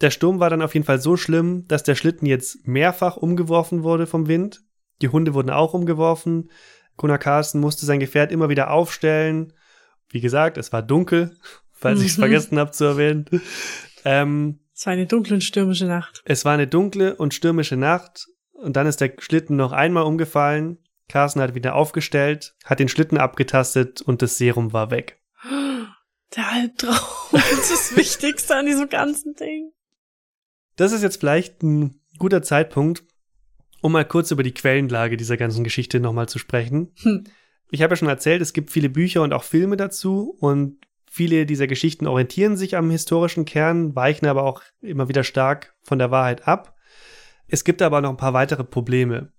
Der 0.00 0.10
Sturm 0.10 0.40
war 0.40 0.50
dann 0.50 0.62
auf 0.62 0.74
jeden 0.74 0.86
Fall 0.86 1.00
so 1.00 1.16
schlimm, 1.16 1.66
dass 1.66 1.82
der 1.82 1.94
Schlitten 1.94 2.26
jetzt 2.26 2.66
mehrfach 2.66 3.16
umgeworfen 3.16 3.82
wurde 3.82 4.06
vom 4.06 4.28
Wind. 4.28 4.62
Die 5.02 5.08
Hunde 5.08 5.34
wurden 5.34 5.50
auch 5.50 5.74
umgeworfen. 5.74 6.50
Gunnar 6.96 7.18
Carsten 7.18 7.60
musste 7.60 7.86
sein 7.86 8.00
Gefährt 8.00 8.30
immer 8.30 8.48
wieder 8.48 8.70
aufstellen 8.70 9.52
wie 10.14 10.20
gesagt, 10.20 10.56
es 10.56 10.72
war 10.72 10.80
dunkel, 10.80 11.36
falls 11.72 11.98
mhm. 11.98 12.04
ich 12.06 12.12
es 12.12 12.18
vergessen 12.18 12.58
habe 12.58 12.70
zu 12.70 12.84
erwähnen. 12.84 13.26
Ähm, 14.04 14.60
es 14.74 14.86
war 14.86 14.92
eine 14.92 15.06
dunkle 15.06 15.34
und 15.34 15.42
stürmische 15.42 15.86
Nacht. 15.86 16.22
Es 16.24 16.44
war 16.44 16.54
eine 16.54 16.66
dunkle 16.66 17.16
und 17.16 17.34
stürmische 17.34 17.76
Nacht 17.76 18.28
und 18.52 18.76
dann 18.76 18.86
ist 18.86 19.00
der 19.00 19.12
Schlitten 19.18 19.56
noch 19.56 19.72
einmal 19.72 20.04
umgefallen. 20.04 20.78
Carsten 21.08 21.40
hat 21.40 21.54
wieder 21.54 21.74
aufgestellt, 21.74 22.54
hat 22.64 22.80
den 22.80 22.88
Schlitten 22.88 23.18
abgetastet 23.18 24.00
und 24.00 24.22
das 24.22 24.38
Serum 24.38 24.72
war 24.72 24.90
weg. 24.90 25.20
Der 26.36 26.48
Albtraum 26.48 27.40
ist 27.52 27.70
das 27.70 27.96
Wichtigste 27.96 28.56
an 28.56 28.66
diesem 28.66 28.88
ganzen 28.88 29.34
Ding. 29.34 29.72
Das 30.76 30.92
ist 30.92 31.02
jetzt 31.02 31.20
vielleicht 31.20 31.62
ein 31.62 32.00
guter 32.18 32.42
Zeitpunkt, 32.42 33.04
um 33.82 33.92
mal 33.92 34.04
kurz 34.04 34.30
über 34.30 34.42
die 34.42 34.54
Quellenlage 34.54 35.16
dieser 35.16 35.36
ganzen 35.36 35.62
Geschichte 35.62 36.00
nochmal 36.00 36.28
zu 36.28 36.38
sprechen. 36.38 36.92
Hm. 37.02 37.24
Ich 37.74 37.82
habe 37.82 37.94
ja 37.94 37.96
schon 37.96 38.08
erzählt, 38.08 38.40
es 38.40 38.52
gibt 38.52 38.70
viele 38.70 38.88
Bücher 38.88 39.22
und 39.22 39.32
auch 39.32 39.42
Filme 39.42 39.76
dazu 39.76 40.36
und 40.38 40.78
viele 41.10 41.44
dieser 41.44 41.66
Geschichten 41.66 42.06
orientieren 42.06 42.56
sich 42.56 42.76
am 42.76 42.88
historischen 42.88 43.46
Kern, 43.46 43.96
weichen 43.96 44.28
aber 44.28 44.44
auch 44.44 44.62
immer 44.80 45.08
wieder 45.08 45.24
stark 45.24 45.74
von 45.82 45.98
der 45.98 46.12
Wahrheit 46.12 46.46
ab. 46.46 46.76
Es 47.48 47.64
gibt 47.64 47.82
aber 47.82 48.00
noch 48.00 48.10
ein 48.10 48.16
paar 48.16 48.32
weitere 48.32 48.62
Probleme. 48.62 49.32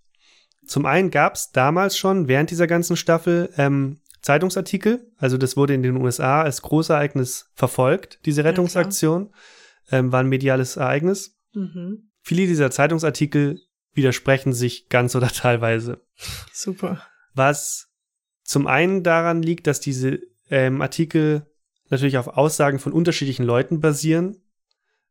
Zum 0.66 0.86
einen 0.86 1.12
gab 1.12 1.36
es 1.36 1.54
damals 1.54 1.98
schon, 1.98 2.28
während 2.28 2.52
dieser 2.52 2.68
ganzen 2.68 2.98
Staffel, 2.98 3.54
ähm, 3.56 4.02
Zeitungsartikel. 4.22 5.10
Also 5.16 5.38
das 5.38 5.56
wurde 5.56 5.74
in 5.74 5.82
den 5.82 5.96
USA 5.96 6.42
als 6.42 6.62
Großereignis 6.62 7.52
verfolgt, 7.56 8.20
diese 8.26 8.44
Rettungsaktion. 8.44 9.30
Ja, 9.90 10.00
ähm, 10.00 10.12
war 10.12 10.20
ein 10.20 10.28
mediales 10.28 10.76
Ereignis. 10.76 11.40
Mhm. 11.54 12.10
Viele 12.22 12.48
dieser 12.48 12.70
Zeitungsartikel 12.70 13.62
widersprechen 13.94 14.52
sich 14.52 14.90
ganz 14.90 15.16
oder 15.16 15.28
teilweise. 15.34 16.02
Super. 16.52 17.02
Was 17.34 17.95
zum 18.46 18.68
einen 18.68 19.04
daran 19.04 19.42
liegt, 19.42 19.68
dass 19.68 19.82
diese 19.82 20.20
ähm, 20.50 20.82
Artikel 20.82 21.48
natürlich 21.90 22.18
auf 22.18 22.28
Aussagen 22.28 22.80
von 22.80 22.94
unterschiedlichen 22.94 23.44
Leuten 23.44 23.82
basieren. 23.82 24.38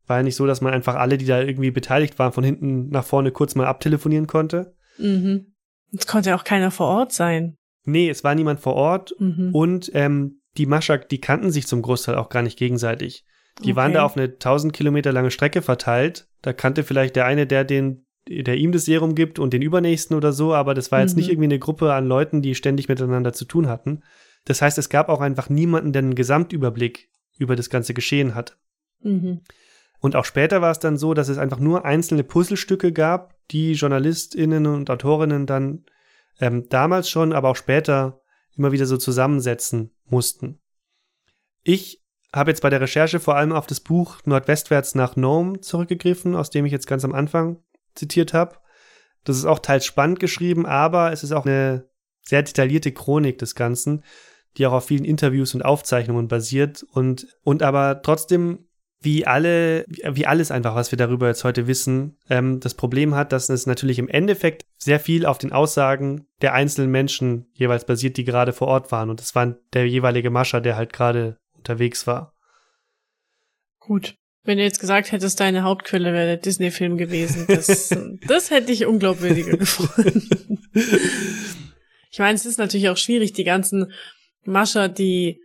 War 0.06 0.18
ja 0.18 0.22
nicht 0.22 0.36
so, 0.36 0.46
dass 0.46 0.60
man 0.60 0.72
einfach 0.72 0.94
alle, 0.94 1.18
die 1.18 1.26
da 1.26 1.40
irgendwie 1.40 1.70
beteiligt 1.70 2.18
waren, 2.18 2.32
von 2.32 2.44
hinten 2.44 2.88
nach 2.88 3.04
vorne 3.04 3.32
kurz 3.32 3.54
mal 3.54 3.66
abtelefonieren 3.66 4.26
konnte. 4.26 4.74
Mhm. 4.98 5.54
Es 5.92 6.06
konnte 6.06 6.30
ja 6.30 6.36
auch 6.36 6.44
keiner 6.44 6.70
vor 6.70 6.86
Ort 6.86 7.12
sein. 7.12 7.56
Nee, 7.84 8.08
es 8.08 8.24
war 8.24 8.34
niemand 8.34 8.60
vor 8.60 8.74
Ort 8.74 9.14
mhm. 9.18 9.50
und 9.52 9.90
ähm, 9.94 10.40
die 10.56 10.66
Maschak, 10.66 11.08
die 11.08 11.20
kannten 11.20 11.50
sich 11.50 11.66
zum 11.66 11.82
Großteil 11.82 12.14
auch 12.14 12.28
gar 12.28 12.42
nicht 12.42 12.58
gegenseitig. 12.58 13.24
Die 13.60 13.70
okay. 13.70 13.76
waren 13.76 13.92
da 13.92 14.04
auf 14.04 14.16
eine 14.16 14.26
1000 14.26 14.72
Kilometer 14.72 15.12
lange 15.12 15.30
Strecke 15.30 15.62
verteilt. 15.62 16.28
Da 16.42 16.52
kannte 16.52 16.82
vielleicht 16.82 17.16
der 17.16 17.26
eine, 17.26 17.46
der 17.46 17.64
den, 17.64 18.03
der 18.28 18.56
ihm 18.56 18.72
das 18.72 18.84
Serum 18.84 19.14
gibt 19.14 19.38
und 19.38 19.52
den 19.52 19.62
übernächsten 19.62 20.16
oder 20.16 20.32
so, 20.32 20.54
aber 20.54 20.74
das 20.74 20.90
war 20.90 21.00
jetzt 21.00 21.12
mhm. 21.12 21.18
nicht 21.18 21.28
irgendwie 21.28 21.44
eine 21.44 21.58
Gruppe 21.58 21.92
an 21.92 22.06
Leuten, 22.06 22.42
die 22.42 22.54
ständig 22.54 22.88
miteinander 22.88 23.32
zu 23.32 23.44
tun 23.44 23.68
hatten. 23.68 24.02
Das 24.44 24.62
heißt, 24.62 24.78
es 24.78 24.88
gab 24.88 25.08
auch 25.08 25.20
einfach 25.20 25.48
niemanden, 25.48 25.92
der 25.92 26.02
einen 26.02 26.14
Gesamtüberblick 26.14 27.10
über 27.38 27.56
das 27.56 27.70
ganze 27.70 27.94
Geschehen 27.94 28.34
hat. 28.34 28.58
Mhm. 29.02 29.40
Und 30.00 30.16
auch 30.16 30.24
später 30.24 30.60
war 30.60 30.70
es 30.70 30.78
dann 30.78 30.98
so, 30.98 31.14
dass 31.14 31.28
es 31.28 31.38
einfach 31.38 31.58
nur 31.58 31.84
einzelne 31.84 32.24
Puzzlestücke 32.24 32.92
gab, 32.92 33.34
die 33.50 33.72
JournalistInnen 33.72 34.66
und 34.66 34.90
Autorinnen 34.90 35.46
dann 35.46 35.84
ähm, 36.40 36.68
damals 36.68 37.08
schon, 37.08 37.32
aber 37.32 37.48
auch 37.48 37.56
später 37.56 38.20
immer 38.56 38.72
wieder 38.72 38.86
so 38.86 38.96
zusammensetzen 38.96 39.92
mussten. 40.04 40.60
Ich 41.62 42.02
habe 42.34 42.50
jetzt 42.50 42.60
bei 42.60 42.70
der 42.70 42.80
Recherche 42.80 43.20
vor 43.20 43.36
allem 43.36 43.52
auf 43.52 43.66
das 43.66 43.80
Buch 43.80 44.18
Nordwestwärts 44.24 44.94
nach 44.94 45.16
Nome 45.16 45.60
zurückgegriffen, 45.60 46.34
aus 46.34 46.50
dem 46.50 46.66
ich 46.66 46.72
jetzt 46.72 46.86
ganz 46.86 47.04
am 47.04 47.14
Anfang 47.14 47.62
zitiert 47.94 48.34
habe. 48.34 48.56
Das 49.24 49.36
ist 49.36 49.44
auch 49.44 49.58
teils 49.58 49.84
spannend 49.86 50.20
geschrieben, 50.20 50.66
aber 50.66 51.12
es 51.12 51.24
ist 51.24 51.32
auch 51.32 51.46
eine 51.46 51.88
sehr 52.22 52.42
detaillierte 52.42 52.92
Chronik 52.92 53.38
des 53.38 53.54
Ganzen, 53.54 54.04
die 54.56 54.66
auch 54.66 54.72
auf 54.72 54.86
vielen 54.86 55.04
Interviews 55.04 55.54
und 55.54 55.62
Aufzeichnungen 55.62 56.28
basiert 56.28 56.82
und, 56.82 57.26
und 57.42 57.62
aber 57.62 58.02
trotzdem 58.02 58.66
wie 59.04 59.26
alle, 59.26 59.84
wie 59.86 60.26
alles 60.26 60.50
einfach, 60.50 60.74
was 60.74 60.90
wir 60.90 60.96
darüber 60.96 61.28
jetzt 61.28 61.44
heute 61.44 61.66
wissen, 61.66 62.16
ähm, 62.30 62.60
das 62.60 62.72
Problem 62.72 63.14
hat, 63.14 63.32
dass 63.32 63.50
es 63.50 63.66
natürlich 63.66 63.98
im 63.98 64.08
Endeffekt 64.08 64.64
sehr 64.78 64.98
viel 64.98 65.26
auf 65.26 65.36
den 65.36 65.52
Aussagen 65.52 66.26
der 66.40 66.54
einzelnen 66.54 66.90
Menschen 66.90 67.46
jeweils 67.52 67.84
basiert, 67.84 68.16
die 68.16 68.24
gerade 68.24 68.54
vor 68.54 68.68
Ort 68.68 68.92
waren. 68.92 69.10
Und 69.10 69.20
das 69.20 69.34
war 69.34 69.56
der 69.74 69.86
jeweilige 69.86 70.30
Mascher, 70.30 70.62
der 70.62 70.76
halt 70.76 70.94
gerade 70.94 71.36
unterwegs 71.52 72.06
war. 72.06 72.32
Gut. 73.78 74.16
Wenn 74.44 74.58
du 74.58 74.64
jetzt 74.64 74.80
gesagt 74.80 75.10
hättest, 75.10 75.40
deine 75.40 75.62
Hauptquelle 75.62 76.12
wäre 76.12 76.26
der 76.26 76.36
Disney-Film 76.36 76.98
gewesen, 76.98 77.46
das, 77.48 77.88
das 78.28 78.50
hätte 78.50 78.72
ich 78.72 78.86
unglaubwürdiger 78.86 79.56
gefunden. 79.56 80.60
ich 82.10 82.18
meine, 82.18 82.34
es 82.34 82.44
ist 82.44 82.58
natürlich 82.58 82.88
auch 82.90 82.96
schwierig, 82.98 83.32
die 83.32 83.44
ganzen 83.44 83.92
Mascher, 84.44 84.88
die 84.88 85.40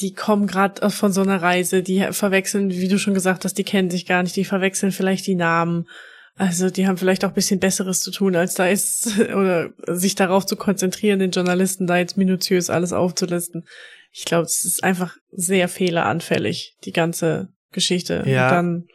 die 0.00 0.14
kommen 0.14 0.46
gerade 0.46 0.90
von 0.90 1.12
so 1.12 1.22
einer 1.22 1.42
Reise, 1.42 1.82
die 1.82 2.06
verwechseln, 2.12 2.70
wie 2.70 2.88
du 2.88 2.98
schon 2.98 3.14
gesagt 3.14 3.44
hast, 3.44 3.54
die 3.54 3.64
kennen 3.64 3.90
sich 3.90 4.06
gar 4.06 4.22
nicht, 4.22 4.36
die 4.36 4.44
verwechseln 4.44 4.92
vielleicht 4.92 5.26
die 5.26 5.34
Namen. 5.34 5.88
Also 6.36 6.70
die 6.70 6.86
haben 6.86 6.98
vielleicht 6.98 7.24
auch 7.24 7.30
ein 7.30 7.34
bisschen 7.34 7.58
Besseres 7.58 8.00
zu 8.00 8.12
tun, 8.12 8.36
als 8.36 8.54
da 8.54 8.68
ist, 8.68 9.18
oder 9.34 9.70
sich 9.88 10.14
darauf 10.14 10.46
zu 10.46 10.56
konzentrieren, 10.56 11.18
den 11.18 11.32
Journalisten 11.32 11.86
da 11.86 11.98
jetzt 11.98 12.16
minutiös 12.16 12.70
alles 12.70 12.92
aufzulisten. 12.92 13.66
Ich 14.12 14.24
glaube, 14.24 14.44
es 14.44 14.64
ist 14.64 14.84
einfach 14.84 15.16
sehr 15.32 15.68
fehleranfällig, 15.68 16.76
die 16.84 16.92
ganze 16.92 17.48
Geschichte. 17.72 18.24
Ja. 18.26 18.48
Und 18.48 18.54
dann 18.54 18.88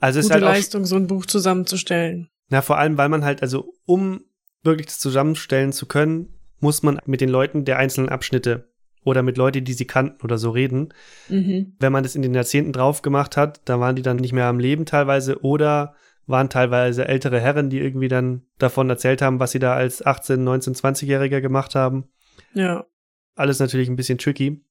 also 0.00 0.18
gute 0.18 0.26
ist 0.26 0.32
halt 0.32 0.42
Leistung, 0.42 0.84
so 0.84 0.96
ein 0.96 1.06
Buch 1.06 1.26
zusammenzustellen. 1.26 2.28
Na, 2.48 2.62
vor 2.62 2.78
allem, 2.78 2.98
weil 2.98 3.08
man 3.08 3.24
halt, 3.24 3.42
also 3.42 3.74
um 3.86 4.24
wirklich 4.62 4.86
das 4.86 4.98
zusammenstellen 4.98 5.72
zu 5.72 5.86
können, 5.86 6.34
muss 6.60 6.82
man 6.82 7.00
mit 7.06 7.20
den 7.20 7.30
Leuten 7.30 7.64
der 7.64 7.78
einzelnen 7.78 8.08
Abschnitte 8.10 8.70
oder 9.04 9.22
mit 9.22 9.38
Leuten, 9.38 9.64
die 9.64 9.72
sie 9.72 9.86
kannten 9.86 10.22
oder 10.22 10.36
so 10.36 10.50
reden. 10.50 10.92
Mhm. 11.28 11.74
Wenn 11.78 11.92
man 11.92 12.02
das 12.02 12.14
in 12.14 12.22
den 12.22 12.34
Jahrzehnten 12.34 12.72
drauf 12.72 13.02
gemacht 13.02 13.36
hat, 13.36 13.60
da 13.64 13.80
waren 13.80 13.96
die 13.96 14.02
dann 14.02 14.16
nicht 14.16 14.32
mehr 14.32 14.46
am 14.46 14.58
Leben 14.58 14.84
teilweise 14.84 15.42
oder 15.42 15.94
waren 16.26 16.50
teilweise 16.50 17.08
ältere 17.08 17.40
Herren, 17.40 17.70
die 17.70 17.80
irgendwie 17.80 18.08
dann 18.08 18.42
davon 18.58 18.90
erzählt 18.90 19.22
haben, 19.22 19.40
was 19.40 19.52
sie 19.52 19.58
da 19.58 19.74
als 19.74 20.04
18, 20.04 20.44
19, 20.44 20.74
20-Jähriger 20.74 21.40
gemacht 21.40 21.74
haben. 21.74 22.04
Ja. 22.52 22.86
Alles 23.34 23.58
natürlich 23.58 23.88
ein 23.88 23.96
bisschen 23.96 24.18
tricky. 24.18 24.62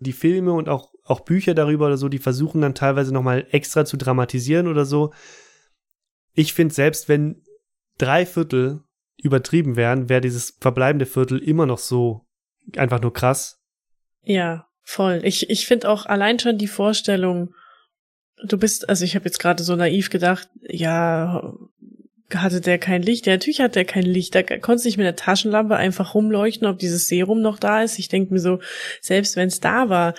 Die 0.00 0.12
Filme 0.12 0.52
und 0.52 0.68
auch, 0.68 0.92
auch 1.06 1.20
Bücher 1.20 1.54
darüber 1.54 1.86
oder 1.86 1.96
so, 1.96 2.08
die 2.08 2.18
versuchen 2.18 2.60
dann 2.60 2.74
teilweise 2.74 3.12
nochmal 3.12 3.46
extra 3.50 3.84
zu 3.84 3.96
dramatisieren 3.96 4.66
oder 4.66 4.84
so. 4.84 5.12
Ich 6.34 6.52
finde, 6.52 6.74
selbst 6.74 7.08
wenn 7.08 7.42
drei 7.98 8.26
Viertel 8.26 8.82
übertrieben 9.16 9.76
wären, 9.76 10.08
wäre 10.08 10.20
dieses 10.20 10.56
verbleibende 10.60 11.06
Viertel 11.06 11.38
immer 11.38 11.66
noch 11.66 11.78
so 11.78 12.26
einfach 12.76 13.00
nur 13.00 13.12
krass. 13.12 13.62
Ja, 14.22 14.66
voll. 14.82 15.20
Ich, 15.24 15.48
ich 15.48 15.66
finde 15.66 15.88
auch 15.88 16.06
allein 16.06 16.38
schon 16.38 16.58
die 16.58 16.66
Vorstellung, 16.66 17.54
du 18.44 18.58
bist, 18.58 18.88
also 18.88 19.04
ich 19.04 19.14
habe 19.14 19.24
jetzt 19.24 19.38
gerade 19.38 19.62
so 19.62 19.76
naiv 19.76 20.10
gedacht, 20.10 20.48
ja, 20.60 21.54
hatte 22.34 22.60
der 22.60 22.78
kein 22.78 23.02
Licht? 23.02 23.26
Ja, 23.26 23.34
natürlich 23.34 23.60
hat 23.60 23.76
der 23.76 23.84
kein 23.84 24.02
Licht. 24.02 24.34
Da 24.34 24.42
konntest 24.42 24.84
du 24.84 24.88
nicht 24.88 24.96
mit 24.96 25.06
der 25.06 25.16
Taschenlampe 25.16 25.76
einfach 25.76 26.14
rumleuchten, 26.14 26.66
ob 26.66 26.78
dieses 26.78 27.06
Serum 27.06 27.40
noch 27.40 27.58
da 27.58 27.82
ist. 27.82 27.98
Ich 27.98 28.08
denke 28.08 28.32
mir 28.32 28.40
so, 28.40 28.58
selbst 29.00 29.36
wenn 29.36 29.48
es 29.48 29.60
da 29.60 29.88
war, 29.88 30.14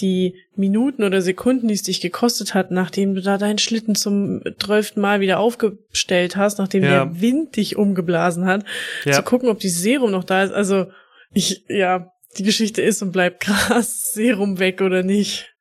die 0.00 0.36
Minuten 0.56 1.02
oder 1.04 1.22
Sekunden, 1.22 1.68
die 1.68 1.74
es 1.74 1.82
dich 1.82 2.00
gekostet 2.00 2.54
hat, 2.54 2.70
nachdem 2.70 3.14
du 3.14 3.22
da 3.22 3.38
deinen 3.38 3.58
Schlitten 3.58 3.94
zum 3.94 4.42
zwölften 4.58 5.00
Mal 5.00 5.20
wieder 5.20 5.38
aufgestellt 5.38 6.36
hast, 6.36 6.58
nachdem 6.58 6.84
ja. 6.84 7.04
der 7.04 7.20
Wind 7.20 7.56
dich 7.56 7.76
umgeblasen 7.76 8.46
hat, 8.46 8.64
ja. 9.04 9.12
zu 9.12 9.22
gucken, 9.22 9.48
ob 9.48 9.58
dieses 9.58 9.82
Serum 9.82 10.10
noch 10.10 10.24
da 10.24 10.42
ist. 10.42 10.52
Also 10.52 10.86
ich, 11.32 11.64
ja, 11.68 12.12
die 12.38 12.42
Geschichte 12.42 12.82
ist 12.82 13.02
und 13.02 13.12
bleibt 13.12 13.40
krass, 13.40 14.12
Serum 14.14 14.58
weg 14.58 14.80
oder 14.80 15.02
nicht. 15.02 15.54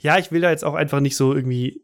Ja, 0.00 0.18
ich 0.18 0.32
will 0.32 0.40
da 0.40 0.50
jetzt 0.50 0.64
auch 0.64 0.74
einfach 0.74 1.00
nicht 1.00 1.16
so 1.16 1.34
irgendwie 1.34 1.82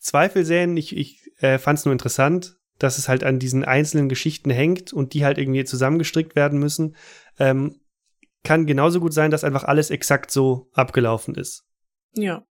Zweifel 0.00 0.44
sehen. 0.44 0.76
Ich, 0.76 0.96
ich 0.96 1.20
äh, 1.40 1.58
fand 1.58 1.78
es 1.78 1.84
nur 1.84 1.92
interessant, 1.92 2.56
dass 2.78 2.98
es 2.98 3.08
halt 3.08 3.24
an 3.24 3.38
diesen 3.38 3.64
einzelnen 3.64 4.08
Geschichten 4.08 4.50
hängt 4.50 4.92
und 4.92 5.14
die 5.14 5.24
halt 5.24 5.38
irgendwie 5.38 5.64
zusammengestrickt 5.64 6.36
werden 6.36 6.58
müssen. 6.58 6.96
Ähm, 7.38 7.80
kann 8.46 8.64
genauso 8.64 9.00
gut 9.00 9.12
sein, 9.12 9.32
dass 9.32 9.42
einfach 9.42 9.64
alles 9.64 9.90
exakt 9.90 10.30
so 10.30 10.70
abgelaufen 10.72 11.34
ist. 11.34 11.66
Ja. 12.14 12.46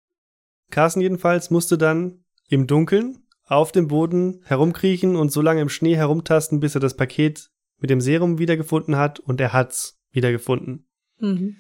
Carsten 0.70 1.00
jedenfalls 1.00 1.52
musste 1.52 1.78
dann 1.78 2.26
im 2.50 2.68
Dunkeln 2.68 3.24
auf 3.46 3.72
dem 3.72 3.88
Boden 3.88 4.42
herumkriechen 4.44 5.16
und 5.16 5.32
so 5.32 5.42
lange 5.42 5.62
im 5.62 5.70
Schnee 5.70 5.96
herumtasten, 5.96 6.60
bis 6.60 6.76
er 6.76 6.82
das 6.82 6.98
Paket 6.98 7.50
mit 7.78 7.90
dem 7.90 8.02
Serum 8.02 8.40
wiedergefunden 8.40 8.98
hat 8.98 9.22
und 9.22 9.40
er 9.40 9.54
hat's 9.54 9.98
wiedergefunden. 10.12 10.86
Mhm. 11.20 11.56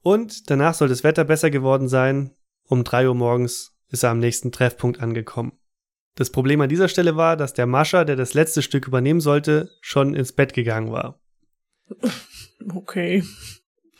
Und 0.00 0.50
danach 0.50 0.74
soll 0.74 0.88
das 0.88 1.04
Wetter 1.04 1.22
besser 1.22 1.50
geworden 1.50 1.86
sein. 1.88 2.34
Um 2.64 2.82
drei 2.82 3.06
Uhr 3.06 3.14
morgens 3.14 3.76
ist 3.88 4.02
er 4.02 4.10
am 4.10 4.18
nächsten 4.18 4.50
Treffpunkt 4.50 5.00
angekommen. 5.00 5.52
Das 6.16 6.30
Problem 6.30 6.60
an 6.60 6.68
dieser 6.68 6.88
Stelle 6.88 7.14
war, 7.14 7.36
dass 7.36 7.54
der 7.54 7.66
Mascher, 7.66 8.04
der 8.04 8.16
das 8.16 8.34
letzte 8.34 8.62
Stück 8.62 8.88
übernehmen 8.88 9.20
sollte, 9.20 9.70
schon 9.80 10.14
ins 10.14 10.32
Bett 10.32 10.54
gegangen 10.54 10.90
war. 10.90 11.20
Okay. 12.68 13.24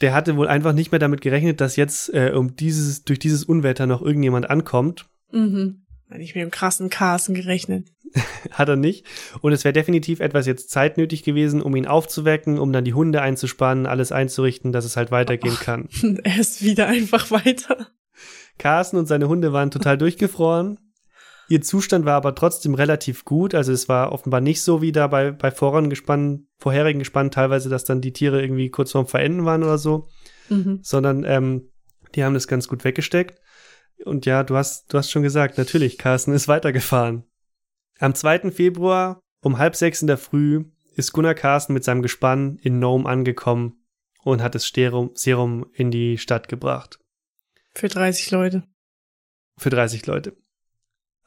Der 0.00 0.14
hatte 0.14 0.36
wohl 0.36 0.48
einfach 0.48 0.72
nicht 0.72 0.92
mehr 0.92 0.98
damit 0.98 1.20
gerechnet, 1.20 1.61
dass 1.61 1.76
jetzt 1.76 2.12
äh, 2.14 2.32
um 2.34 2.56
dieses, 2.56 3.04
durch 3.04 3.18
dieses 3.18 3.44
Unwetter 3.44 3.86
noch 3.86 4.02
irgendjemand 4.02 4.48
ankommt. 4.48 5.06
Mhm. 5.30 5.82
Hätte 6.08 6.22
ich 6.22 6.34
mit 6.34 6.42
dem 6.42 6.50
krassen 6.50 6.90
Carsten 6.90 7.34
gerechnet. 7.34 7.86
Hat 8.50 8.68
er 8.68 8.76
nicht. 8.76 9.06
Und 9.40 9.52
es 9.52 9.64
wäre 9.64 9.72
definitiv 9.72 10.20
etwas 10.20 10.46
jetzt 10.46 10.70
zeitnötig 10.70 11.22
gewesen, 11.22 11.62
um 11.62 11.76
ihn 11.76 11.86
aufzuwecken, 11.86 12.58
um 12.58 12.72
dann 12.72 12.84
die 12.84 12.94
Hunde 12.94 13.22
einzuspannen, 13.22 13.86
alles 13.86 14.11
einzurichten, 14.11 14.72
dass 14.72 14.84
es 14.84 14.96
halt 14.96 15.11
weitergehen 15.11 15.56
oh, 15.61 15.64
kann. 15.64 15.88
Er 16.24 16.40
ist 16.40 16.62
wieder 16.62 16.88
einfach 16.88 17.30
weiter. 17.30 17.88
Carsten 18.58 18.96
und 18.96 19.06
seine 19.06 19.28
Hunde 19.28 19.52
waren 19.52 19.70
total 19.70 19.98
durchgefroren. 19.98 20.78
Ihr 21.51 21.62
Zustand 21.62 22.05
war 22.05 22.14
aber 22.14 22.36
trotzdem 22.36 22.74
relativ 22.74 23.24
gut. 23.24 23.57
Also 23.57 23.72
es 23.72 23.88
war 23.88 24.12
offenbar 24.12 24.40
nicht 24.40 24.62
so 24.62 24.82
wie 24.82 24.92
da 24.92 25.09
bei, 25.09 25.32
bei 25.32 25.51
vorangespannen, 25.51 26.48
vorherigen 26.59 27.01
Gespannen 27.01 27.32
teilweise, 27.32 27.68
dass 27.68 27.82
dann 27.82 28.01
die 28.01 28.12
Tiere 28.12 28.40
irgendwie 28.40 28.70
kurz 28.70 28.92
vorm 28.92 29.09
Verenden 29.09 29.44
waren 29.44 29.64
oder 29.64 29.76
so. 29.76 30.07
Mhm. 30.48 30.78
Sondern 30.82 31.24
ähm, 31.24 31.68
die 32.14 32.22
haben 32.22 32.34
das 32.34 32.46
ganz 32.46 32.68
gut 32.68 32.84
weggesteckt. 32.84 33.40
Und 34.05 34.26
ja, 34.26 34.44
du 34.44 34.57
hast, 34.57 34.92
du 34.92 34.98
hast 34.98 35.11
schon 35.11 35.24
gesagt, 35.24 35.59
natürlich, 35.59 35.98
Carsten 35.98 36.32
ist 36.32 36.46
weitergefahren. 36.46 37.24
Am 37.98 38.14
2. 38.14 38.53
Februar 38.53 39.20
um 39.42 39.59
halb 39.59 39.74
sechs 39.74 40.03
in 40.03 40.07
der 40.07 40.18
Früh 40.18 40.66
ist 40.94 41.11
Gunnar 41.12 41.34
Carsten 41.34 41.72
mit 41.72 41.82
seinem 41.82 42.03
Gespann 42.03 42.61
in 42.62 42.78
Nome 42.78 43.09
angekommen 43.09 43.84
und 44.22 44.40
hat 44.40 44.55
das 44.55 44.68
Serum, 44.68 45.11
Serum 45.14 45.66
in 45.72 45.90
die 45.90 46.16
Stadt 46.16 46.46
gebracht. 46.46 47.01
Für 47.74 47.88
30 47.88 48.30
Leute. 48.30 48.62
Für 49.59 49.70
30 49.70 50.07
Leute. 50.07 50.36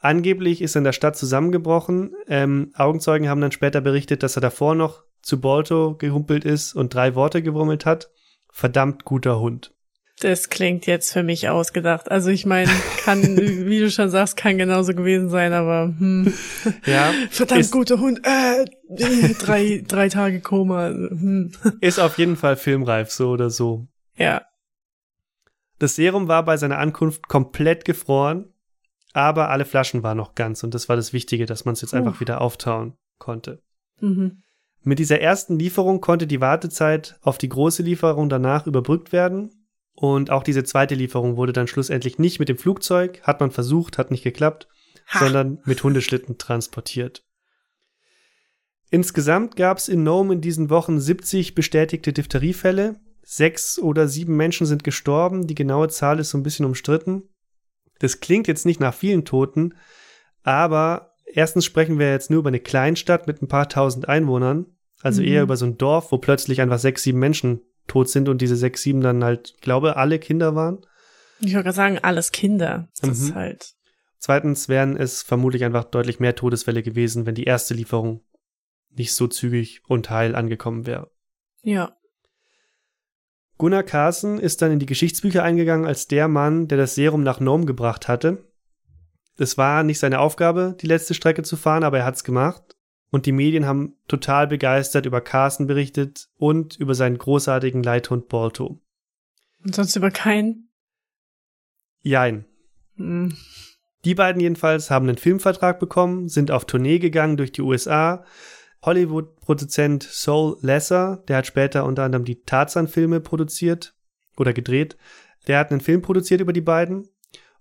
Angeblich 0.04 0.62
ist 0.62 0.76
er 0.76 0.80
in 0.80 0.84
der 0.84 0.92
Stadt 0.92 1.16
zusammengebrochen. 1.16 2.14
Ähm, 2.28 2.74
Augenzeugen 2.76 3.30
haben 3.30 3.40
dann 3.40 3.54
später 3.54 3.80
berichtet, 3.80 4.22
dass 4.22 4.36
er 4.36 4.42
davor 4.42 4.76
noch 4.76 5.06
zu 5.22 5.40
Balto 5.40 5.96
gehumpelt 5.96 6.44
ist 6.44 6.74
und 6.74 6.94
drei 6.94 7.16
Worte 7.16 7.42
gewurmelt 7.42 7.86
hat. 7.86 8.12
Verdammt 8.52 9.06
guter 9.06 9.40
Hund. 9.40 9.74
Das 10.20 10.50
klingt 10.50 10.88
jetzt 10.88 11.14
für 11.14 11.24
mich 11.24 11.48
ausgedacht. 11.48 12.12
Also 12.12 12.32
ich 12.32 12.46
meine, 12.46 12.70
kann, 13.06 13.22
wie 13.38 13.80
du 13.80 13.90
schon 13.90 14.10
sagst, 14.10 14.36
kann 14.36 14.58
genauso 14.58 14.94
gewesen 14.94 15.30
sein, 15.30 15.54
aber 15.54 15.94
hm. 15.98 16.34
Ja. 16.86 17.14
Verdammt 17.30 17.72
guter 17.72 17.98
Hund. 18.02 18.20
Äh, 18.24 18.66
drei, 19.40 19.86
drei 19.88 20.10
Tage 20.10 20.42
Koma. 20.42 20.90
Hm. 20.90 21.54
Ist 21.80 22.00
auf 22.00 22.18
jeden 22.18 22.36
Fall 22.36 22.58
filmreif, 22.58 23.10
so 23.10 23.30
oder 23.30 23.50
so. 23.50 23.88
Ja. 24.18 24.42
Das 25.80 25.96
Serum 25.96 26.28
war 26.28 26.44
bei 26.44 26.58
seiner 26.58 26.80
Ankunft 26.80 27.30
komplett 27.30 27.86
gefroren, 27.86 28.53
aber 29.14 29.50
alle 29.50 29.66
Flaschen 29.66 30.04
waren 30.04 30.18
noch 30.18 30.36
ganz 30.36 30.64
und 30.64 30.74
das 30.74 30.90
war 30.90 30.96
das 30.96 31.14
Wichtige, 31.14 31.46
dass 31.46 31.66
man 31.66 31.74
es 31.74 31.82
jetzt 31.82 31.94
uh. 31.94 31.98
einfach 31.98 32.20
wieder 32.20 32.42
auftauen 32.42 32.96
konnte. 33.20 33.62
Mhm. 34.02 34.44
Mit 34.82 35.00
dieser 35.00 35.22
ersten 35.22 35.58
Lieferung 35.58 36.02
konnte 36.02 36.28
die 36.28 36.42
Wartezeit 36.42 37.18
auf 37.22 37.38
die 37.38 37.48
große 37.48 37.84
Lieferung 37.84 38.28
danach 38.28 38.68
überbrückt 38.68 39.14
werden 39.14 39.64
und 39.96 40.32
auch 40.32 40.44
diese 40.44 40.64
zweite 40.64 40.96
Lieferung 40.96 41.38
wurde 41.38 41.54
dann 41.54 41.68
schlussendlich 41.68 42.18
nicht 42.18 42.40
mit 42.40 42.50
dem 42.50 42.58
Flugzeug, 42.58 43.22
hat 43.24 43.40
man 43.40 43.52
versucht, 43.52 43.98
hat 43.98 44.12
nicht 44.12 44.24
geklappt, 44.24 44.68
ha. 45.08 45.20
sondern 45.20 45.60
mit 45.66 45.84
Hundeschlitten 45.84 46.38
transportiert. 46.38 47.24
Insgesamt 48.90 49.56
gab 49.56 49.78
es 49.78 49.88
in 49.88 50.04
Nome 50.04 50.36
in 50.36 50.42
diesen 50.42 50.70
Wochen 50.70 51.00
70 51.00 51.56
bestätigte 51.56 52.14
Diphtheriefälle. 52.14 53.00
Sechs 53.24 53.80
oder 53.80 54.08
sieben 54.08 54.36
Menschen 54.36 54.68
sind 54.68 54.84
gestorben. 54.84 55.48
Die 55.48 55.56
genaue 55.56 55.88
Zahl 55.88 56.20
ist 56.20 56.30
so 56.30 56.38
ein 56.38 56.44
bisschen 56.44 56.66
umstritten. 56.66 57.24
Das 58.04 58.20
klingt 58.20 58.50
jetzt 58.50 58.66
nicht 58.66 58.82
nach 58.82 58.94
vielen 58.94 59.24
Toten, 59.24 59.76
aber 60.44 61.16
erstens 61.26 61.64
sprechen 61.64 62.00
wir 62.00 62.12
jetzt 62.12 62.30
nur 62.30 62.40
über 62.40 62.50
eine 62.50 62.60
Kleinstadt 62.60 63.28
mit 63.28 63.42
ein 63.42 63.48
paar 63.48 63.70
tausend 63.70 64.10
Einwohnern, 64.10 64.66
also 65.02 65.22
mhm. 65.22 65.28
eher 65.30 65.44
über 65.44 65.56
so 65.56 65.66
ein 65.66 65.78
Dorf, 65.78 66.12
wo 66.12 66.18
plötzlich 66.18 66.60
einfach 66.60 66.80
sechs, 66.80 67.04
sieben 67.04 67.20
Menschen 67.20 67.62
tot 67.88 68.10
sind 68.10 68.28
und 68.28 68.42
diese 68.42 68.58
sechs, 68.58 68.82
sieben 68.82 69.00
dann 69.00 69.24
halt, 69.24 69.56
glaube, 69.62 69.96
alle 69.96 70.20
Kinder 70.20 70.54
waren. 70.54 70.86
Ich 71.40 71.54
gerade 71.54 71.72
sagen, 71.72 71.98
alles 72.00 72.34
Kinder. 72.34 72.90
Das 73.00 73.08
mhm. 73.08 73.26
ist 73.26 73.36
halt. 73.36 73.74
Zweitens 74.18 74.68
wären 74.68 74.98
es 74.98 75.22
vermutlich 75.22 75.64
einfach 75.64 75.86
deutlich 75.86 76.20
mehr 76.20 76.36
Todesfälle 76.36 76.84
gewesen, 76.84 77.26
wenn 77.26 77.36
die 77.36 77.46
erste 77.46 77.74
Lieferung 77.74 78.20
nicht 78.90 79.14
so 79.14 79.28
zügig 79.28 79.82
und 79.88 80.10
heil 80.10 80.36
angekommen 80.36 80.86
wäre. 80.86 81.10
Ja. 81.62 81.96
Gunnar 83.64 83.84
Carson 83.84 84.40
ist 84.40 84.62
dann 84.62 84.74
in 84.74 84.80
die 84.80 84.86
Geschichtsbücher 84.86 85.42
eingegangen 85.42 85.86
als 85.86 86.10
der 86.10 86.28
Mann, 86.28 86.68
der 86.68 86.78
das 86.78 86.96
Serum 86.96 87.24
nach 87.24 87.40
Nome 87.40 87.64
gebracht 87.64 88.10
hatte. 88.10 88.44
Es 89.38 89.58
war 89.58 89.84
nicht 89.84 90.00
seine 90.00 90.20
Aufgabe, 90.20 90.76
die 90.82 90.86
letzte 90.86 91.14
Strecke 91.14 91.44
zu 91.44 91.56
fahren, 91.56 91.86
aber 91.86 92.00
er 92.00 92.06
hat's 92.06 92.26
gemacht 92.26 92.76
und 93.10 93.26
die 93.26 93.32
Medien 93.32 93.66
haben 93.66 93.96
total 94.10 94.48
begeistert 94.48 95.06
über 95.06 95.22
Carsten 95.22 95.66
berichtet 95.66 96.28
und 96.36 96.76
über 96.76 96.94
seinen 96.94 97.18
großartigen 97.18 97.82
Leithund 97.84 98.28
Balto. 98.28 98.82
Und 99.64 99.74
sonst 99.74 99.96
über 99.96 100.12
keinen? 100.12 100.68
Jein. 102.02 102.44
Hm. 102.98 103.34
Die 104.04 104.14
beiden 104.14 104.42
jedenfalls 104.42 104.92
haben 104.92 105.08
einen 105.08 105.18
Filmvertrag 105.18 105.80
bekommen, 105.80 106.28
sind 106.28 106.52
auf 106.52 106.66
Tournee 106.66 107.00
gegangen 107.00 107.38
durch 107.38 107.54
die 107.54 107.62
USA. 107.62 108.26
Hollywood-Produzent 108.84 110.04
Soul 110.04 110.58
Lesser, 110.62 111.24
der 111.28 111.38
hat 111.38 111.48
später 111.48 111.86
unter 111.86 112.04
anderem 112.04 112.26
die 112.26 112.44
Tarzan-Filme 112.44 113.20
produziert 113.20 113.96
oder 114.38 114.54
gedreht, 114.54 114.98
der 115.48 115.60
hat 115.60 115.72
einen 115.72 115.82
Film 115.82 116.02
produziert 116.02 116.42
über 116.42 116.54
die 116.54 116.62
beiden. 116.62 117.10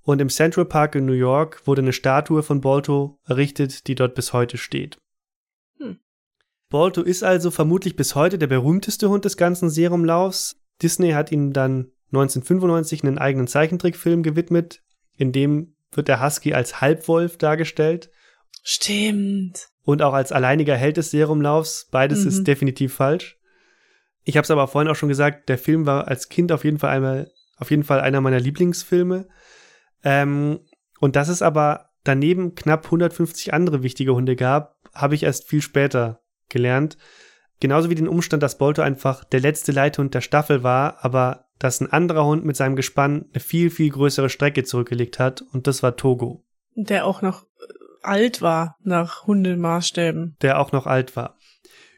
Und 0.04 0.20
im 0.20 0.28
Central 0.28 0.64
Park 0.64 0.96
in 0.96 1.06
New 1.06 1.12
York 1.12 1.66
wurde 1.66 1.82
eine 1.82 1.92
Statue 1.92 2.42
von 2.42 2.60
Balto 2.60 3.20
errichtet, 3.24 3.86
die 3.86 3.94
dort 3.94 4.16
bis 4.16 4.32
heute 4.32 4.58
steht. 4.58 4.98
Balto 6.72 7.02
ist 7.02 7.22
also 7.22 7.50
vermutlich 7.50 7.96
bis 7.96 8.14
heute 8.14 8.38
der 8.38 8.46
berühmteste 8.46 9.10
Hund 9.10 9.26
des 9.26 9.36
ganzen 9.36 9.68
Serumlaufs. 9.68 10.56
Disney 10.80 11.10
hat 11.10 11.30
ihm 11.30 11.52
dann 11.52 11.92
1995 12.12 13.04
einen 13.04 13.18
eigenen 13.18 13.46
Zeichentrickfilm 13.46 14.22
gewidmet, 14.22 14.82
in 15.16 15.32
dem 15.32 15.74
wird 15.92 16.08
der 16.08 16.24
Husky 16.24 16.54
als 16.54 16.80
Halbwolf 16.80 17.36
dargestellt. 17.36 18.10
Stimmt. 18.62 19.68
Und 19.84 20.02
auch 20.02 20.14
als 20.14 20.32
alleiniger 20.32 20.76
Held 20.76 20.96
des 20.96 21.10
Serumlaufs. 21.10 21.88
Beides 21.90 22.20
mhm. 22.20 22.28
ist 22.28 22.44
definitiv 22.44 22.94
falsch. 22.94 23.38
Ich 24.24 24.36
habe 24.36 24.44
es 24.44 24.50
aber 24.50 24.68
vorhin 24.68 24.90
auch 24.90 24.96
schon 24.96 25.08
gesagt, 25.08 25.48
der 25.48 25.58
Film 25.58 25.86
war 25.86 26.08
als 26.08 26.28
Kind 26.28 26.52
auf 26.52 26.64
jeden 26.64 26.78
Fall 26.78 26.90
einmal, 26.90 27.30
auf 27.56 27.70
jeden 27.70 27.82
Fall 27.82 28.00
einer 28.00 28.20
meiner 28.20 28.38
Lieblingsfilme. 28.38 29.28
Ähm, 30.04 30.60
und 31.00 31.16
dass 31.16 31.28
es 31.28 31.42
aber 31.42 31.90
daneben 32.04 32.54
knapp 32.54 32.84
150 32.84 33.52
andere 33.52 33.82
wichtige 33.82 34.14
Hunde 34.14 34.36
gab, 34.36 34.76
habe 34.94 35.14
ich 35.14 35.24
erst 35.24 35.48
viel 35.48 35.62
später 35.62 36.20
gelernt. 36.48 36.96
Genauso 37.60 37.90
wie 37.90 37.94
den 37.94 38.08
Umstand, 38.08 38.42
dass 38.42 38.58
Bolto 38.58 38.82
einfach 38.82 39.24
der 39.24 39.40
letzte 39.40 39.72
Leithund 39.72 40.14
der 40.14 40.20
Staffel 40.20 40.62
war, 40.62 41.04
aber 41.04 41.46
dass 41.58 41.80
ein 41.80 41.92
anderer 41.92 42.24
Hund 42.24 42.44
mit 42.44 42.56
seinem 42.56 42.74
Gespann 42.74 43.26
eine 43.32 43.40
viel, 43.40 43.70
viel 43.70 43.90
größere 43.90 44.28
Strecke 44.28 44.64
zurückgelegt 44.64 45.18
hat 45.18 45.42
und 45.52 45.66
das 45.68 45.82
war 45.82 45.96
Togo. 45.96 46.44
Der 46.74 47.06
auch 47.06 47.22
noch 47.22 47.46
alt 48.02 48.42
war 48.42 48.76
nach 48.82 49.26
Hundemaßstäben. 49.26 50.36
Der 50.42 50.60
auch 50.60 50.72
noch 50.72 50.86
alt 50.86 51.16
war. 51.16 51.36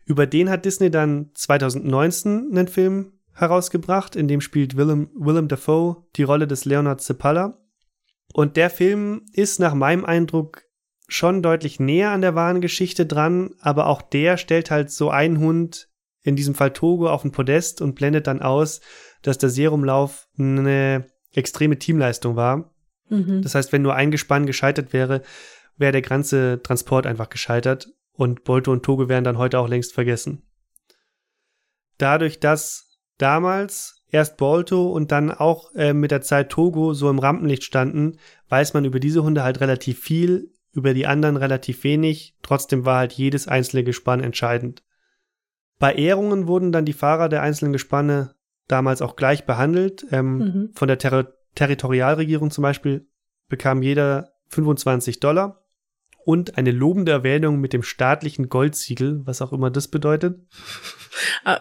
Über 0.05 0.27
den 0.27 0.51
hat 0.51 0.65
Disney 0.65 0.91
dann 0.91 1.31
2019 1.35 2.51
einen 2.51 2.69
Film 2.69 3.13
herausgebracht, 3.33 4.17
in 4.17 4.29
dem 4.29 4.41
spielt 4.41 4.77
Willem, 4.77 5.11
Willem 5.15 5.49
Dafoe 5.49 6.05
die 6.17 6.23
Rolle 6.23 6.47
des 6.47 6.65
Leonard 6.65 7.01
Zepala. 7.01 7.59
Und 8.33 8.57
der 8.57 8.71
Film 8.71 9.23
ist 9.33 9.61
nach 9.61 9.75
meinem 9.75 10.05
Eindruck 10.05 10.63
schon 11.09 11.43
deutlich 11.43 11.81
näher 11.81 12.11
an 12.11 12.21
der 12.21 12.35
wahren 12.35 12.61
Geschichte 12.61 13.07
dran, 13.07 13.55
aber 13.61 13.87
auch 13.87 14.03
der 14.03 14.37
stellt 14.37 14.71
halt 14.71 14.91
so 14.91 15.11
einen 15.11 15.39
Hund, 15.39 15.89
in 16.23 16.37
diesem 16.37 16.55
Fall 16.55 16.73
Togo, 16.73 17.09
auf 17.09 17.25
ein 17.25 17.33
Podest 17.33 17.83
und 17.83 17.95
blendet 17.95 18.27
dann 18.27 18.41
aus, 18.41 18.81
dass 19.23 19.39
der 19.39 19.51
Serumlauf 19.51 20.27
eine 20.39 21.07
extreme 21.33 21.79
Teamleistung 21.79 22.37
war. 22.37 22.75
Mhm. 23.09 23.43
Das 23.43 23.55
heißt, 23.55 23.73
wenn 23.73 23.83
nur 23.83 23.95
ein 23.95 24.11
Gespann 24.11 24.47
gescheitert 24.47 24.93
wäre, 24.93 25.23
wäre 25.77 25.93
der 25.93 26.03
ganze 26.03 26.61
Transport 26.63 27.07
einfach 27.07 27.29
gescheitert 27.29 27.89
und 28.13 28.45
Bolto 28.45 28.73
und 28.73 28.85
Togo 28.85 29.09
wären 29.09 29.25
dann 29.25 29.39
heute 29.39 29.59
auch 29.59 29.69
längst 29.69 29.93
vergessen. 29.93 30.43
Dadurch, 31.99 32.41
dass 32.41 32.99
damals 33.19 34.05
erst 34.09 34.37
Bolto 34.37 34.91
und 34.91 35.13
dann 35.13 35.31
auch 35.31 35.75
äh, 35.75 35.93
mit 35.93 36.11
der 36.11 36.23
Zeit 36.23 36.51
Togo 36.51 36.95
so 36.95 37.11
im 37.11 37.19
Rampenlicht 37.19 37.65
standen, 37.65 38.19
weiß 38.49 38.75
man 38.75 38.85
über 38.85 39.01
diese 39.01 39.23
Hunde 39.23 39.43
halt 39.43 39.61
relativ 39.61 40.01
viel, 40.01 40.53
über 40.73 40.95
die 40.95 41.07
anderen 41.07 41.37
relativ 41.37 41.85
wenig, 41.85 42.37
trotzdem 42.43 42.85
war 42.85 42.99
halt 42.99 43.13
jedes 43.13 43.49
einzelne 43.49 43.85
Gespann 43.85 44.21
entscheidend. 44.21 44.83
Bei 45.79 45.95
Ehrungen 45.95 46.47
wurden 46.47 46.73
dann 46.73 46.85
die 46.85 46.93
Fahrer 46.93 47.29
der 47.29 47.43
einzelnen 47.43 47.73
Gespanne 47.73 48.35
damals 48.69 49.03
auch 49.03 49.17
gleich 49.17 49.45
behandelt. 49.45 50.07
Ähm, 50.11 50.39
mhm. 50.39 50.71
Von 50.75 50.89
der 50.89 50.99
Ter 50.99 51.33
Territorialregierung 51.55 52.51
zum 52.51 52.63
Beispiel 52.63 53.07
bekam 53.49 53.83
jeder 53.83 54.33
25 54.49 55.21
Dollar 55.21 55.64
und 56.25 56.57
eine 56.57 56.71
lobende 56.71 57.13
Erwähnung 57.13 57.61
mit 57.61 57.73
dem 57.73 57.83
staatlichen 57.83 58.49
Goldsiegel, 58.49 59.21
was 59.25 59.43
auch 59.43 59.53
immer 59.53 59.71
das 59.71 59.89
bedeutet. 59.89 60.39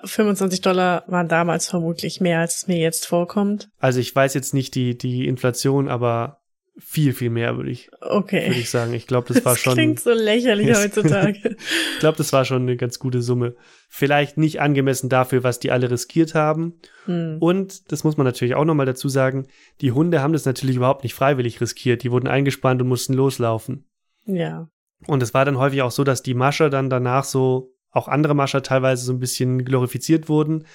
25 0.03 0.59
ah, 0.59 0.64
Dollar 0.64 1.03
waren 1.07 1.28
damals 1.28 1.68
vermutlich 1.68 2.22
mehr, 2.22 2.39
als 2.39 2.57
es 2.57 2.68
mir 2.68 2.78
jetzt 2.78 3.05
vorkommt. 3.05 3.70
Also 3.80 3.99
ich 3.99 4.16
weiß 4.16 4.34
jetzt 4.34 4.53
nicht 4.53 4.76
die, 4.76 4.97
die 4.97 5.28
Inflation, 5.28 5.89
aber 5.89 6.43
viel, 6.80 7.14
viel 7.14 7.30
mehr, 7.30 7.55
würde 7.55 7.70
ich, 7.70 7.91
okay. 8.01 8.47
würde 8.47 8.59
ich 8.59 8.70
sagen. 8.70 8.93
Ich 8.93 9.05
glaube, 9.05 9.32
das 9.32 9.45
war 9.45 9.53
das 9.53 9.61
schon. 9.61 9.74
Klingt 9.74 9.99
so 9.99 10.11
lächerlich 10.11 10.76
heutzutage. 10.76 11.38
ich 11.93 11.99
glaube, 11.99 12.18
das 12.18 12.34
war 12.34 12.45
schon 12.45 12.64
eine 12.64 12.78
ganz 12.78 12.97
gute 12.97 13.22
Summe. 13.22 13.55
Vielleicht 13.89 14.38
nicht 14.38 14.59
angemessen 14.59 15.07
dafür, 15.07 15.43
was 15.43 15.59
die 15.59 15.70
alle 15.70 15.91
riskiert 15.91 16.34
haben. 16.34 16.80
Hm. 17.05 17.38
Und 17.39 17.91
das 17.91 18.03
muss 18.03 18.18
man 18.18 18.26
natürlich 18.26 18.55
auch 18.55 18.66
nochmal 18.66 18.88
dazu 18.88 19.07
sagen, 19.07 19.45
die 19.82 19.91
Hunde 19.91 20.22
haben 20.22 20.34
das 20.34 20.45
natürlich 20.45 20.78
überhaupt 20.78 21.03
nicht 21.03 21.14
freiwillig 21.14 21.61
riskiert. 21.61 22.01
Die 22.01 22.11
wurden 22.11 22.28
eingespannt 22.28 22.82
und 22.82 22.88
mussten 22.88 23.14
loslaufen. 23.14 23.86
Ja. 24.26 24.69
Und 25.07 25.21
es 25.21 25.34
war 25.34 25.45
dann 25.45 25.57
häufig 25.57 25.82
auch 25.82 25.91
so, 25.91 26.03
dass 26.03 26.24
die 26.24 26.34
Mascher 26.34 26.69
dann 26.69 26.89
danach 26.89 27.24
so, 27.24 27.74
auch 27.91 28.07
andere 28.07 28.34
Mascher 28.34 28.63
teilweise 28.63 29.05
so 29.05 29.13
ein 29.13 29.19
bisschen 29.19 29.65
glorifiziert 29.65 30.30
wurden. 30.30 30.65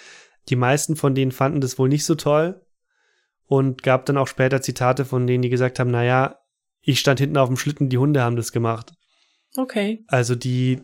Die 0.48 0.56
meisten 0.56 0.96
von 0.96 1.14
denen 1.14 1.32
fanden 1.32 1.60
das 1.60 1.78
wohl 1.78 1.88
nicht 1.88 2.04
so 2.04 2.14
toll 2.14 2.64
und 3.46 3.82
gab 3.82 4.06
dann 4.06 4.16
auch 4.16 4.28
später 4.28 4.62
Zitate 4.62 5.04
von 5.04 5.26
denen, 5.26 5.42
die 5.42 5.48
gesagt 5.48 5.78
haben, 5.78 5.90
naja, 5.90 6.38
ich 6.80 7.00
stand 7.00 7.18
hinten 7.18 7.36
auf 7.36 7.48
dem 7.48 7.56
Schlitten, 7.56 7.88
die 7.88 7.98
Hunde 7.98 8.22
haben 8.22 8.36
das 8.36 8.52
gemacht. 8.52 8.92
Okay. 9.56 10.04
Also 10.06 10.34
die 10.34 10.82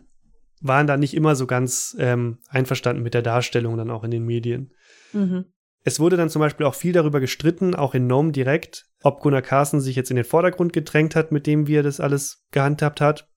waren 0.61 0.87
da 0.87 0.97
nicht 0.97 1.13
immer 1.13 1.35
so 1.35 1.47
ganz 1.47 1.95
ähm, 1.99 2.39
einverstanden 2.49 3.03
mit 3.03 3.13
der 3.13 3.21
Darstellung 3.21 3.77
dann 3.77 3.91
auch 3.91 4.03
in 4.03 4.11
den 4.11 4.25
Medien. 4.25 4.73
Mhm. 5.13 5.45
Es 5.83 5.99
wurde 5.99 6.17
dann 6.17 6.29
zum 6.29 6.39
Beispiel 6.39 6.65
auch 6.65 6.73
viel 6.73 6.93
darüber 6.93 7.19
gestritten, 7.19 7.75
auch 7.75 7.93
in 7.93 8.07
Nome 8.07 8.31
direkt, 8.31 8.87
ob 9.05 9.21
Gunnar 9.21 9.41
Carson 9.41 9.81
sich 9.81 9.95
jetzt 9.95 10.09
in 10.09 10.15
den 10.15 10.25
Vordergrund 10.25 10.73
gedrängt 10.73 11.15
hat, 11.15 11.31
mit 11.31 11.47
dem 11.47 11.67
wie 11.67 11.75
er 11.75 11.83
das 11.83 11.99
alles 11.99 12.45
gehandhabt 12.51 13.01
hat. 13.01 13.29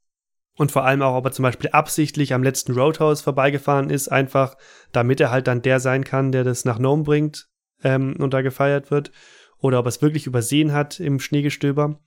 Und 0.57 0.73
vor 0.73 0.85
allem 0.85 1.03
auch, 1.03 1.15
ob 1.15 1.25
er 1.27 1.33
zum 1.33 1.45
Beispiel 1.45 1.71
absichtlich 1.71 2.35
am 2.35 2.43
letzten 2.43 2.73
Roadhouse 2.73 3.21
vorbeigefahren 3.21 3.91
ist, 3.91 4.09
einfach 4.09 4.57
damit 4.93 5.21
er 5.21 5.31
halt 5.31 5.47
dann 5.47 5.63
der 5.63 5.79
sein 5.79 6.05
kann, 6.05 6.33
der 6.33 6.43
das 6.43 6.65
nach 6.65 6.79
Nome 6.79 7.05
bringt 7.05 7.49
ähm, 7.85 8.17
und 8.19 8.35
da 8.35 8.41
gefeiert 8.41 8.91
wird. 8.91 9.13
Oder 9.61 9.79
ob 9.79 9.87
er 9.87 9.91
es 9.91 10.03
wirklich 10.03 10.27
übersehen 10.27 10.73
hat 10.73 11.01
im 11.01 11.21
Schneegestöber. 11.21 12.01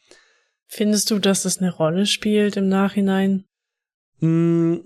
Findest 0.68 1.12
du, 1.12 1.20
dass 1.20 1.44
das 1.44 1.60
eine 1.60 1.72
Rolle 1.72 2.06
spielt 2.06 2.58
im 2.58 2.68
Nachhinein? 2.68 3.46
Hm, 4.20 4.84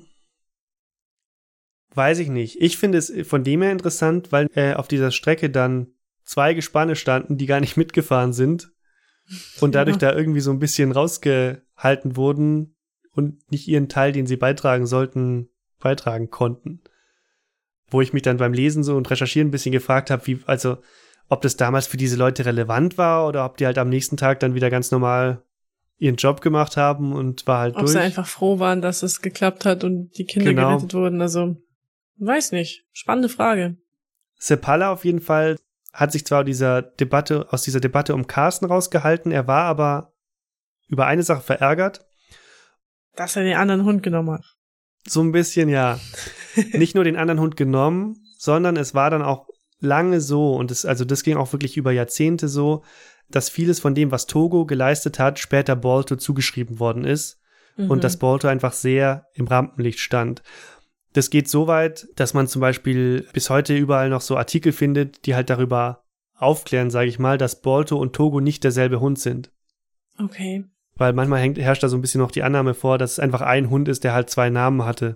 Weiß 1.95 2.19
ich 2.19 2.27
nicht. 2.27 2.61
Ich 2.61 2.77
finde 2.77 2.97
es 2.97 3.11
von 3.25 3.45
dem 3.45 3.61
her 3.61 3.71
interessant, 3.71 4.33
weil 4.33 4.49
äh, 4.53 4.73
auf 4.73 4.89
dieser 4.89 5.11
Strecke 5.11 5.49
dann 5.49 5.87
zwei 6.25 6.53
Gespanne 6.53 6.95
standen, 6.95 7.37
die 7.37 7.45
gar 7.45 7.59
nicht 7.59 7.77
mitgefahren 7.77 8.33
sind 8.33 8.71
und 9.61 9.75
dadurch 9.75 10.01
ja. 10.01 10.11
da 10.11 10.17
irgendwie 10.17 10.41
so 10.41 10.51
ein 10.51 10.59
bisschen 10.59 10.91
rausgehalten 10.91 12.15
wurden 12.15 12.75
und 13.13 13.49
nicht 13.51 13.67
ihren 13.67 13.89
Teil, 13.89 14.11
den 14.11 14.27
sie 14.27 14.37
beitragen 14.37 14.85
sollten, 14.85 15.49
beitragen 15.79 16.29
konnten. 16.29 16.81
Wo 17.87 18.01
ich 18.01 18.13
mich 18.13 18.23
dann 18.23 18.37
beim 18.37 18.53
Lesen 18.53 18.83
so 18.83 18.95
und 18.95 19.09
Recherchieren 19.09 19.47
ein 19.47 19.51
bisschen 19.51 19.71
gefragt 19.71 20.09
habe, 20.09 20.25
wie, 20.27 20.39
also, 20.45 20.77
ob 21.29 21.41
das 21.41 21.55
damals 21.55 21.87
für 21.87 21.97
diese 21.97 22.17
Leute 22.17 22.45
relevant 22.45 22.97
war 22.97 23.27
oder 23.27 23.45
ob 23.45 23.57
die 23.57 23.65
halt 23.65 23.77
am 23.77 23.89
nächsten 23.89 24.17
Tag 24.17 24.39
dann 24.39 24.53
wieder 24.53 24.69
ganz 24.69 24.91
normal 24.91 25.43
ihren 25.97 26.17
Job 26.17 26.41
gemacht 26.41 26.77
haben 26.77 27.13
und 27.13 27.47
war 27.47 27.59
halt 27.59 27.75
ob 27.75 27.81
durch. 27.81 27.91
Ob 27.91 27.93
sie 27.93 28.03
einfach 28.03 28.27
froh 28.27 28.59
waren, 28.59 28.81
dass 28.81 29.01
es 29.01 29.21
geklappt 29.21 29.65
hat 29.65 29.83
und 29.83 30.17
die 30.17 30.25
Kinder 30.25 30.53
genau. 30.53 30.69
gerettet 30.69 30.93
wurden. 30.93 31.21
Also, 31.21 31.55
weiß 32.17 32.51
nicht. 32.51 32.85
Spannende 32.91 33.29
Frage. 33.29 33.77
Sepala 34.37 34.91
auf 34.91 35.05
jeden 35.05 35.21
Fall 35.21 35.55
hat 35.95 36.11
sich 36.11 36.25
zwar 36.25 36.43
dieser 36.43 36.81
Debatte, 36.81 37.51
aus 37.51 37.63
dieser 37.63 37.79
Debatte 37.79 38.13
um 38.13 38.27
Carsten 38.27 38.65
rausgehalten, 38.65 39.31
er 39.31 39.47
war 39.47 39.63
aber 39.63 40.13
über 40.87 41.07
eine 41.07 41.23
Sache 41.23 41.41
verärgert. 41.41 42.05
Dass 43.15 43.35
er 43.35 43.43
den 43.43 43.55
anderen 43.55 43.85
Hund 43.85 44.03
genommen 44.03 44.31
hat. 44.31 44.45
So 45.07 45.21
ein 45.21 45.31
bisschen, 45.31 45.69
ja. 45.69 45.99
Nicht 46.73 46.95
nur 46.95 47.05
den 47.05 47.15
anderen 47.15 47.39
Hund 47.39 47.55
genommen, 47.55 48.17
sondern 48.37 48.75
es 48.75 48.93
war 48.93 49.09
dann 49.09 49.21
auch 49.21 49.47
lange 49.79 50.19
so, 50.19 50.55
und 50.55 50.69
es, 50.69 50.85
also 50.85 51.05
das 51.05 51.23
ging 51.23 51.37
auch 51.37 51.53
wirklich 51.53 51.77
über 51.77 51.91
Jahrzehnte 51.91 52.49
so, 52.49 52.83
dass 53.29 53.49
vieles 53.49 53.79
von 53.79 53.95
dem, 53.95 54.11
was 54.11 54.27
Togo 54.27 54.65
geleistet 54.65 55.17
hat, 55.17 55.39
später 55.39 55.75
Balto 55.75 56.17
zugeschrieben 56.17 56.79
worden 56.79 57.05
ist 57.05 57.39
mhm. 57.77 57.89
und 57.89 58.03
dass 58.03 58.17
Balto 58.17 58.47
einfach 58.47 58.73
sehr 58.73 59.27
im 59.33 59.47
Rampenlicht 59.47 59.99
stand. 59.99 60.43
Das 61.15 61.29
geht 61.29 61.47
so 61.47 61.65
weit, 61.67 62.09
dass 62.17 62.33
man 62.33 62.45
zum 62.45 62.59
Beispiel 62.59 63.25
bis 63.31 63.49
heute 63.49 63.73
überall 63.73 64.09
noch 64.09 64.19
so 64.19 64.35
Artikel 64.35 64.73
findet, 64.73 65.25
die 65.25 65.33
halt 65.33 65.49
darüber 65.49 66.03
aufklären, 66.35 66.89
sage 66.89 67.07
ich 67.07 67.19
mal, 67.19 67.37
dass 67.37 67.61
Balto 67.61 67.97
und 67.97 68.11
Togo 68.11 68.41
nicht 68.41 68.65
derselbe 68.65 68.99
Hund 68.99 69.17
sind. 69.17 69.49
Okay. 70.19 70.65
Weil 70.95 71.13
manchmal 71.13 71.39
hängt, 71.39 71.57
herrscht 71.57 71.83
da 71.83 71.87
so 71.87 71.97
ein 71.97 72.01
bisschen 72.01 72.19
noch 72.19 72.31
die 72.31 72.43
Annahme 72.43 72.73
vor, 72.73 72.97
dass 72.97 73.13
es 73.13 73.19
einfach 73.19 73.39
ein 73.39 73.69
Hund 73.69 73.87
ist, 73.87 74.03
der 74.03 74.13
halt 74.13 74.29
zwei 74.29 74.49
Namen 74.49 74.83
hatte. 74.83 75.15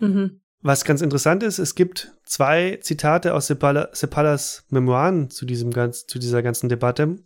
Mhm. 0.00 0.40
Was 0.62 0.84
ganz 0.84 1.00
interessant 1.00 1.44
ist, 1.44 1.60
es 1.60 1.76
gibt 1.76 2.12
zwei 2.24 2.80
Zitate 2.82 3.32
aus 3.32 3.46
Sepala, 3.46 3.90
Sepalas 3.92 4.64
Memoiren 4.70 5.30
zu, 5.30 5.46
diesem 5.46 5.70
ganz, 5.70 6.06
zu 6.06 6.18
dieser 6.18 6.42
ganzen 6.42 6.68
Debatte. 6.68 7.18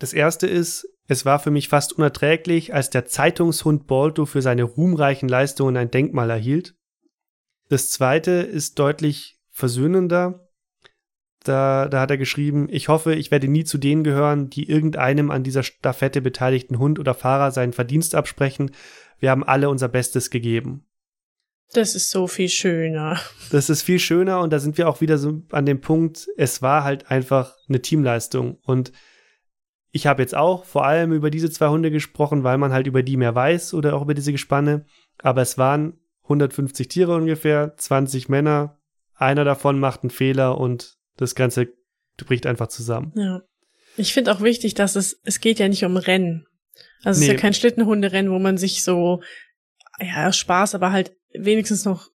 Das 0.00 0.12
erste 0.12 0.48
ist, 0.48 0.88
es 1.06 1.24
war 1.24 1.38
für 1.38 1.52
mich 1.52 1.68
fast 1.68 1.92
unerträglich, 1.92 2.74
als 2.74 2.90
der 2.90 3.06
Zeitungshund 3.06 3.86
Balto 3.86 4.26
für 4.26 4.42
seine 4.42 4.64
ruhmreichen 4.64 5.28
Leistungen 5.28 5.76
ein 5.76 5.92
Denkmal 5.92 6.30
erhielt. 6.30 6.75
Das 7.68 7.90
zweite 7.90 8.30
ist 8.30 8.78
deutlich 8.78 9.38
versöhnender. 9.50 10.48
Da, 11.42 11.88
da 11.88 12.00
hat 12.00 12.10
er 12.10 12.18
geschrieben, 12.18 12.68
ich 12.70 12.88
hoffe, 12.88 13.14
ich 13.14 13.30
werde 13.30 13.48
nie 13.48 13.64
zu 13.64 13.78
denen 13.78 14.02
gehören, 14.02 14.50
die 14.50 14.68
irgendeinem 14.68 15.30
an 15.30 15.44
dieser 15.44 15.62
Staffette 15.62 16.20
beteiligten 16.20 16.78
Hund 16.78 16.98
oder 16.98 17.14
Fahrer 17.14 17.52
seinen 17.52 17.72
Verdienst 17.72 18.14
absprechen. 18.14 18.72
Wir 19.18 19.30
haben 19.30 19.44
alle 19.44 19.70
unser 19.70 19.88
Bestes 19.88 20.30
gegeben. 20.30 20.86
Das 21.72 21.94
ist 21.94 22.10
so 22.10 22.26
viel 22.26 22.48
schöner. 22.48 23.20
Das 23.50 23.70
ist 23.70 23.82
viel 23.82 23.98
schöner 23.98 24.40
und 24.40 24.52
da 24.52 24.58
sind 24.58 24.78
wir 24.78 24.88
auch 24.88 25.00
wieder 25.00 25.18
so 25.18 25.42
an 25.50 25.66
dem 25.66 25.80
Punkt, 25.80 26.28
es 26.36 26.62
war 26.62 26.84
halt 26.84 27.10
einfach 27.10 27.56
eine 27.68 27.82
Teamleistung 27.82 28.58
und 28.62 28.92
ich 29.90 30.06
habe 30.06 30.22
jetzt 30.22 30.34
auch 30.34 30.64
vor 30.64 30.84
allem 30.84 31.12
über 31.12 31.30
diese 31.30 31.50
zwei 31.50 31.68
Hunde 31.68 31.90
gesprochen, 31.90 32.44
weil 32.44 32.58
man 32.58 32.72
halt 32.72 32.86
über 32.86 33.02
die 33.02 33.16
mehr 33.16 33.34
weiß 33.34 33.74
oder 33.74 33.94
auch 33.94 34.02
über 34.02 34.14
diese 34.14 34.32
Gespanne, 34.32 34.84
aber 35.18 35.42
es 35.42 35.58
waren 35.58 35.98
150 36.26 36.88
Tiere 36.88 37.14
ungefähr, 37.14 37.74
20 37.76 38.28
Männer, 38.28 38.78
einer 39.14 39.44
davon 39.44 39.78
macht 39.78 40.02
einen 40.02 40.10
Fehler 40.10 40.58
und 40.58 40.96
das 41.16 41.34
Ganze 41.34 41.68
bricht 42.16 42.46
einfach 42.46 42.68
zusammen. 42.68 43.12
Ja. 43.14 43.42
Ich 43.96 44.12
finde 44.12 44.32
auch 44.32 44.42
wichtig, 44.42 44.74
dass 44.74 44.96
es, 44.96 45.20
es 45.24 45.40
geht 45.40 45.58
ja 45.58 45.68
nicht 45.68 45.84
um 45.84 45.96
Rennen. 45.96 46.46
Also 47.02 47.20
nee. 47.20 47.26
es 47.26 47.30
ist 47.30 47.36
ja 47.36 47.40
kein 47.40 47.54
Schlittenhunderennen, 47.54 48.30
wo 48.30 48.38
man 48.38 48.58
sich 48.58 48.82
so, 48.82 49.22
ja, 50.00 50.32
Spaß, 50.32 50.74
aber 50.74 50.92
halt 50.92 51.12
wenigstens 51.32 51.84
noch 51.84 52.10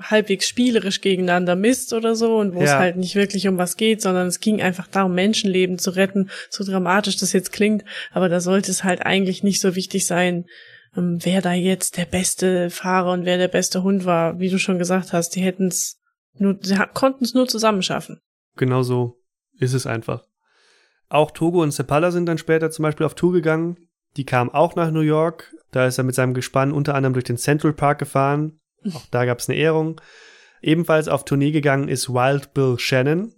halbwegs 0.00 0.48
spielerisch 0.48 1.02
gegeneinander 1.02 1.56
misst 1.56 1.92
oder 1.92 2.14
so 2.14 2.38
und 2.38 2.54
wo 2.54 2.60
ja. 2.60 2.64
es 2.64 2.72
halt 2.72 2.96
nicht 2.96 3.14
wirklich 3.16 3.46
um 3.48 3.58
was 3.58 3.76
geht, 3.76 4.00
sondern 4.00 4.28
es 4.28 4.40
ging 4.40 4.62
einfach 4.62 4.86
darum, 4.86 5.14
Menschenleben 5.14 5.78
zu 5.78 5.90
retten, 5.90 6.30
so 6.48 6.64
dramatisch 6.64 7.18
das 7.18 7.32
jetzt 7.32 7.52
klingt, 7.52 7.84
aber 8.10 8.28
da 8.28 8.40
sollte 8.40 8.70
es 8.70 8.82
halt 8.82 9.04
eigentlich 9.04 9.42
nicht 9.42 9.60
so 9.60 9.76
wichtig 9.76 10.06
sein, 10.06 10.46
ähm, 10.96 11.18
wer 11.22 11.42
da 11.42 11.52
jetzt 11.52 11.96
der 11.96 12.04
beste 12.04 12.70
Fahrer 12.70 13.12
und 13.12 13.24
wer 13.24 13.38
der 13.38 13.48
beste 13.48 13.82
Hund 13.82 14.04
war. 14.04 14.38
Wie 14.38 14.50
du 14.50 14.58
schon 14.58 14.78
gesagt 14.78 15.12
hast, 15.12 15.30
die 15.30 15.42
hätten 15.42 15.68
es 15.68 16.00
nur, 16.34 16.58
sie 16.60 16.76
konnten 16.94 17.24
es 17.24 17.34
nur 17.34 17.48
zusammen 17.48 17.82
schaffen. 17.82 18.20
Genau 18.56 18.82
so 18.82 19.18
ist 19.58 19.74
es 19.74 19.86
einfach. 19.86 20.24
Auch 21.08 21.30
Togo 21.32 21.62
und 21.62 21.72
Sepala 21.72 22.10
sind 22.10 22.26
dann 22.26 22.38
später 22.38 22.70
zum 22.70 22.84
Beispiel 22.84 23.06
auf 23.06 23.14
Tour 23.14 23.32
gegangen. 23.32 23.76
Die 24.16 24.24
kamen 24.24 24.50
auch 24.50 24.76
nach 24.76 24.90
New 24.90 25.00
York. 25.00 25.52
Da 25.72 25.86
ist 25.86 25.98
er 25.98 26.04
mit 26.04 26.14
seinem 26.14 26.34
Gespann 26.34 26.72
unter 26.72 26.94
anderem 26.94 27.12
durch 27.12 27.24
den 27.24 27.36
Central 27.36 27.72
Park 27.72 27.98
gefahren. 27.98 28.60
Auch 28.94 29.06
da 29.10 29.24
gab 29.24 29.38
es 29.38 29.48
eine 29.48 29.58
Ehrung. 29.58 30.00
Ebenfalls 30.62 31.08
auf 31.08 31.24
Tournee 31.24 31.52
gegangen 31.52 31.88
ist 31.88 32.08
Wild 32.08 32.52
Bill 32.54 32.76
Shannon, 32.78 33.32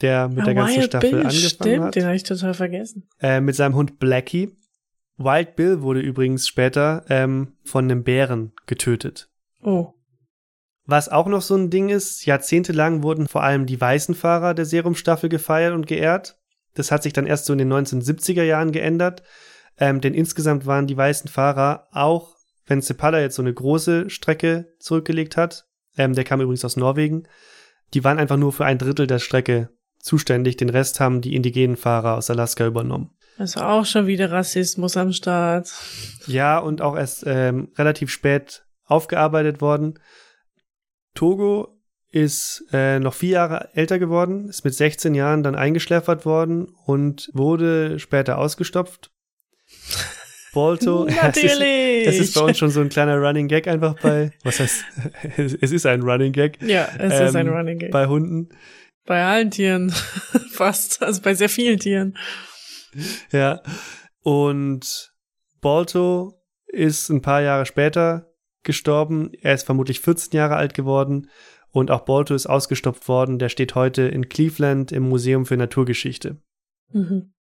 der 0.00 0.28
mit 0.28 0.40
ah, 0.40 0.44
der 0.44 0.54
ganzen 0.54 0.76
Wild 0.76 0.84
Staffel 0.86 1.10
Bill, 1.10 1.20
angefangen 1.20 1.48
stimmt, 1.48 1.84
hat. 1.84 1.94
Den 1.94 2.04
habe 2.04 2.16
ich 2.16 2.22
total 2.22 2.54
vergessen. 2.54 3.08
Äh, 3.20 3.40
mit 3.40 3.56
seinem 3.56 3.74
Hund 3.74 3.98
Blackie. 3.98 4.56
Wild 5.18 5.56
Bill 5.56 5.82
wurde 5.82 6.00
übrigens 6.00 6.46
später 6.46 7.04
ähm, 7.08 7.56
von 7.64 7.84
einem 7.84 8.04
Bären 8.04 8.52
getötet. 8.66 9.28
Oh. 9.62 9.94
Was 10.86 11.08
auch 11.08 11.26
noch 11.26 11.42
so 11.42 11.56
ein 11.56 11.70
Ding 11.70 11.88
ist, 11.88 12.24
jahrzehntelang 12.24 13.02
wurden 13.02 13.26
vor 13.26 13.42
allem 13.42 13.66
die 13.66 13.80
weißen 13.80 14.14
Fahrer 14.14 14.54
der 14.54 14.64
Serumstaffel 14.64 15.28
gefeiert 15.28 15.74
und 15.74 15.86
geehrt. 15.86 16.38
Das 16.74 16.92
hat 16.92 17.02
sich 17.02 17.12
dann 17.12 17.26
erst 17.26 17.46
so 17.46 17.52
in 17.52 17.58
den 17.58 17.72
1970er 17.72 18.44
Jahren 18.44 18.70
geändert, 18.70 19.24
ähm, 19.76 20.00
denn 20.00 20.14
insgesamt 20.14 20.66
waren 20.66 20.86
die 20.86 20.96
weißen 20.96 21.28
Fahrer 21.28 21.88
auch, 21.90 22.36
wenn 22.66 22.80
Cepala 22.80 23.20
jetzt 23.20 23.34
so 23.34 23.42
eine 23.42 23.52
große 23.52 24.10
Strecke 24.10 24.72
zurückgelegt 24.78 25.36
hat, 25.36 25.66
ähm, 25.96 26.14
der 26.14 26.24
kam 26.24 26.40
übrigens 26.40 26.64
aus 26.64 26.76
Norwegen, 26.76 27.24
die 27.92 28.04
waren 28.04 28.18
einfach 28.18 28.36
nur 28.36 28.52
für 28.52 28.64
ein 28.64 28.78
Drittel 28.78 29.06
der 29.08 29.18
Strecke 29.18 29.70
zuständig, 29.98 30.56
den 30.56 30.68
Rest 30.68 31.00
haben 31.00 31.20
die 31.20 31.34
indigenen 31.34 31.76
Fahrer 31.76 32.16
aus 32.16 32.30
Alaska 32.30 32.66
übernommen. 32.66 33.10
Also 33.38 33.60
auch 33.60 33.86
schon 33.86 34.08
wieder 34.08 34.32
Rassismus 34.32 34.96
am 34.96 35.12
Start. 35.12 35.72
Ja, 36.26 36.58
und 36.58 36.82
auch 36.82 36.96
erst 36.96 37.24
ähm, 37.26 37.68
relativ 37.76 38.10
spät 38.10 38.64
aufgearbeitet 38.84 39.60
worden. 39.60 39.98
Togo 41.14 41.78
ist 42.10 42.64
äh, 42.72 42.98
noch 42.98 43.14
vier 43.14 43.30
Jahre 43.30 43.68
älter 43.74 43.98
geworden, 43.98 44.48
ist 44.48 44.64
mit 44.64 44.74
16 44.74 45.14
Jahren 45.14 45.42
dann 45.42 45.54
eingeschläfert 45.54 46.26
worden 46.26 46.74
und 46.84 47.30
wurde 47.32 47.98
später 47.98 48.38
ausgestopft. 48.38 49.10
Bolto. 50.52 51.04
Natürlich. 51.04 51.88
Es 51.98 52.14
ist, 52.14 52.20
es 52.20 52.28
ist 52.28 52.34
bei 52.34 52.40
uns 52.42 52.58
schon 52.58 52.70
so 52.70 52.80
ein 52.80 52.88
kleiner 52.88 53.16
Running 53.18 53.48
Gag 53.48 53.66
einfach 53.66 53.94
bei, 54.00 54.30
was 54.44 54.60
heißt, 54.60 54.84
es 55.36 55.72
ist 55.72 55.84
ein 55.84 56.00
Running 56.02 56.32
Gag. 56.32 56.62
Ja, 56.62 56.88
es 56.96 57.12
ähm, 57.12 57.26
ist 57.26 57.36
ein 57.36 57.46
ähm, 57.48 57.52
Running 57.52 57.78
Gag. 57.78 57.90
Bei 57.90 58.06
Hunden. 58.06 58.48
Bei 59.04 59.24
allen 59.24 59.50
Tieren. 59.50 59.90
Fast. 60.52 61.02
Also 61.02 61.20
bei 61.20 61.34
sehr 61.34 61.48
vielen 61.48 61.78
Tieren. 61.78 62.16
Ja. 63.32 63.62
Und 64.22 65.12
Balto 65.60 66.42
ist 66.66 67.08
ein 67.08 67.22
paar 67.22 67.42
Jahre 67.42 67.66
später 67.66 68.32
gestorben. 68.62 69.32
Er 69.40 69.54
ist 69.54 69.64
vermutlich 69.64 70.00
14 70.00 70.36
Jahre 70.36 70.56
alt 70.56 70.74
geworden. 70.74 71.30
Und 71.70 71.90
auch 71.90 72.00
Balto 72.00 72.34
ist 72.34 72.46
ausgestopft 72.46 73.08
worden. 73.08 73.38
Der 73.38 73.48
steht 73.48 73.74
heute 73.74 74.02
in 74.02 74.28
Cleveland 74.28 74.92
im 74.92 75.08
Museum 75.08 75.46
für 75.46 75.56
Naturgeschichte. 75.56 76.40
Mhm. 76.92 77.32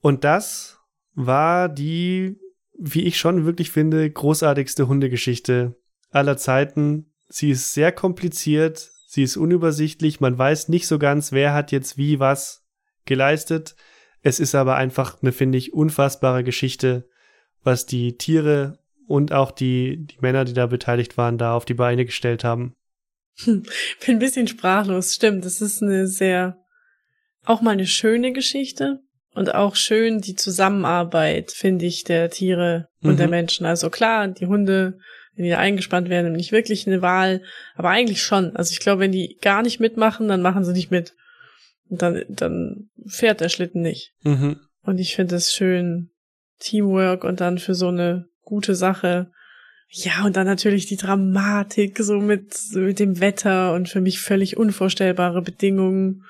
Und 0.00 0.24
das 0.24 0.78
war 1.14 1.68
die, 1.68 2.38
wie 2.78 3.04
ich 3.04 3.18
schon 3.18 3.44
wirklich 3.44 3.70
finde, 3.70 4.10
großartigste 4.10 4.88
Hundegeschichte 4.88 5.76
aller 6.10 6.36
Zeiten. 6.36 7.12
Sie 7.28 7.50
ist 7.50 7.72
sehr 7.72 7.92
kompliziert, 7.92 8.90
sie 9.06 9.22
ist 9.22 9.36
unübersichtlich, 9.36 10.20
man 10.20 10.38
weiß 10.38 10.68
nicht 10.68 10.86
so 10.86 10.98
ganz, 10.98 11.32
wer 11.32 11.54
hat 11.54 11.72
jetzt 11.72 11.96
wie 11.96 12.20
was 12.20 12.64
geleistet. 13.04 13.74
Es 14.26 14.40
ist 14.40 14.56
aber 14.56 14.74
einfach 14.74 15.22
eine, 15.22 15.30
finde 15.30 15.56
ich, 15.56 15.72
unfassbare 15.72 16.42
Geschichte, 16.42 17.08
was 17.62 17.86
die 17.86 18.16
Tiere 18.16 18.80
und 19.06 19.32
auch 19.32 19.52
die, 19.52 20.04
die 20.04 20.18
Männer, 20.20 20.44
die 20.44 20.52
da 20.52 20.66
beteiligt 20.66 21.16
waren, 21.16 21.38
da 21.38 21.54
auf 21.54 21.64
die 21.64 21.74
Beine 21.74 22.04
gestellt 22.04 22.42
haben. 22.42 22.74
Hm, 23.44 23.62
bin 24.04 24.16
ein 24.16 24.18
bisschen 24.18 24.48
sprachlos, 24.48 25.14
stimmt. 25.14 25.44
Das 25.44 25.60
ist 25.60 25.80
eine 25.80 26.08
sehr, 26.08 26.56
auch 27.44 27.60
mal 27.60 27.70
eine 27.70 27.86
schöne 27.86 28.32
Geschichte 28.32 28.98
und 29.32 29.54
auch 29.54 29.76
schön 29.76 30.20
die 30.20 30.34
Zusammenarbeit, 30.34 31.52
finde 31.52 31.86
ich, 31.86 32.02
der 32.02 32.28
Tiere 32.28 32.88
und 33.02 33.12
mhm. 33.12 33.18
der 33.18 33.28
Menschen. 33.28 33.64
Also 33.64 33.90
klar, 33.90 34.26
die 34.26 34.46
Hunde, 34.46 34.98
wenn 35.36 35.44
die 35.44 35.50
da 35.50 35.58
eingespannt 35.58 36.08
werden, 36.08 36.32
nicht 36.32 36.50
wirklich 36.50 36.88
eine 36.88 37.00
Wahl, 37.00 37.42
aber 37.76 37.90
eigentlich 37.90 38.24
schon. 38.24 38.56
Also 38.56 38.72
ich 38.72 38.80
glaube, 38.80 39.02
wenn 39.02 39.12
die 39.12 39.38
gar 39.40 39.62
nicht 39.62 39.78
mitmachen, 39.78 40.26
dann 40.26 40.42
machen 40.42 40.64
sie 40.64 40.72
nicht 40.72 40.90
mit. 40.90 41.14
Und 41.88 42.02
dann, 42.02 42.24
dann 42.28 42.90
fährt 43.06 43.40
der 43.40 43.48
Schlitten 43.48 43.82
nicht. 43.82 44.12
Mhm. 44.22 44.60
Und 44.82 44.98
ich 44.98 45.14
finde 45.14 45.36
es 45.36 45.52
schön, 45.52 46.10
Teamwork 46.58 47.24
und 47.24 47.40
dann 47.40 47.58
für 47.58 47.74
so 47.74 47.88
eine 47.88 48.28
gute 48.42 48.74
Sache 48.74 49.30
Ja, 49.88 50.24
und 50.24 50.36
dann 50.36 50.46
natürlich 50.46 50.86
die 50.86 50.96
Dramatik, 50.96 51.98
so 51.98 52.18
mit, 52.18 52.56
mit 52.72 52.98
dem 52.98 53.20
Wetter 53.20 53.72
und 53.74 53.88
für 53.88 54.00
mich 54.00 54.20
völlig 54.20 54.56
unvorstellbare 54.56 55.42
Bedingungen. 55.42 56.24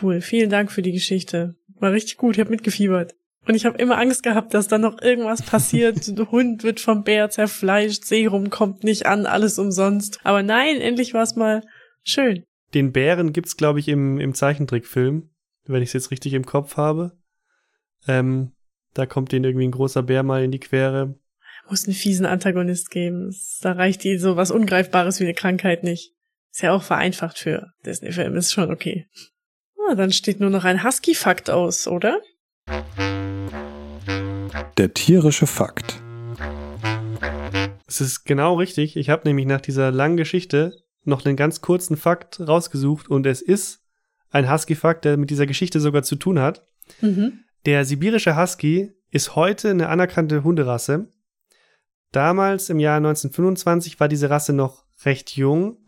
Cool, 0.00 0.20
vielen 0.20 0.50
Dank 0.50 0.72
für 0.72 0.82
die 0.82 0.92
Geschichte. 0.92 1.56
War 1.78 1.92
richtig 1.92 2.16
gut, 2.16 2.36
ich 2.36 2.40
habe 2.40 2.50
mitgefiebert. 2.50 3.14
Und 3.46 3.54
ich 3.54 3.64
habe 3.64 3.78
immer 3.78 3.98
Angst 3.98 4.22
gehabt, 4.22 4.54
dass 4.54 4.66
da 4.66 4.78
noch 4.78 5.00
irgendwas 5.00 5.42
passiert. 5.42 6.06
Der 6.18 6.30
Hund 6.30 6.64
wird 6.64 6.80
vom 6.80 7.04
Bär 7.04 7.30
zerfleischt, 7.30 8.04
Serum 8.04 8.50
kommt 8.50 8.82
nicht 8.82 9.06
an, 9.06 9.26
alles 9.26 9.58
umsonst. 9.58 10.18
Aber 10.24 10.42
nein, 10.42 10.80
endlich 10.80 11.14
war 11.14 11.22
es 11.22 11.36
mal 11.36 11.62
schön. 12.02 12.44
Den 12.74 12.92
Bären 12.92 13.32
gibt's, 13.32 13.56
glaube 13.56 13.80
ich, 13.80 13.88
im, 13.88 14.18
im 14.18 14.34
Zeichentrickfilm, 14.34 15.30
wenn 15.64 15.82
ich 15.82 15.90
es 15.90 15.94
jetzt 15.94 16.10
richtig 16.10 16.34
im 16.34 16.46
Kopf 16.46 16.76
habe. 16.76 17.16
Ähm, 18.06 18.52
da 18.94 19.06
kommt 19.06 19.32
denen 19.32 19.44
irgendwie 19.44 19.68
ein 19.68 19.72
großer 19.72 20.02
Bär 20.02 20.22
mal 20.22 20.44
in 20.44 20.50
die 20.50 20.60
Quere. 20.60 21.18
Muss 21.68 21.86
einen 21.86 21.94
fiesen 21.94 22.26
Antagonist 22.26 22.90
geben. 22.90 23.34
Da 23.60 23.72
reicht 23.72 24.04
die 24.04 24.18
so 24.18 24.36
was 24.36 24.50
Ungreifbares 24.50 25.20
wie 25.20 25.24
eine 25.24 25.34
Krankheit 25.34 25.82
nicht. 25.82 26.12
Ist 26.52 26.62
ja 26.62 26.72
auch 26.72 26.82
vereinfacht 26.82 27.38
für 27.38 27.72
Disney-Film, 27.84 28.36
ist 28.36 28.52
schon 28.52 28.70
okay. 28.70 29.06
Ah, 29.88 29.94
dann 29.94 30.12
steht 30.12 30.40
nur 30.40 30.50
noch 30.50 30.64
ein 30.64 30.82
Husky-Fakt 30.82 31.50
aus, 31.50 31.86
oder? 31.86 32.20
Der 34.78 34.94
tierische 34.94 35.46
Fakt. 35.46 36.00
Es 37.86 38.00
ist 38.00 38.24
genau 38.24 38.54
richtig. 38.54 38.96
Ich 38.96 39.10
habe 39.10 39.28
nämlich 39.28 39.46
nach 39.46 39.60
dieser 39.60 39.90
langen 39.90 40.16
Geschichte 40.16 40.76
noch 41.06 41.24
einen 41.24 41.36
ganz 41.36 41.60
kurzen 41.60 41.96
Fakt 41.96 42.40
rausgesucht 42.40 43.08
und 43.08 43.26
es 43.26 43.42
ist 43.42 43.82
ein 44.30 44.50
Husky-Fakt, 44.50 45.04
der 45.04 45.16
mit 45.16 45.30
dieser 45.30 45.46
Geschichte 45.46 45.80
sogar 45.80 46.02
zu 46.02 46.16
tun 46.16 46.38
hat. 46.38 46.66
Mhm. 47.00 47.44
Der 47.64 47.84
sibirische 47.84 48.36
Husky 48.36 48.92
ist 49.10 49.34
heute 49.34 49.70
eine 49.70 49.88
anerkannte 49.88 50.44
Hunderasse. 50.44 51.08
Damals 52.12 52.70
im 52.70 52.78
Jahr 52.78 52.98
1925 52.98 53.98
war 53.98 54.08
diese 54.08 54.30
Rasse 54.30 54.52
noch 54.52 54.84
recht 55.04 55.36
jung 55.36 55.78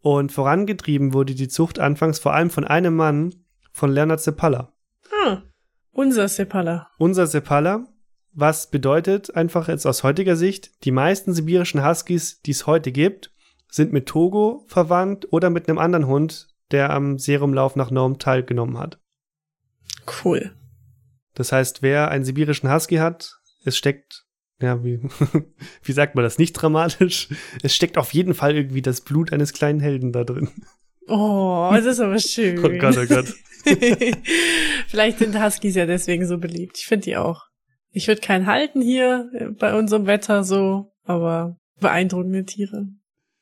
und 0.00 0.32
vorangetrieben 0.32 1.12
wurde 1.12 1.34
die 1.34 1.48
Zucht 1.48 1.78
anfangs 1.78 2.18
vor 2.18 2.34
allem 2.34 2.50
von 2.50 2.64
einem 2.64 2.96
Mann, 2.96 3.34
von 3.72 3.92
Leonard 3.92 4.20
Seppala. 4.20 4.72
Ah, 5.24 5.42
unser 5.92 6.28
Seppala. 6.28 6.90
Unser 6.98 7.26
Seppala, 7.26 7.86
was 8.32 8.70
bedeutet 8.70 9.34
einfach 9.36 9.68
jetzt 9.68 9.86
aus 9.86 10.02
heutiger 10.02 10.36
Sicht, 10.36 10.84
die 10.84 10.90
meisten 10.90 11.32
sibirischen 11.32 11.84
Huskies, 11.86 12.40
die 12.42 12.52
es 12.52 12.66
heute 12.66 12.90
gibt, 12.90 13.31
sind 13.72 13.92
mit 13.92 14.06
Togo 14.06 14.64
verwandt 14.68 15.32
oder 15.32 15.50
mit 15.50 15.68
einem 15.68 15.78
anderen 15.78 16.06
Hund, 16.06 16.48
der 16.70 16.90
am 16.90 17.18
Serumlauf 17.18 17.74
nach 17.74 17.90
Nome 17.90 18.18
teilgenommen 18.18 18.78
hat. 18.78 19.00
Cool. 20.24 20.54
Das 21.34 21.52
heißt, 21.52 21.82
wer 21.82 22.10
einen 22.10 22.24
sibirischen 22.24 22.72
Husky 22.72 22.96
hat, 22.96 23.32
es 23.64 23.78
steckt, 23.78 24.26
ja, 24.60 24.84
wie, 24.84 25.00
wie 25.82 25.92
sagt 25.92 26.14
man 26.14 26.22
das, 26.22 26.38
nicht 26.38 26.52
dramatisch, 26.52 27.28
es 27.62 27.74
steckt 27.74 27.96
auf 27.96 28.12
jeden 28.12 28.34
Fall 28.34 28.54
irgendwie 28.54 28.82
das 28.82 29.00
Blut 29.00 29.32
eines 29.32 29.54
kleinen 29.54 29.80
Helden 29.80 30.12
da 30.12 30.24
drin. 30.24 30.50
Oh, 31.08 31.70
das 31.72 31.86
ist 31.86 32.00
aber 32.00 32.18
schön. 32.18 32.58
oh 32.58 32.78
Gott, 32.78 32.96
oh 32.98 33.06
Gott. 33.06 33.34
Vielleicht 34.86 35.18
sind 35.18 35.42
Huskies 35.42 35.74
ja 35.74 35.86
deswegen 35.86 36.26
so 36.26 36.38
beliebt. 36.38 36.78
Ich 36.78 36.86
finde 36.86 37.04
die 37.04 37.16
auch. 37.16 37.46
Ich 37.90 38.06
würde 38.06 38.20
keinen 38.20 38.46
halten 38.46 38.82
hier 38.82 39.30
bei 39.58 39.74
unserem 39.74 40.06
Wetter 40.06 40.44
so, 40.44 40.92
aber 41.04 41.56
beeindruckende 41.80 42.44
Tiere. 42.44 42.86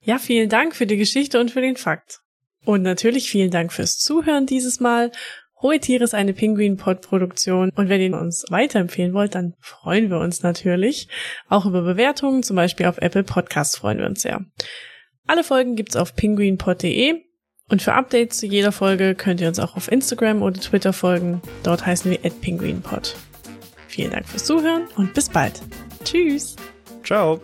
Ja, 0.03 0.19
vielen 0.19 0.49
Dank 0.49 0.75
für 0.75 0.87
die 0.87 0.97
Geschichte 0.97 1.41
und 1.41 1.51
für 1.51 1.61
den 1.61 1.77
Fakt. 1.77 2.21
Und 2.65 2.83
natürlich 2.83 3.31
vielen 3.31 3.51
Dank 3.51 3.73
fürs 3.73 3.99
Zuhören 3.99 4.47
dieses 4.47 4.81
Mal. 4.81 5.13
Hohe 5.63 5.79
Tiere 5.79 6.05
ist 6.05 6.15
eine 6.15 6.33
Pinguin-Pod-Produktion 6.33 7.71
und 7.75 7.89
wenn 7.91 8.01
ihr 8.01 8.19
uns 8.19 8.47
weiterempfehlen 8.49 9.13
wollt, 9.13 9.35
dann 9.35 9.55
freuen 9.61 10.09
wir 10.09 10.19
uns 10.19 10.43
natürlich. 10.43 11.09
Auch 11.49 11.67
über 11.67 11.83
Bewertungen, 11.83 12.43
zum 12.43 12.57
Beispiel 12.57 12.87
auf 12.87 12.99
Apple 12.99 13.25
Podcasts 13.25 13.77
freuen 13.77 13.99
wir 13.99 14.07
uns 14.07 14.23
sehr. 14.23 14.45
Alle 15.27 15.45
Folgen 15.45 15.77
gibt's 15.77 15.97
auf 15.97 16.17
pinguinpod.de 16.17 17.23
und 17.69 17.83
für 17.83 17.93
Updates 17.93 18.39
zu 18.39 18.47
jeder 18.47 18.73
Folge 18.73 19.15
könnt 19.15 19.41
ihr 19.41 19.49
uns 19.49 19.59
auch 19.59 19.77
auf 19.77 19.93
Instagram 19.93 20.43
oder 20.43 20.61
Twitter 20.61 20.95
folgen. 20.95 21.43
Dort 21.63 21.85
heißen 21.85 22.11
wir 22.11 22.19
@pinguinpod. 22.19 23.15
Vielen 23.87 24.13
Dank 24.13 24.27
fürs 24.29 24.45
Zuhören 24.45 24.89
und 24.97 25.13
bis 25.15 25.29
bald. 25.29 25.61
Tschüss. 26.05 26.57
Ciao. 27.05 27.41